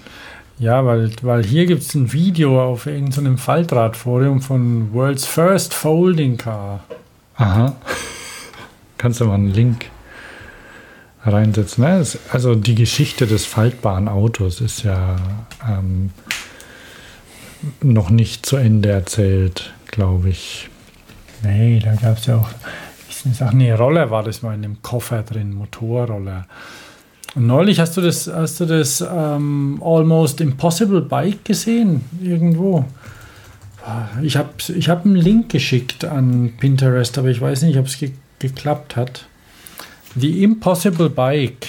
[0.60, 6.38] Ja, weil, weil hier gibt es ein Video auf irgendeinem Faltradforum von World's First Folding
[6.38, 6.84] Car.
[7.36, 7.76] Aha.
[8.98, 9.86] Kannst du mal einen Link
[11.24, 11.84] reinsetzen.
[11.84, 12.04] Ne?
[12.32, 15.18] Also die Geschichte des faltbaren Autos ist ja
[15.68, 16.10] ähm,
[17.82, 20.70] noch nicht zu Ende erzählt, glaube ich.
[21.44, 22.50] Nee, da gab es ja auch.
[23.42, 26.48] Ach nee, Roller war das mal in dem Koffer drin, Motorroller.
[27.36, 32.02] Neulich hast du das, hast du das ähm, Almost Impossible Bike gesehen?
[32.22, 32.86] Irgendwo.
[34.22, 37.98] Ich habe ich hab einen Link geschickt an Pinterest, aber ich weiß nicht, ob es
[37.98, 39.26] ge geklappt hat.
[40.16, 41.68] The Impossible Bike.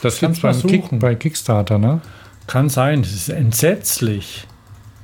[0.00, 2.00] Das gibt's beim mal Kick, bei Kickstarter, ne?
[2.46, 4.46] Kann sein, das ist entsetzlich.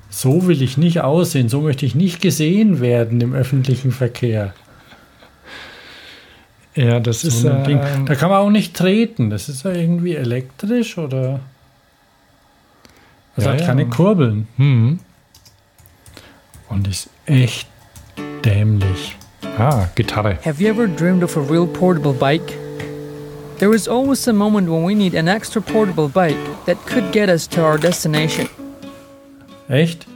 [0.09, 4.55] So will ich nicht aussehen, so möchte ich nicht gesehen werden im öffentlichen Verkehr.
[6.81, 7.79] Ja, das ist So ein Ding.
[7.79, 9.29] äh, Da kann man auch nicht treten.
[9.29, 11.41] Das ist ja irgendwie elektrisch oder.
[13.37, 13.67] Also Ja, hat ja.
[13.67, 14.49] keine Kurbeln.
[14.57, 14.99] hm.
[16.69, 17.67] Und ist echt
[18.45, 19.17] dämlich.
[19.59, 20.39] Ah, Gitarre.
[20.45, 22.57] Have you ever dreamed of a real portable bike?
[23.59, 26.37] There is always a moment when we need an extra portable bike
[26.67, 28.49] that could get us to our destination.
[29.69, 30.07] Echt?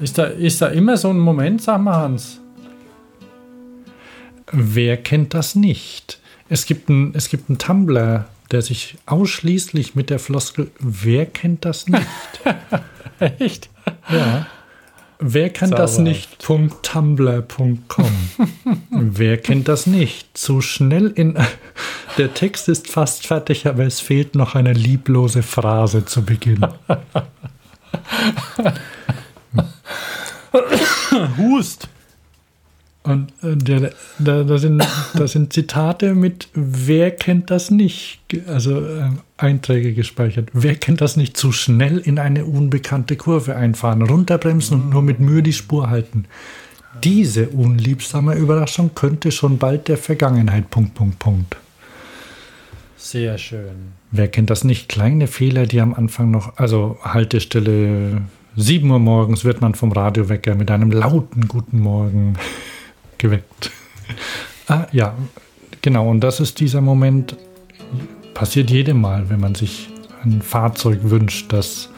[0.00, 2.39] Ist da, ist da immer so ein Moment, sag mal Hans?
[4.52, 6.18] Wer kennt das nicht?
[6.48, 12.06] Es gibt einen einen Tumblr, der sich ausschließlich mit der Floskel Wer kennt das nicht?
[13.38, 13.70] Echt?
[14.08, 14.46] Ja.
[15.22, 16.40] Wer kennt das Zauberhaft.
[16.40, 16.82] nicht?
[16.82, 18.12] .tumblr.com.
[18.90, 20.36] Wer kennt das nicht?
[20.36, 21.38] Zu schnell in.
[22.18, 26.66] Der Text ist fast fertig, aber es fehlt noch eine lieblose Phrase zu Beginn.
[31.38, 31.88] Hust.
[33.02, 38.20] Und äh, da, da, sind, da sind Zitate mit Wer kennt das nicht?
[38.46, 40.50] Also äh, Einträge gespeichert.
[40.52, 41.36] Wer kennt das nicht?
[41.36, 46.26] Zu schnell in eine unbekannte Kurve einfahren, runterbremsen und nur mit Mühe die Spur halten.
[47.02, 50.68] Diese unliebsame Überraschung könnte schon bald der Vergangenheit.
[50.68, 51.56] Punkt, Punkt, Punkt.
[52.98, 53.94] Sehr schön.
[54.10, 54.90] Wer kennt das nicht?
[54.90, 58.20] Kleine Fehler, die am Anfang noch, also Haltestelle
[58.56, 62.34] 7 Uhr morgens wird man vom Radiowecker mit einem lauten Guten Morgen
[63.20, 63.70] geweckt.
[64.66, 65.14] ah, ja,
[65.82, 66.10] genau.
[66.10, 67.36] Und das ist dieser Moment,
[68.34, 69.88] passiert jedem Mal, wenn man sich
[70.24, 71.88] ein Fahrzeug wünscht, das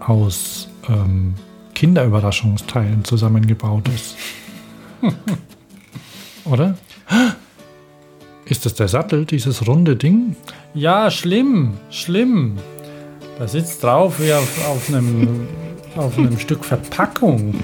[0.00, 1.34] aus ähm,
[1.74, 4.16] Kinderüberraschungsteilen zusammengebaut ist.
[6.44, 6.76] Oder?
[8.44, 10.36] Ist das der Sattel, dieses runde Ding?
[10.74, 12.58] Ja, schlimm, schlimm.
[13.38, 15.48] Da sitzt drauf wie auf, auf, einem,
[15.96, 17.54] auf einem Stück Verpackung.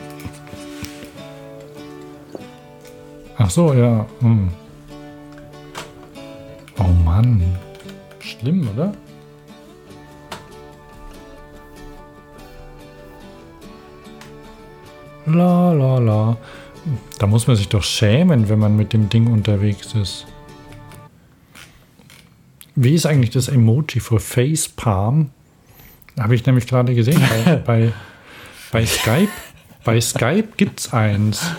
[3.39, 4.05] Ach so, ja.
[4.21, 4.49] Hm.
[6.79, 7.41] Oh Mann.
[8.19, 8.93] Schlimm, oder?
[15.27, 16.37] La la la.
[17.19, 20.27] Da muss man sich doch schämen, wenn man mit dem Ding unterwegs ist.
[22.75, 25.31] Wie ist eigentlich das Emoji für Facepalm?
[26.19, 27.21] Habe ich nämlich gerade gesehen.
[27.45, 27.93] Bei, bei,
[28.73, 29.29] bei Skype,
[29.85, 31.53] bei Skype gibt es eins.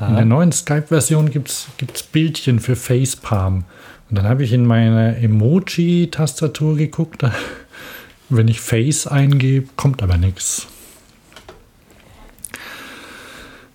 [0.00, 3.64] In der neuen Skype-Version gibt es Bildchen für Facepalm.
[4.08, 7.22] Und dann habe ich in meine Emoji-Tastatur geguckt.
[8.30, 10.66] Wenn ich Face eingebe, kommt aber nichts.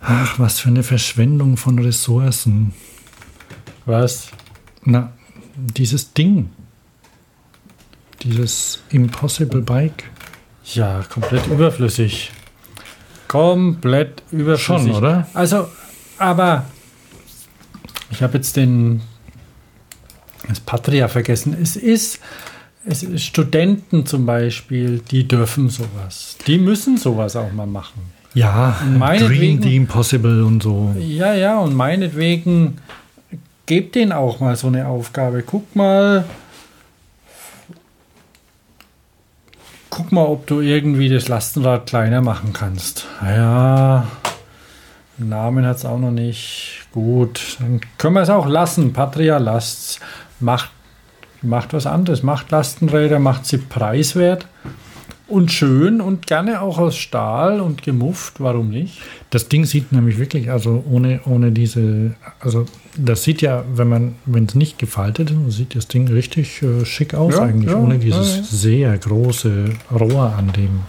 [0.01, 2.73] Ach, was für eine Verschwendung von Ressourcen.
[3.85, 4.29] Was?
[4.83, 5.13] Na,
[5.55, 6.49] dieses Ding.
[8.21, 10.03] Dieses Impossible Bike.
[10.65, 12.31] Ja, komplett überflüssig.
[13.27, 14.65] Komplett überflüssig.
[14.65, 15.27] Schon, oder?
[15.33, 15.67] Also,
[16.17, 16.65] aber
[18.11, 19.01] ich habe jetzt den
[20.47, 21.55] das Patria vergessen.
[21.61, 22.19] Es ist,
[22.85, 26.37] es ist Studenten zum Beispiel, die dürfen sowas.
[26.47, 28.01] Die müssen sowas auch mal machen.
[28.33, 30.93] Ja, Dream the Impossible und so.
[30.99, 32.79] Ja, ja, und meinetwegen
[33.67, 35.43] gebt denen auch mal so eine Aufgabe.
[35.43, 36.25] Guck mal,
[39.91, 43.05] guck mal, ob du irgendwie das Lastenrad kleiner machen kannst.
[43.21, 44.07] Ja,
[45.17, 46.87] Namen hat es auch noch nicht.
[46.91, 48.93] Gut, dann können wir es auch lassen.
[48.93, 49.99] Patria lasst's.
[50.39, 50.71] Macht,
[51.41, 52.23] macht was anderes.
[52.23, 54.47] Macht Lastenräder, macht sie preiswert
[55.33, 58.39] und schön und gerne auch aus Stahl und gemufft.
[58.39, 59.01] Warum nicht?
[59.31, 62.65] Das Ding sieht nämlich wirklich, also ohne, ohne diese, also
[62.95, 66.85] das sieht ja, wenn man, wenn es nicht gefaltet ist, sieht das Ding richtig äh,
[66.85, 70.81] schick aus Ja, eigentlich, ja, ohne dieses ja, sehr große Rohr, an dem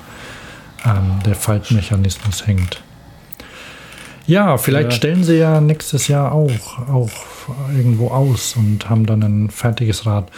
[0.84, 2.83] ähm, der Faltmechanismus hängt.
[4.26, 4.96] Ja, vielleicht Ja.
[4.96, 6.50] stellen sie ja nächstes Jahr auch,
[6.88, 7.10] auch
[7.76, 10.30] irgendwo aus und haben dann ein fertiges Rad.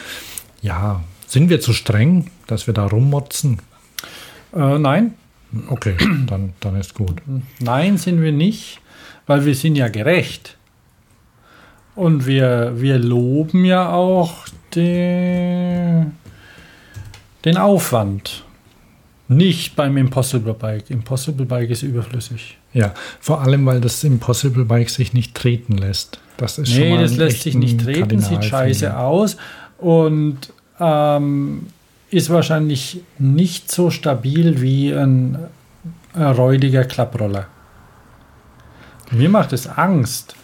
[0.62, 3.60] Ja, sind wir zu streng, dass wir da rummotzen?
[4.54, 5.14] Äh, nein,
[5.68, 5.94] Okay,
[6.26, 7.22] dann, dann ist gut.
[7.60, 8.80] Nein, sind wir nicht,
[9.26, 10.56] weil wir sind ja gerecht.
[11.94, 14.34] Und wir, wir loben ja auch
[14.74, 16.12] den,
[17.44, 18.44] den Aufwand.
[19.28, 20.88] Nicht beim Impossible Bike.
[20.90, 22.58] Impossible Bike ist überflüssig.
[22.72, 26.20] Ja, vor allem, weil das Impossible Bike sich nicht treten lässt.
[26.36, 29.36] Das ist schon Nee, mal das lässt sich nicht treten, sieht scheiße aus
[29.78, 30.38] und
[30.78, 31.66] ähm,
[32.10, 35.38] ist wahrscheinlich nicht so stabil wie ein,
[36.12, 37.46] ein räudiger Klapproller.
[39.10, 40.36] Mir macht es Angst.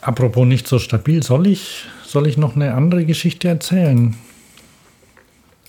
[0.00, 4.14] Apropos nicht so stabil, soll ich, soll ich noch eine andere Geschichte erzählen?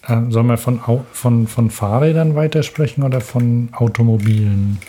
[0.07, 0.79] Äh, sollen wir von,
[1.11, 4.79] von, von Fahrrädern weitersprechen oder von Automobilen?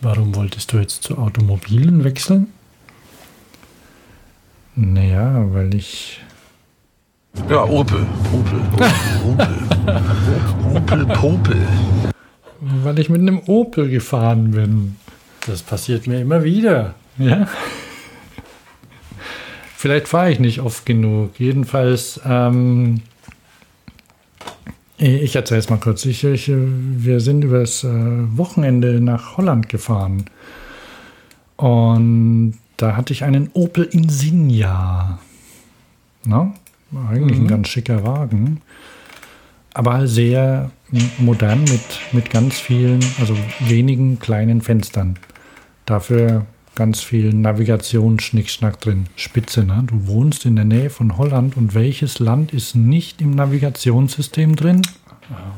[0.00, 2.52] Warum wolltest du jetzt zu Automobilen wechseln?
[4.76, 6.20] Naja, weil ich.
[7.48, 8.06] Ja, Opel.
[8.32, 8.60] Opel.
[9.26, 9.48] Opel.
[10.74, 11.56] Opel Popel.
[12.82, 14.96] Weil ich mit einem Opel gefahren bin.
[15.46, 16.94] Das passiert mir immer wieder.
[17.18, 17.46] Ja.
[19.76, 21.38] Vielleicht fahre ich nicht oft genug.
[21.38, 23.02] Jedenfalls, ähm,
[24.98, 26.04] ich erzähle es mal kurz.
[26.04, 30.24] Ich, ich, wir sind übers äh, Wochenende nach Holland gefahren.
[31.56, 35.18] Und da hatte ich einen Opel Insignia.
[36.24, 36.54] Na?
[37.10, 38.60] Eigentlich ein ganz schicker Wagen.
[39.74, 40.70] Aber sehr
[41.18, 41.82] modern mit,
[42.12, 45.18] mit ganz vielen, also wenigen kleinen Fenstern.
[45.84, 46.46] Dafür
[46.76, 49.06] ganz viel Navigationsschnickschnack drin.
[49.16, 49.82] Spitze, ne?
[49.86, 54.82] Du wohnst in der Nähe von Holland und welches Land ist nicht im Navigationssystem drin?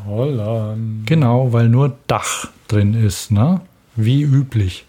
[0.07, 1.07] Holland.
[1.07, 3.61] Genau, weil nur Dach drin ist, ne?
[3.97, 4.87] Wie üblich.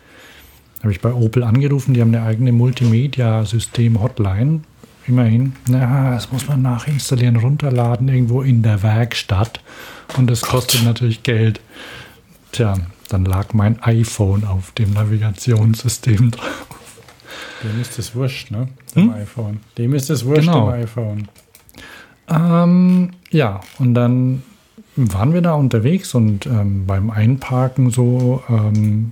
[0.81, 4.61] Habe ich bei Opel angerufen, die haben eine eigene Multimedia-System-Hotline.
[5.07, 5.53] Immerhin.
[5.67, 9.59] Na, das muss man nachinstallieren, runterladen, irgendwo in der Werkstatt.
[10.17, 11.61] Und das kostet natürlich Geld.
[12.51, 12.75] Tja,
[13.09, 16.65] dann lag mein iPhone auf dem Navigationssystem drauf.
[17.63, 18.69] Dem ist das wurscht, ne?
[18.95, 19.59] Dem iPhone.
[19.77, 20.71] Dem ist das wurscht, Genau.
[20.71, 21.27] dem iPhone.
[22.29, 24.43] Ähm, ja, und dann
[24.95, 29.11] waren wir da unterwegs und ähm, beim Einparken so, ähm,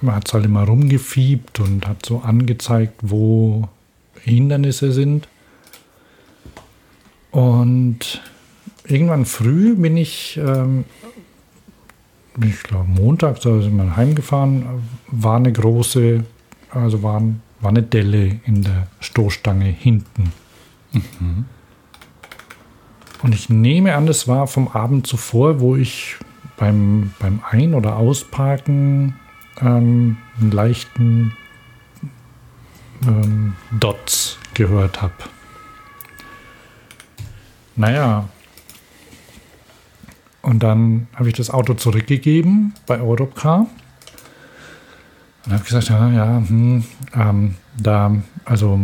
[0.00, 3.68] man hat es halt immer rumgefiebt und hat so angezeigt, wo
[4.22, 5.28] Hindernisse sind.
[7.30, 8.20] Und
[8.86, 10.84] irgendwann früh bin ich, ähm,
[12.42, 14.64] ich glaube Montag, da sind wir heimgefahren,
[15.08, 16.24] war eine große,
[16.70, 17.22] also war,
[17.60, 20.32] war eine Delle in der Stoßstange hinten.
[23.22, 26.16] Und ich nehme an, das war vom Abend zuvor, wo ich
[26.56, 29.16] beim, beim Ein- oder Ausparken
[29.60, 31.36] ähm, einen leichten
[33.06, 35.14] ähm, Dots gehört habe.
[37.76, 38.28] Naja.
[40.48, 43.66] Und dann habe ich das Auto zurückgegeben bei Europcar.
[45.44, 46.84] Und habe gesagt, ja, ja, hm,
[47.14, 48.16] ähm, da,
[48.46, 48.80] also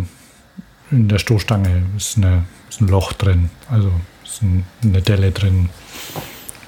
[0.90, 3.48] in der Stoßstange ist, eine, ist ein Loch drin.
[3.70, 3.90] Also
[4.24, 5.70] ist ein, eine Delle drin.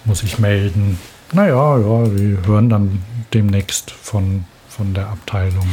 [0.06, 0.98] Muss ich melden.
[1.32, 3.02] Naja, ja, wir hören dann
[3.34, 5.68] demnächst von, von der Abteilung.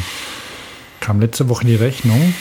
[1.00, 2.34] Kam letzte Woche die Rechnung.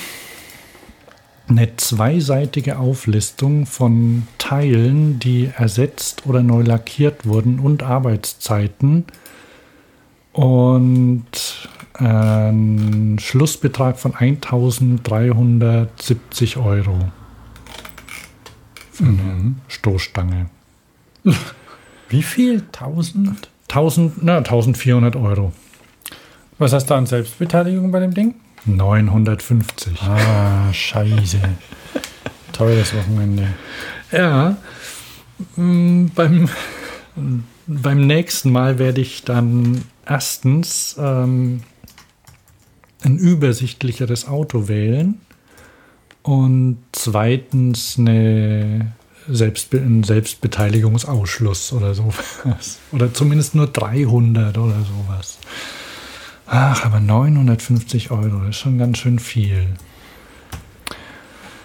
[1.53, 9.05] Eine zweiseitige Auflistung von Teilen, die ersetzt oder neu lackiert wurden und Arbeitszeiten.
[10.33, 16.99] Und ein Schlussbetrag von 1370 Euro.
[18.91, 20.47] Für eine Stoßstange.
[22.09, 22.63] Wie viel?
[22.73, 23.51] 1000?
[23.69, 25.53] 1000, na, 1400 Euro.
[26.57, 28.37] Was hast du an Selbstbeteiligung bei dem Ding?
[28.67, 30.03] 950.
[30.03, 31.41] Ah, scheiße.
[32.53, 33.49] Teures Wochenende.
[34.11, 34.57] Ja.
[35.57, 36.49] Mm, Beim,
[37.67, 41.63] beim nächsten Mal werde ich dann erstens ähm,
[43.03, 45.21] ein übersichtlicheres Auto wählen
[46.23, 48.93] und zweitens eine
[49.29, 52.79] Selbstbe einen Selbstbeteiligungsausschluss oder sowas.
[52.93, 55.39] Oder zumindest nur 300 oder sowas.
[56.55, 59.69] Ach, aber 950 Euro, das ist schon ganz schön viel.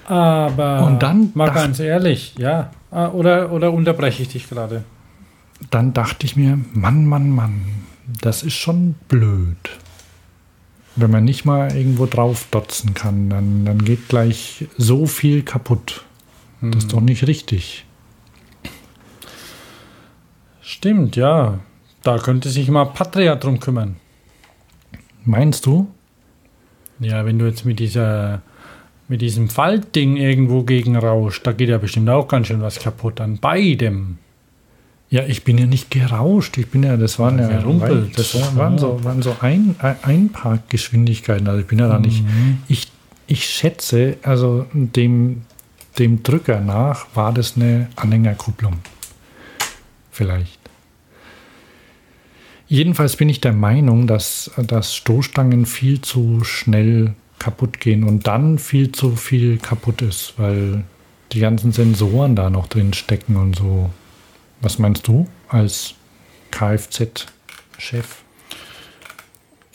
[0.06, 2.72] Aber Und dann mal ganz ehrlich, ja.
[2.90, 4.84] Ah, Oder, oder unterbreche ich dich gerade?
[5.72, 7.62] dann dachte ich mir, Mann, Mann, Mann,
[8.22, 9.58] das ist schon blöd.
[10.96, 16.06] Wenn man nicht mal irgendwo drauf dotzen kann, dann, dann geht gleich so viel kaputt.
[16.62, 17.86] Das ist doch nicht richtig.
[20.62, 21.60] Stimmt, ja.
[22.04, 23.98] Da könnte sich mal Patria drum kümmern.
[25.28, 25.88] Meinst du?
[27.00, 28.42] Ja, wenn du jetzt mit dieser
[29.10, 33.22] mit diesem Faltding irgendwo gegen rauscht, da geht ja bestimmt auch ganz schön was kaputt
[33.22, 34.18] an beidem.
[35.10, 36.58] Ja, ich bin ja nicht gerauscht.
[36.58, 38.18] Ich bin ja, das waren ja, gerumpelt.
[38.18, 41.48] das waren so, waren so ein, ein Einparkgeschwindigkeiten.
[41.48, 42.24] Also ich bin ja da nicht.
[42.68, 42.92] Ich,
[43.28, 45.44] ich schätze, also dem,
[46.00, 48.80] dem Drücker nach war das eine Anhängerkupplung.
[50.12, 50.57] Vielleicht.
[52.68, 58.60] Jedenfalls bin ich der Meinung, dass, dass Stoßstangen viel zu schnell kaputt gehen und dann
[58.60, 60.84] viel zu viel kaputt ist, weil
[61.32, 63.90] die ganzen Sensoren da noch drin stecken und so.
[64.62, 65.94] Was meinst du als
[66.52, 68.24] Kfz-Chef?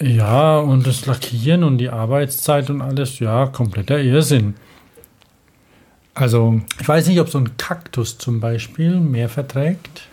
[0.00, 4.54] Ja, und das Lackieren und die Arbeitszeit und alles, ja, kompletter Irrsinn.
[6.14, 10.08] Also Ich weiß nicht, ob so ein Kaktus zum Beispiel mehr verträgt.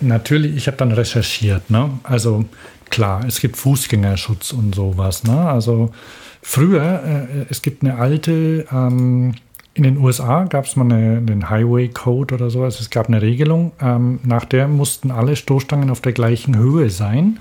[0.00, 1.90] Natürlich, ich habe dann recherchiert, ne?
[2.02, 2.44] Also
[2.90, 5.48] klar, es gibt Fußgängerschutz und sowas, ne?
[5.48, 5.90] Also
[6.42, 9.34] früher, äh, es gibt eine alte, ähm,
[9.74, 12.80] in den USA gab es mal eine, den Highway Code oder sowas.
[12.80, 17.38] Es gab eine Regelung, ähm, nach der mussten alle Stoßstangen auf der gleichen Höhe sein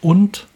[0.00, 0.46] und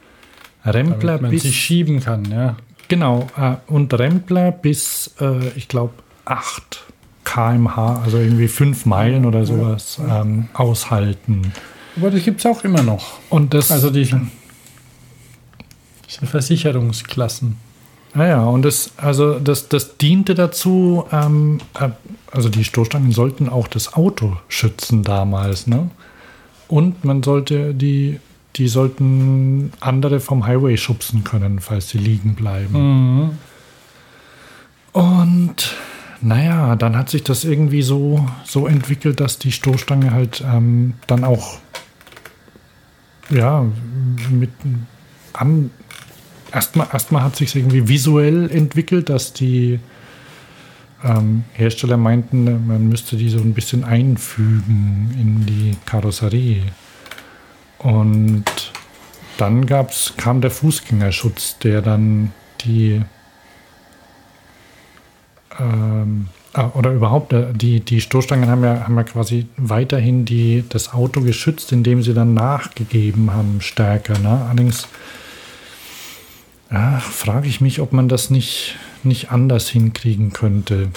[0.65, 2.57] Rempler Damit man bis sich schieben kann, ja.
[2.89, 5.95] Genau, äh, und Rempler bis, äh, ich glaube,
[6.25, 6.86] 8
[7.27, 11.53] kmh, also irgendwie 5 Meilen oder sowas, ähm, aushalten.
[11.97, 13.19] Aber das gibt es auch immer noch.
[13.29, 14.09] Und das, Also die
[16.09, 17.57] diese Versicherungsklassen.
[18.15, 21.91] naja, und das, also das, das diente dazu, ähm, äh,
[22.31, 25.91] also die Stoßstangen sollten auch das Auto schützen damals, ne?
[26.69, 28.19] Und man sollte die,
[28.57, 33.39] die sollten andere vom Highway schubsen können, falls sie liegen bleiben.
[34.93, 35.75] Und
[36.21, 41.25] naja, dann hat sich das irgendwie so, so entwickelt, dass die Stoßstange halt ähm, dann
[41.25, 41.59] auch
[43.29, 43.67] ja
[44.31, 44.51] mit
[45.33, 45.71] an
[46.53, 49.81] erstmal erstmal hat sich irgendwie visuell entwickelt, dass die
[51.05, 56.63] ähm, Hersteller meinten, man müsste die so ein bisschen einfügen in die Karosserie.
[57.79, 58.45] Und
[59.37, 62.33] dann gab's, kam der Fußgängerschutz, der dann
[62.63, 63.03] die
[65.59, 70.65] ähm, Ah, Oder überhaupt, äh, die, die Stoßstangen haben ja, haben ja quasi weiterhin die,
[70.67, 74.19] das Auto geschützt, indem sie dann nachgegeben haben, stärker.
[74.19, 74.47] Ne?
[74.47, 74.89] Allerdings
[77.01, 80.89] frage ich mich, ob man das nicht, nicht anders hinkriegen könnte.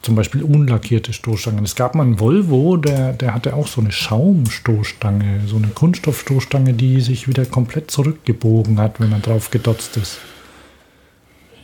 [0.00, 1.64] Zum Beispiel unlackierte Stoßstangen.
[1.64, 6.72] Es gab mal einen Volvo, der, der hatte auch so eine Schaumstoßstange, so eine Kunststoffstoßstange,
[6.72, 10.18] die sich wieder komplett zurückgebogen hat, wenn man drauf gedotzt ist.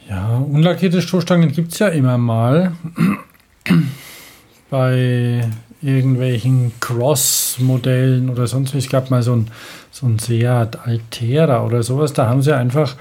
[0.09, 2.73] Ja, unlackierte Stoßstangen gibt es ja immer mal.
[4.71, 5.49] Bei
[5.83, 8.85] irgendwelchen Cross-Modellen oder sonst was.
[8.85, 9.49] Es gab mal so ein,
[9.91, 12.13] so ein Seat Altera oder sowas.
[12.13, 12.97] Da haben sie einfach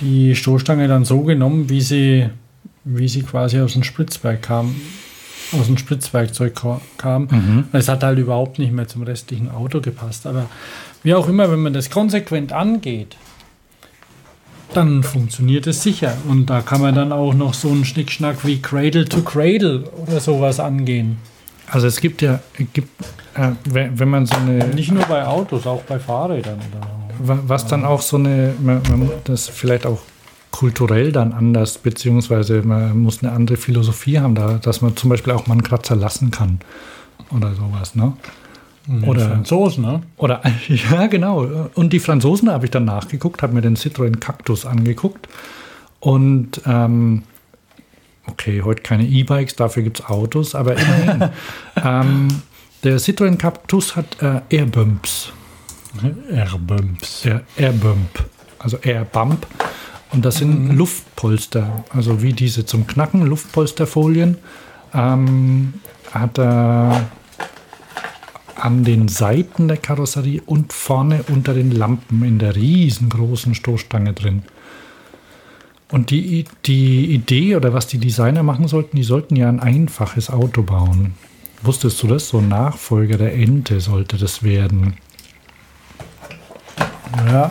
[0.00, 2.28] die Stoßstange dann so genommen, wie sie,
[2.84, 4.76] wie sie quasi aus dem Spritzwerk kam,
[5.58, 7.66] aus dem Spritzwerkzeug ka- kam.
[7.72, 10.26] Es hat halt überhaupt nicht mehr zum restlichen Auto gepasst.
[10.26, 10.46] Aber
[11.02, 13.16] wie auch immer, wenn man das konsequent angeht,
[14.74, 16.14] dann funktioniert es sicher.
[16.28, 20.20] Und da kann man dann auch noch so einen Schnickschnack wie Cradle to Cradle oder
[20.20, 21.16] sowas angehen.
[21.70, 22.40] Also es gibt ja,
[22.72, 22.88] gibt,
[23.34, 26.58] äh, wenn, man so eine, Nicht nur bei Autos, auch bei Fahrrädern.
[26.70, 26.88] Oder
[27.36, 30.00] wa- was dann auch so eine, man, man das vielleicht auch
[30.50, 35.32] kulturell dann anders, beziehungsweise man muss eine andere Philosophie haben, da, dass man zum Beispiel
[35.34, 36.58] auch mal einen Kratzer lassen kann
[37.30, 38.14] oder sowas, ne?
[39.06, 40.02] Oder- Franzosen, ne?
[40.16, 41.68] Oder ja, genau.
[41.74, 45.28] Und die Franzosen da habe ich dann nachgeguckt, habe mir den Citroën Cactus angeguckt.
[46.00, 47.24] Und ähm,
[48.26, 51.30] okay, heute keine E-Bikes, dafür gibt es Autos, aber immerhin.
[51.84, 52.28] ähm,
[52.84, 55.32] der Citroën Cactus hat äh, Airbumps.
[56.30, 57.24] Airbumps.
[57.24, 58.24] Air, Airbump,
[58.58, 59.46] also Airbump.
[60.12, 64.38] Und das sind Luftpolster, also wie diese zum Knacken, Luftpolsterfolien.
[64.94, 65.74] Ähm,
[66.12, 67.08] hat er
[68.60, 74.42] an den Seiten der Karosserie und vorne unter den Lampen in der riesengroßen Stoßstange drin.
[75.90, 80.30] Und die, die Idee oder was die Designer machen sollten, die sollten ja ein einfaches
[80.30, 81.14] Auto bauen.
[81.62, 82.28] Wusstest du das?
[82.28, 84.94] So ein Nachfolger der Ente sollte das werden.
[87.26, 87.50] Ja.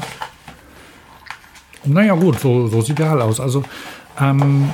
[1.84, 3.40] Naja, gut, so, so sieht der halt aus.
[3.40, 3.64] Also,
[4.20, 4.70] ähm,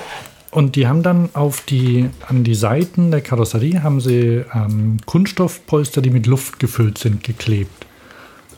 [0.54, 6.02] und die haben dann auf die, an die Seiten der Karosserie haben sie ähm, Kunststoffpolster,
[6.02, 7.88] die mit Luft gefüllt sind, geklebt.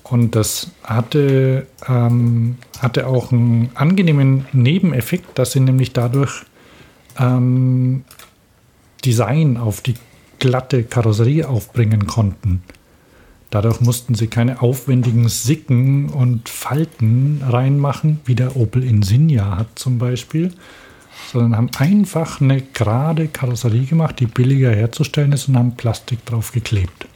[0.04, 6.44] Und das hatte, ähm, hatte auch einen angenehmen Nebeneffekt, dass sie nämlich dadurch
[7.18, 8.04] ähm,
[9.04, 9.96] Design auf die
[10.40, 12.62] glatte Karosserie aufbringen konnten.
[13.52, 19.98] Dadurch mussten sie keine aufwendigen Sicken und Falten reinmachen, wie der Opel Insignia hat zum
[19.98, 20.52] Beispiel,
[21.32, 26.52] sondern haben einfach eine gerade Karosserie gemacht, die billiger herzustellen ist und haben Plastik drauf
[26.52, 27.08] geklebt.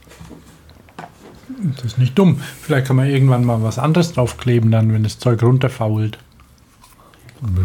[1.76, 2.40] Das ist nicht dumm.
[2.62, 6.18] Vielleicht kann man irgendwann mal was anderes draufkleben, dann, wenn das Zeug runterfault.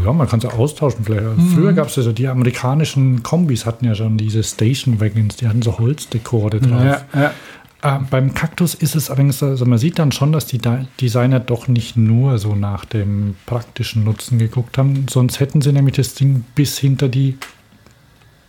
[0.03, 1.03] Ja, man kann es ja austauschen.
[1.03, 1.25] Vielleicht.
[1.53, 5.47] Früher gab es ja so, die amerikanischen Kombis hatten ja schon diese Station Wagons, die
[5.47, 6.83] hatten so Holzdekore drauf.
[6.83, 7.33] Ja, ja.
[7.81, 10.59] Äh, beim Kaktus ist es allerdings, also man sieht dann schon, dass die
[10.99, 15.95] Designer doch nicht nur so nach dem praktischen Nutzen geguckt haben, sonst hätten sie nämlich
[15.95, 17.37] das Ding bis hinter die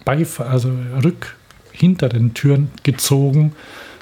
[0.04, 0.70] Beif also
[1.02, 1.36] rück
[1.72, 3.52] hinter den Türen gezogen,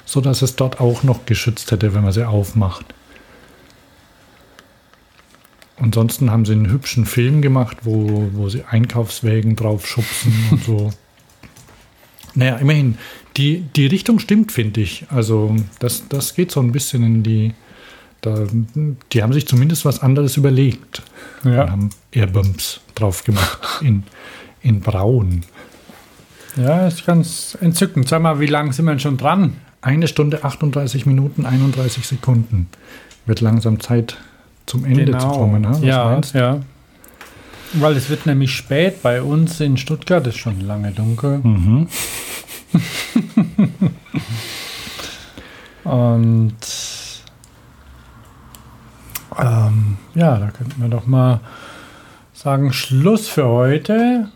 [0.05, 2.85] sodass es dort auch noch geschützt hätte, wenn man sie aufmacht.
[5.77, 10.93] Ansonsten haben sie einen hübschen Film gemacht, wo, wo sie Einkaufswägen drauf schubsen und so.
[12.35, 12.97] Naja, immerhin,
[13.37, 15.05] die, die Richtung stimmt, finde ich.
[15.09, 17.53] Also, das, das geht so ein bisschen in die.
[18.21, 18.45] Da,
[19.13, 21.03] die haben sich zumindest was anderes überlegt.
[21.43, 21.69] Und Ja.
[21.69, 23.59] haben Airbumps drauf gemacht.
[23.81, 24.03] In,
[24.61, 25.41] in Braun.
[26.57, 28.07] ja, ist ganz entzückend.
[28.07, 29.53] Sag mal, wie lange sind wir denn schon dran?
[29.81, 32.67] Eine Stunde 38 Minuten 31 Sekunden.
[33.27, 34.17] Wird langsam Zeit
[34.65, 35.61] zum Ende zu kommen.
[35.61, 35.69] Ne?
[35.69, 35.87] Was Genau.
[35.91, 36.39] ja, meinst du?
[36.39, 36.61] ja.
[37.79, 41.39] Weil es wird nämlich spät bei uns in Stuttgart, ist schon lange dunkel.
[41.39, 41.87] Mhm.
[45.83, 46.55] Und
[49.37, 51.41] ähm, ja, da könnten wir doch mal
[52.33, 54.29] sagen, Schluss für heute.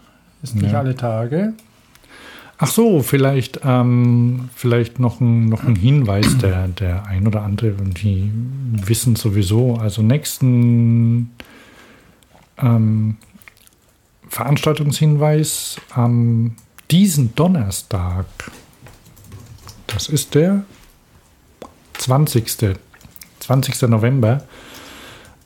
[0.44, 0.80] Ist nicht Ja.
[0.80, 1.54] alle Tage.
[2.58, 7.72] Ach so, vielleicht, ähm, vielleicht noch ein, noch ein Hinweis, der, der ein oder andere,
[7.72, 8.32] die
[8.86, 11.30] wissen sowieso, also nächsten
[12.58, 13.16] ähm,
[14.30, 16.56] Veranstaltungshinweis am
[16.92, 18.26] diesen Donnerstag,
[19.88, 20.64] das ist der
[21.96, 22.78] 20.
[23.40, 23.82] 20.
[23.90, 24.44] November,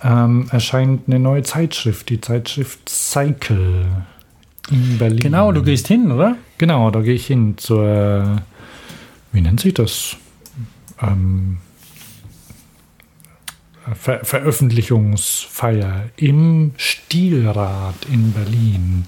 [0.04, 3.86] ähm, erscheint eine neue Zeitschrift, die Zeitschrift Cycle
[4.70, 5.20] in Berlin.
[5.20, 6.38] Genau, du gehst hin, oder?
[6.58, 8.42] Genau, da gehe ich hin zur,
[9.32, 10.18] wie nennt sich das?
[11.02, 11.58] Ähm,
[14.00, 19.06] Ver Veröffentlichungsfeier im Stilrat in Berlin.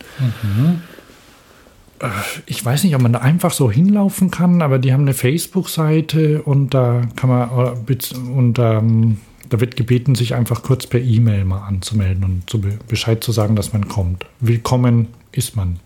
[2.00, 2.08] äh,
[2.46, 6.42] ich weiß nicht, ob man da einfach so hinlaufen kann, aber die haben eine Facebook-Seite
[6.42, 9.18] und da kann man und ähm,
[9.50, 13.32] da wird gebeten, sich einfach kurz per E-Mail mal anzumelden und zu be Bescheid zu
[13.32, 14.26] sagen, dass man kommt.
[14.40, 15.80] Willkommen ist man,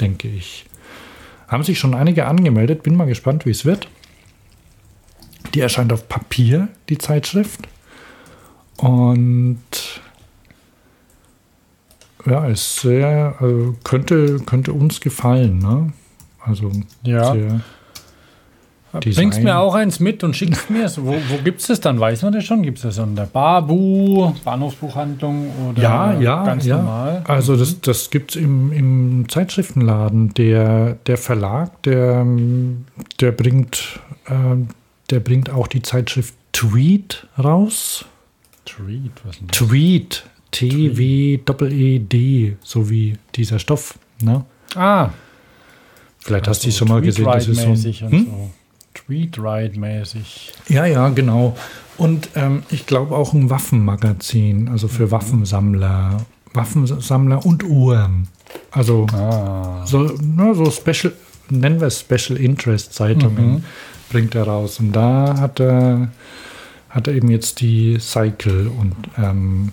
[0.00, 0.66] denke ich.
[1.48, 3.88] Haben sich schon einige angemeldet, bin mal gespannt, wie es wird.
[5.54, 7.68] Die erscheint auf Papier, die Zeitschrift.
[8.78, 9.60] Und
[12.26, 15.92] ja, ist sehr, also könnte, könnte uns gefallen, ne?
[16.40, 16.70] Also
[17.02, 17.34] Ja.
[19.00, 21.02] Bringst mir auch eins mit und schickst mir es.
[21.02, 21.98] Wo, wo gibt es das dann?
[21.98, 22.62] Weiß man das schon?
[22.62, 26.76] Gibt es das an der Babu, Bahnhofsbuchhandlung oder ja, ja, ganz ja.
[26.76, 27.22] normal?
[27.26, 30.34] Also das, das gibt es im, im Zeitschriftenladen.
[30.34, 32.24] Der, der Verlag, der,
[33.20, 34.68] der bringt, ähm,
[35.10, 38.04] der bringt auch die Zeitschrift Tweet raus.
[38.64, 39.58] Treat, was denn das?
[39.58, 43.98] Tweet, T-W-E-D, so wie dieser Stoff.
[44.22, 44.44] Ne?
[44.74, 45.10] Ah,
[46.20, 47.26] Vielleicht hast du die schon mal gesehen.
[47.26, 47.74] Das ist so,
[48.08, 48.26] hm?
[48.26, 48.50] so.
[48.94, 50.52] Tweetride-mäßig.
[50.68, 51.54] Ja, ja, genau.
[51.98, 54.90] Und ähm, ich glaube auch ein Waffenmagazin, also Mhm.
[54.90, 56.24] für Waffensammler,
[56.54, 58.28] Waffensammler und Uhren.
[58.70, 59.84] Also Ah.
[59.84, 61.12] so, ne, so Special,
[61.50, 63.64] nennen wir es Special Interest Zeitungen, Mhm.
[64.10, 64.80] bringt er raus.
[64.80, 66.08] Und da hat er,
[66.94, 69.72] hat er eben jetzt die Cycle und ähm,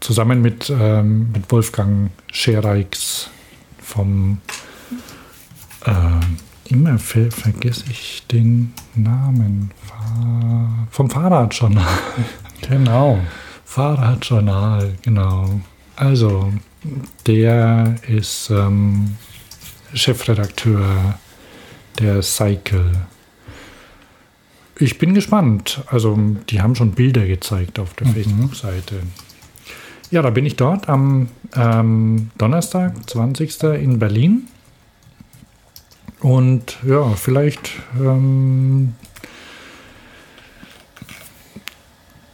[0.00, 3.28] zusammen mit, ähm, mit Wolfgang Scherreichs
[3.78, 4.38] vom
[5.84, 11.86] ähm, immer ver vergesse ich den Namen Fahr vom Fahrradjournal.
[12.68, 13.18] Genau.
[13.64, 15.60] Fahrradjournal, genau.
[15.96, 16.52] Also,
[17.26, 19.16] der ist ähm,
[19.94, 21.18] Chefredakteur
[21.98, 22.92] der Cycle.
[24.80, 25.82] Ich bin gespannt.
[25.88, 28.96] Also, die haben schon Bilder gezeigt auf der Facebook-Seite.
[30.10, 33.62] Ja, da bin ich dort am ähm, Donnerstag, 20.
[33.62, 34.48] in Berlin.
[36.20, 38.94] Und ja, vielleicht ähm,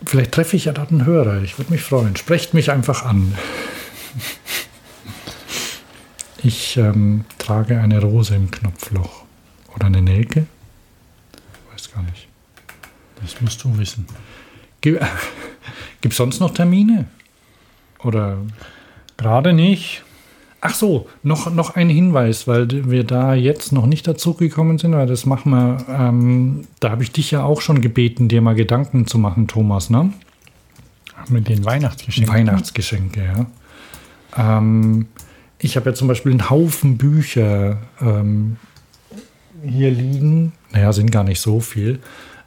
[0.07, 1.43] Vielleicht treffe ich ja dort einen Hörer.
[1.43, 2.15] Ich würde mich freuen.
[2.15, 3.37] Sprecht mich einfach an.
[6.43, 9.25] Ich ähm, trage eine Rose im Knopfloch.
[9.75, 10.47] Oder eine Nelke?
[11.73, 12.26] Weiß gar nicht.
[13.21, 14.07] Das musst du wissen.
[14.83, 17.07] Gibt es sonst noch Termine?
[18.05, 18.39] Oder.
[19.17, 20.03] Gerade nicht.
[20.61, 24.93] Ach so, noch, noch ein Hinweis, weil wir da jetzt noch nicht dazu gekommen sind,
[24.93, 25.85] weil das machen wir.
[25.89, 29.91] Ähm, da habe ich dich ja auch schon gebeten, dir mal Gedanken zu machen, Thomas,
[29.91, 30.13] ne?
[31.29, 32.35] Mit den Weihnachtsgeschenken.
[32.35, 33.47] Weihnachtsgeschenke, ja.
[34.59, 35.07] Ähm,
[35.59, 38.57] ich habe ja zum Beispiel einen Haufen Bücher ähm,
[39.65, 40.53] hier liegen.
[40.73, 42.01] Naja, sind gar nicht so viel.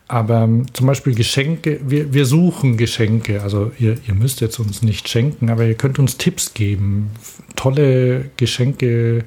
[0.09, 3.43] Aber ähm, zum Beispiel Geschenke, wir, wir suchen Geschenke.
[3.43, 7.11] Also ihr, ihr müsst jetzt uns nicht schenken, aber ihr könnt uns Tipps geben.
[7.55, 9.23] Tolle Geschenke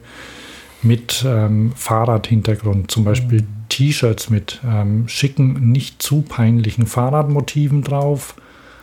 [0.82, 2.90] mit ähm, Fahrradhintergrund.
[2.90, 8.34] Zum Beispiel T-Shirts mit ähm, schicken, nicht zu peinlichen Fahrradmotiven drauf.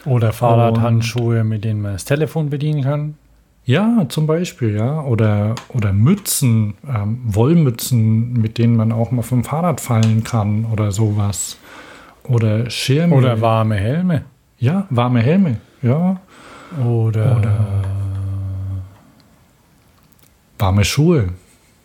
[0.05, 3.15] Oder Fahrradhandschuhe, mit denen man das Telefon bedienen kann.
[3.65, 5.03] Ja, zum Beispiel, ja.
[5.03, 10.93] Oder, oder Mützen, ähm, Wollmützen, mit denen man auch mal vom Fahrrad fallen kann oder
[10.93, 11.57] sowas.
[12.29, 13.15] Oder Schirme.
[13.15, 14.23] Oder warme Helme.
[14.59, 16.19] Ja, warme Helme, ja.
[16.83, 17.37] Oder,
[20.59, 21.29] Warme Schuhe,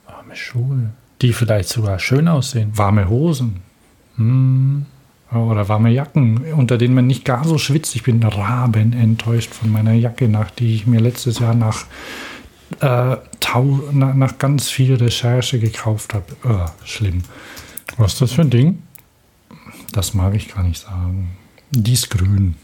[0.06, 0.90] warme Schuhe.
[1.22, 2.72] Die vielleicht sogar schön aussehen.
[2.74, 3.62] warme Hosen.
[4.16, 4.86] Hm.
[5.30, 7.96] Oder warme Jacken, unter denen man nicht gar so schwitzt.
[7.96, 11.86] Ich bin raben enttäuscht von meiner Jacke, nach die ich mir letztes Jahr nach,
[12.80, 13.16] äh,
[13.92, 16.26] nach, nach ganz viel Recherche gekauft habe.
[16.44, 17.22] Oh, schlimm.
[17.96, 18.82] Was ist das für ein Ding?
[19.92, 21.30] Das mag ich gar nicht sagen.
[21.70, 22.54] Die ist grün.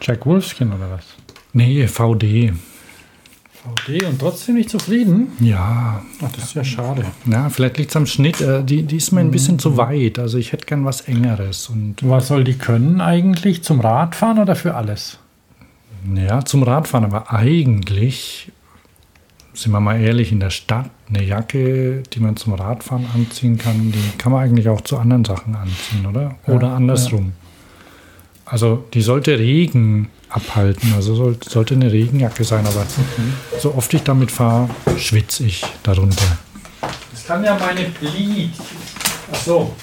[0.00, 1.04] Jack Wolfskin oder was?
[1.52, 2.52] Nee, VD.
[3.52, 5.32] VD und trotzdem nicht zufrieden?
[5.40, 7.04] Ja, Ach, das ist ja schade.
[7.24, 8.40] na, vielleicht liegt es am Schnitt.
[8.40, 10.18] Äh, die, die ist mir ein bisschen zu weit.
[10.18, 11.68] Also ich hätte gern was Engeres.
[11.68, 13.62] Und Was soll die können eigentlich?
[13.64, 15.18] Zum Radfahren oder für alles?
[16.14, 17.04] ja, zum Radfahren.
[17.04, 18.52] Aber eigentlich,
[19.54, 23.92] sind wir mal ehrlich, in der Stadt eine Jacke, die man zum Radfahren anziehen kann,
[23.92, 26.36] die kann man eigentlich auch zu anderen Sachen anziehen, oder?
[26.46, 27.32] Oder andersrum.
[28.44, 30.92] Also die sollte Regen abhalten.
[30.94, 32.66] Also soll, sollte eine Regenjacke sein.
[32.66, 32.86] Aber
[33.58, 36.38] so oft ich damit fahre, schwitze ich darunter.
[37.12, 38.52] Das kann ja meine Bleed.
[39.32, 39.74] Ach so.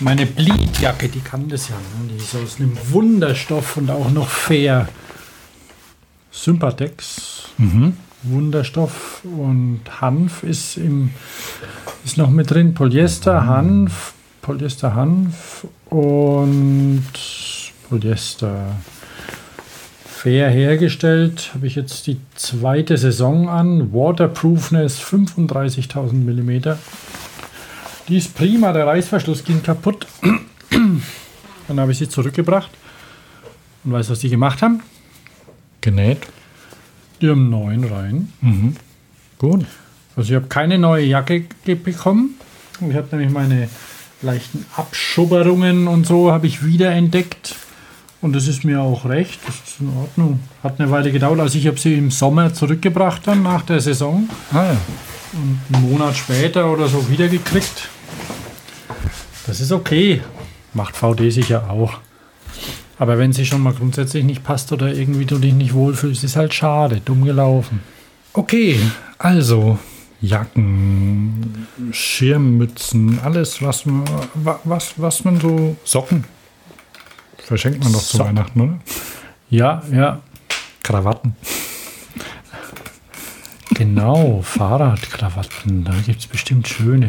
[0.00, 1.76] Meine Bleedjacke, die kann das ja.
[1.76, 2.10] Ne?
[2.10, 4.88] Die ist aus einem Wunderstoff und auch noch fair.
[6.30, 7.48] Sympatex.
[8.24, 11.10] Wunderstoff und Hanf ist im
[12.04, 12.74] ist noch mit drin.
[12.74, 17.04] Polyester, Hanf, Polyester, Hanf und
[17.88, 18.76] Polyester.
[20.06, 21.50] fair hergestellt.
[21.54, 23.92] Habe ich jetzt die zweite Saison an.
[23.92, 26.78] Waterproofness 35.000 mm.
[28.08, 30.06] Die ist prima, der Reißverschluss ging kaputt.
[31.68, 32.70] Dann habe ich sie zurückgebracht.
[33.84, 34.82] Und weißt du, was die gemacht haben?
[35.80, 36.18] Genäht.
[37.20, 38.32] Die haben neun rein.
[39.38, 39.64] Gut.
[40.16, 42.34] Also ich habe keine neue Jacke bekommen.
[42.88, 43.68] Ich habe nämlich meine
[44.22, 47.56] leichten Abschubberungen und so habe ich wieder entdeckt.
[48.20, 49.38] Und das ist mir auch recht.
[49.46, 50.40] Das ist in Ordnung.
[50.62, 51.40] Hat eine Weile gedauert.
[51.40, 54.28] Also ich habe sie im Sommer zurückgebracht dann nach der Saison.
[54.52, 54.76] Ah ja.
[55.34, 57.88] Einen Monat später oder so wiedergekriegt.
[59.46, 60.22] Das ist okay.
[60.72, 61.98] Macht VD sicher auch.
[62.98, 66.36] Aber wenn sie schon mal grundsätzlich nicht passt oder irgendwie du dich nicht wohlfühlst, ist
[66.36, 67.00] halt schade.
[67.04, 67.80] Dumm gelaufen.
[68.32, 68.78] Okay,
[69.18, 69.78] also
[70.20, 74.04] Jacken, Schirmmützen, alles, was man,
[74.34, 75.76] wa- was, was man so.
[75.84, 76.24] Socken.
[77.38, 78.18] Verschenkt man doch zu.
[78.18, 78.78] Weihnachten, oder?
[79.50, 80.20] Ja, ja.
[80.82, 81.34] Krawatten.
[83.74, 85.84] Genau, Fahrradkrawatten.
[85.84, 87.08] Da gibt es bestimmt schöne.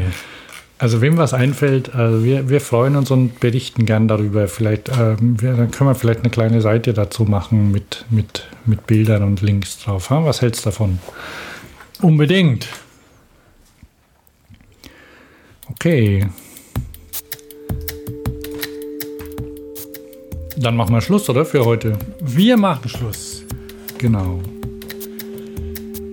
[0.78, 4.48] Also wem was einfällt, also wir, wir freuen uns und berichten gern darüber.
[4.50, 8.86] Vielleicht, ähm, wir, dann können wir vielleicht eine kleine Seite dazu machen mit, mit, mit
[8.86, 10.10] Bildern und Links drauf.
[10.10, 10.26] Ha?
[10.26, 11.00] Was hältst du davon?
[12.02, 12.68] Unbedingt.
[15.72, 16.28] Okay.
[20.58, 21.46] Dann machen wir Schluss, oder?
[21.46, 21.98] Für heute.
[22.20, 23.44] Wir machen Schluss.
[23.98, 24.42] Genau.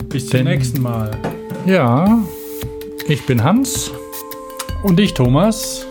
[0.08, 1.10] Bis zum Denn- nächsten Mal.
[1.66, 2.22] Ja,
[3.08, 3.90] ich bin Hans.
[4.82, 5.86] Und ich, Thomas.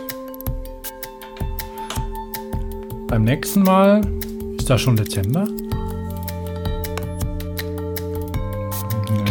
[3.07, 4.01] Beim nächsten Mal
[4.57, 5.45] ist da schon Dezember.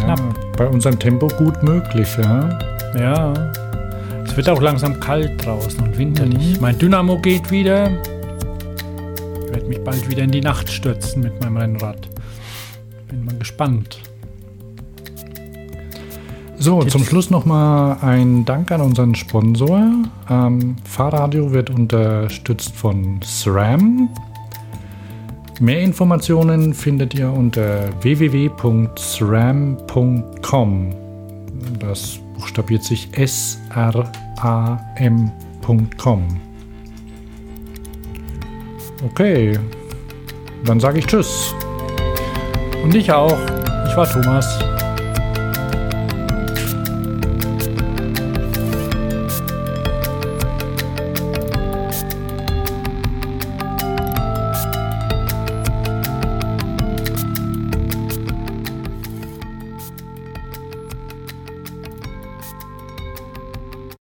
[0.07, 0.15] Ja,
[0.57, 2.59] bei unserem Tempo gut möglich, ja.
[2.97, 3.51] Ja.
[4.25, 6.59] Es wird auch langsam kalt draußen und winterlich.
[6.59, 7.91] Mein Dynamo geht wieder.
[9.45, 12.07] Ich werde mich bald wieder in die Nacht stürzen mit meinem Rennrad.
[13.09, 13.99] Bin mal gespannt.
[16.61, 19.81] So, zum Schluss nochmal ein Dank an unseren Sponsor.
[20.29, 24.09] Ähm, Fahrradio wird unterstützt von SRAM.
[25.59, 28.55] Mehr Informationen findet ihr unter www.sram.com.
[31.79, 34.11] Das buchstabiert sich S-R-A-M.com.
[39.03, 39.57] Okay,
[40.63, 41.55] dann sage ich Tschüss.
[42.83, 43.39] Und ich auch.
[43.87, 44.80] Ich war Thomas.